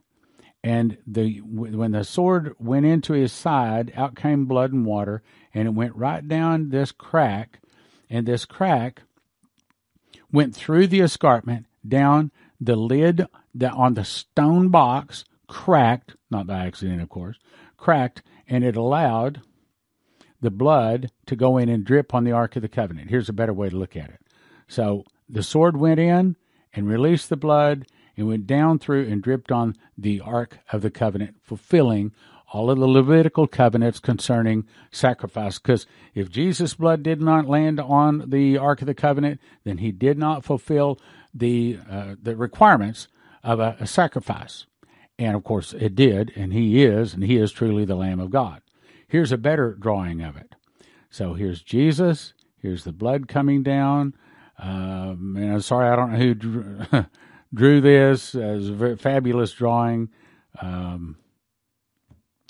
And 0.64 0.96
the 1.06 1.40
when 1.40 1.92
the 1.92 2.04
sword 2.04 2.54
went 2.58 2.86
into 2.86 3.12
his 3.12 3.32
side, 3.32 3.92
out 3.94 4.16
came 4.16 4.46
blood 4.46 4.72
and 4.72 4.86
water, 4.86 5.22
and 5.52 5.68
it 5.68 5.72
went 5.72 5.94
right 5.94 6.26
down 6.26 6.70
this 6.70 6.90
crack, 6.90 7.60
and 8.08 8.26
this 8.26 8.46
crack 8.46 9.02
went 10.32 10.56
through 10.56 10.86
the 10.86 11.02
escarpment 11.02 11.66
down 11.86 12.32
the 12.58 12.76
lid 12.76 13.26
that 13.54 13.74
on 13.74 13.92
the 13.92 14.06
stone 14.06 14.70
box, 14.70 15.26
cracked, 15.48 16.16
not 16.30 16.46
by 16.46 16.64
accident, 16.64 17.02
of 17.02 17.10
course, 17.10 17.36
cracked, 17.76 18.22
and 18.48 18.64
it 18.64 18.74
allowed 18.74 19.42
the 20.40 20.50
blood 20.50 21.10
to 21.26 21.36
go 21.36 21.58
in 21.58 21.68
and 21.68 21.84
drip 21.84 22.14
on 22.14 22.24
the 22.24 22.32
Ark 22.32 22.56
of 22.56 22.62
the 22.62 22.68
Covenant. 22.68 23.10
Here's 23.10 23.28
a 23.28 23.34
better 23.34 23.52
way 23.52 23.68
to 23.68 23.76
look 23.76 23.96
at 23.96 24.08
it. 24.08 24.20
So 24.66 25.04
the 25.28 25.42
sword 25.42 25.76
went 25.76 26.00
in 26.00 26.36
and 26.72 26.88
released 26.88 27.28
the 27.28 27.36
blood 27.36 27.84
and 28.16 28.28
went 28.28 28.46
down 28.46 28.78
through 28.78 29.06
and 29.06 29.22
dripped 29.22 29.50
on 29.50 29.76
the 29.96 30.20
Ark 30.20 30.58
of 30.72 30.82
the 30.82 30.90
Covenant, 30.90 31.36
fulfilling 31.42 32.12
all 32.52 32.70
of 32.70 32.78
the 32.78 32.86
Levitical 32.86 33.46
covenants 33.46 33.98
concerning 33.98 34.64
sacrifice. 34.92 35.58
Because 35.58 35.86
if 36.14 36.30
Jesus' 36.30 36.74
blood 36.74 37.02
did 37.02 37.20
not 37.20 37.48
land 37.48 37.80
on 37.80 38.30
the 38.30 38.56
Ark 38.56 38.80
of 38.80 38.86
the 38.86 38.94
Covenant, 38.94 39.40
then 39.64 39.78
he 39.78 39.90
did 39.90 40.18
not 40.18 40.44
fulfill 40.44 41.00
the 41.34 41.78
uh, 41.90 42.14
the 42.22 42.36
requirements 42.36 43.08
of 43.42 43.58
a, 43.58 43.76
a 43.80 43.86
sacrifice. 43.86 44.66
And 45.18 45.36
of 45.36 45.44
course, 45.44 45.72
it 45.72 45.94
did, 45.94 46.32
and 46.36 46.52
he 46.52 46.84
is, 46.84 47.14
and 47.14 47.24
he 47.24 47.36
is 47.36 47.52
truly 47.52 47.84
the 47.84 47.94
Lamb 47.96 48.20
of 48.20 48.30
God. 48.30 48.62
Here's 49.08 49.32
a 49.32 49.38
better 49.38 49.74
drawing 49.74 50.20
of 50.22 50.36
it. 50.36 50.54
So 51.10 51.34
here's 51.34 51.62
Jesus. 51.62 52.34
Here's 52.58 52.84
the 52.84 52.92
blood 52.92 53.28
coming 53.28 53.62
down. 53.62 54.14
Um, 54.58 55.36
and 55.38 55.52
I'm 55.54 55.60
sorry, 55.60 55.88
I 55.88 55.96
don't 55.96 56.12
know 56.12 56.18
who 56.18 56.34
drew, 56.34 56.80
drew 57.55 57.80
this. 57.80 58.34
as 58.34 58.68
a 58.68 58.96
fabulous 58.96 59.52
drawing. 59.52 60.11
Um, 60.61 61.16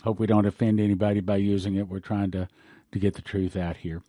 hope 0.02 0.18
we 0.18 0.26
don't 0.26 0.46
offend 0.46 0.80
anybody 0.80 1.20
by 1.20 1.36
using 1.36 1.76
it. 1.76 1.88
We're 1.88 2.00
trying 2.00 2.30
to, 2.32 2.48
to 2.92 2.98
get 2.98 3.14
the 3.14 3.22
truth 3.22 3.56
out 3.56 3.76
here. 3.76 4.02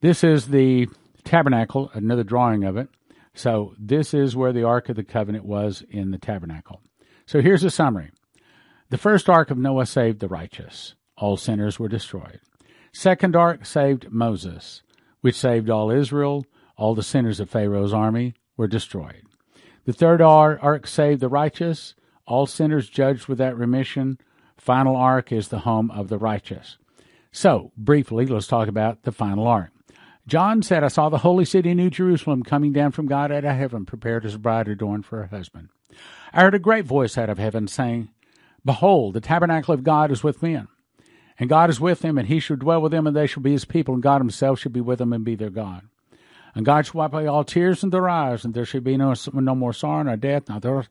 This 0.00 0.22
is 0.22 0.48
the 0.48 0.88
tabernacle, 1.24 1.90
another 1.94 2.24
drawing 2.24 2.64
of 2.64 2.76
it. 2.76 2.88
So 3.34 3.74
this 3.78 4.14
is 4.14 4.36
where 4.36 4.52
the 4.52 4.64
Ark 4.64 4.88
of 4.88 4.96
the 4.96 5.04
Covenant 5.04 5.44
was 5.44 5.82
in 5.90 6.10
the 6.10 6.18
tabernacle. 6.18 6.80
So 7.26 7.40
here's 7.40 7.64
a 7.64 7.70
summary. 7.70 8.10
The 8.88 8.98
first 8.98 9.28
ark 9.28 9.50
of 9.50 9.58
Noah 9.58 9.86
saved 9.86 10.20
the 10.20 10.28
righteous. 10.28 10.94
All 11.16 11.36
sinners 11.36 11.78
were 11.78 11.88
destroyed. 11.88 12.40
Second 12.92 13.34
ark 13.34 13.66
saved 13.66 14.12
Moses, 14.12 14.82
which 15.22 15.34
saved 15.34 15.68
all 15.68 15.90
Israel. 15.90 16.46
All 16.76 16.94
the 16.94 17.02
sinners 17.02 17.40
of 17.40 17.50
Pharaoh's 17.50 17.92
army 17.92 18.34
were 18.56 18.68
destroyed. 18.68 19.25
The 19.86 19.92
third 19.92 20.20
ark 20.20 20.86
saved 20.86 21.20
the 21.20 21.28
righteous. 21.28 21.94
All 22.26 22.46
sinners 22.46 22.88
judged 22.88 23.28
without 23.28 23.56
remission. 23.56 24.18
Final 24.56 24.96
ark 24.96 25.30
is 25.30 25.48
the 25.48 25.60
home 25.60 25.92
of 25.92 26.08
the 26.08 26.18
righteous. 26.18 26.76
So, 27.30 27.70
briefly, 27.76 28.26
let's 28.26 28.48
talk 28.48 28.66
about 28.66 29.04
the 29.04 29.12
final 29.12 29.46
ark. 29.46 29.70
John 30.26 30.60
said, 30.62 30.82
I 30.82 30.88
saw 30.88 31.08
the 31.08 31.18
holy 31.18 31.44
city, 31.44 31.72
New 31.72 31.88
Jerusalem, 31.88 32.42
coming 32.42 32.72
down 32.72 32.90
from 32.90 33.06
God 33.06 33.30
out 33.30 33.44
of 33.44 33.56
heaven, 33.56 33.86
prepared 33.86 34.26
as 34.26 34.34
a 34.34 34.40
bride 34.40 34.66
adorned 34.66 35.06
for 35.06 35.18
her 35.18 35.28
husband. 35.28 35.68
I 36.32 36.40
heard 36.40 36.54
a 36.54 36.58
great 36.58 36.84
voice 36.84 37.16
out 37.16 37.30
of 37.30 37.38
heaven 37.38 37.68
saying, 37.68 38.08
Behold, 38.64 39.14
the 39.14 39.20
tabernacle 39.20 39.72
of 39.72 39.84
God 39.84 40.10
is 40.10 40.24
with 40.24 40.42
men, 40.42 40.66
and 41.38 41.48
God 41.48 41.70
is 41.70 41.78
with 41.78 42.00
them, 42.00 42.18
and 42.18 42.26
he 42.26 42.40
shall 42.40 42.56
dwell 42.56 42.82
with 42.82 42.90
them, 42.90 43.06
and 43.06 43.14
they 43.14 43.28
shall 43.28 43.42
be 43.44 43.52
his 43.52 43.64
people, 43.64 43.94
and 43.94 44.02
God 44.02 44.20
himself 44.20 44.58
shall 44.58 44.72
be 44.72 44.80
with 44.80 44.98
them 44.98 45.12
and 45.12 45.24
be 45.24 45.36
their 45.36 45.50
God. 45.50 45.82
And 46.56 46.64
God 46.64 46.86
shall 46.86 47.00
wipe 47.00 47.12
away 47.12 47.26
all 47.26 47.44
tears 47.44 47.80
from 47.80 47.90
their 47.90 48.08
eyes, 48.08 48.44
and 48.44 48.54
there 48.54 48.64
shall 48.64 48.80
be 48.80 48.96
no, 48.96 49.14
no 49.34 49.54
more 49.54 49.74
sorrow 49.74 50.02
nor 50.02 50.16
death. 50.16 50.48
Now 50.48 50.58
there, 50.58 50.86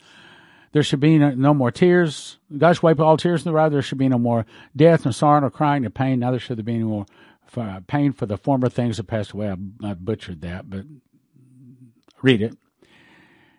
there 0.74 0.84
should 0.84 1.00
be 1.00 1.18
no, 1.18 1.32
no 1.32 1.56
more 1.56 1.72
tears. 1.72 2.38
God 2.56 2.74
shall 2.74 2.84
wipe 2.84 3.00
all 3.00 3.18
tears 3.18 3.42
from 3.42 3.52
their 3.52 3.62
eyes. 3.62 3.72
There 3.72 3.82
should 3.82 3.98
be 3.98 4.08
no 4.08 4.20
more 4.20 4.46
death, 4.76 5.06
nor 5.06 5.12
sorrow, 5.12 5.40
nor 5.40 5.50
crying, 5.50 5.82
nor 5.82 5.90
pain. 5.90 6.20
Neither 6.20 6.38
should 6.38 6.60
there 6.60 6.64
be 6.64 6.76
any 6.76 6.84
more 6.84 7.08
for, 7.48 7.64
uh, 7.64 7.80
pain 7.88 8.14
for 8.14 8.28
the 8.28 8.38
former 8.38 8.70
things 8.70 8.98
that 8.98 9.06
passed 9.06 9.32
away. 9.32 9.50
I, 9.50 9.56
I 9.84 9.94
butchered 9.96 10.42
that, 10.42 10.70
but 10.70 10.86
read 12.22 12.44
it. 12.44 12.56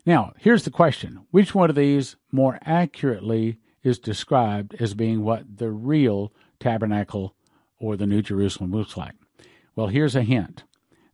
Now, 0.07 0.33
here's 0.39 0.63
the 0.63 0.71
question 0.71 1.27
Which 1.33 1.57
one 1.57 1.71
of 1.71 1.77
these 1.77 2.15
more 2.31 2.61
accurately 2.63 3.59
is 3.83 3.99
described 3.99 4.77
as 4.79 4.95
being 4.95 5.25
what 5.25 5.59
the 5.59 5.73
real 5.73 6.33
tabernacle 6.61 7.35
or 7.81 7.97
the 7.97 8.07
New 8.07 8.23
Jerusalem 8.23 8.71
looks 8.71 8.97
like? 8.97 9.15
Well, 9.75 9.89
here's 9.89 10.15
a 10.15 10.23
hint. 10.23 10.63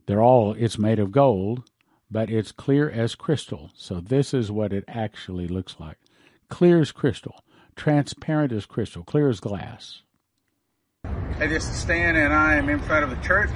They're 0.05 0.21
all, 0.21 0.53
it's 0.53 0.77
made 0.77 0.99
of 0.99 1.11
gold, 1.11 1.63
but 2.11 2.29
it's 2.29 2.51
clear 2.51 2.89
as 2.89 3.15
crystal. 3.15 3.71
So 3.75 3.99
this 3.99 4.33
is 4.33 4.51
what 4.51 4.73
it 4.73 4.83
actually 4.87 5.47
looks 5.47 5.75
like 5.79 5.97
clear 6.49 6.79
as 6.79 6.91
crystal, 6.91 7.43
transparent 7.75 8.51
as 8.51 8.67
crystal, 8.67 9.03
clear 9.03 9.27
as 9.27 9.39
glass. 9.39 10.03
I 11.39 11.47
just 11.47 11.81
stand 11.81 12.15
and 12.15 12.31
I 12.31 12.55
am 12.55 12.69
in 12.69 12.79
front 12.79 13.03
of 13.03 13.09
the 13.09 13.27
church 13.27 13.49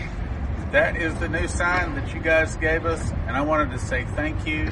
that 0.71 0.97
is 0.97 1.13
the 1.15 1.29
new 1.29 1.47
sign 1.47 1.95
that 1.95 2.13
you 2.13 2.19
guys 2.19 2.57
gave 2.57 2.85
us, 2.85 3.11
and 3.27 3.37
I 3.37 3.41
wanted 3.41 3.71
to 3.71 3.79
say 3.79 4.05
thank 4.15 4.45
you, 4.45 4.69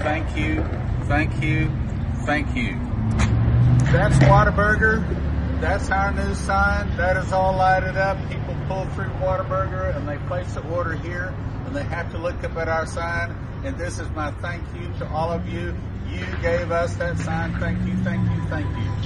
thank 0.00 0.36
you, 0.36 0.64
thank 1.04 1.40
you, 1.40 1.70
thank 2.24 2.56
you. 2.56 2.76
That's 3.92 4.16
Whataburger. 4.24 5.25
That's 5.60 5.90
our 5.90 6.12
new 6.12 6.34
sign. 6.34 6.96
That 6.98 7.16
is 7.16 7.32
all 7.32 7.56
lighted 7.56 7.96
up. 7.96 8.18
People 8.28 8.54
pull 8.68 8.84
through 8.90 9.08
Whataburger 9.20 9.96
and 9.96 10.06
they 10.06 10.18
place 10.28 10.52
the 10.52 10.60
order 10.68 10.92
here, 10.92 11.34
and 11.64 11.74
they 11.74 11.82
have 11.82 12.10
to 12.12 12.18
look 12.18 12.44
up 12.44 12.56
at 12.56 12.68
our 12.68 12.86
sign. 12.86 13.34
And 13.64 13.78
this 13.78 13.98
is 13.98 14.08
my 14.10 14.30
thank 14.32 14.62
you 14.74 14.92
to 14.98 15.08
all 15.08 15.32
of 15.32 15.48
you. 15.48 15.74
You 16.10 16.26
gave 16.42 16.70
us 16.70 16.94
that 16.96 17.18
sign. 17.18 17.58
Thank 17.58 17.86
you, 17.86 17.96
thank 18.04 18.30
you, 18.30 18.48
thank 18.48 18.66
you. 18.76 19.05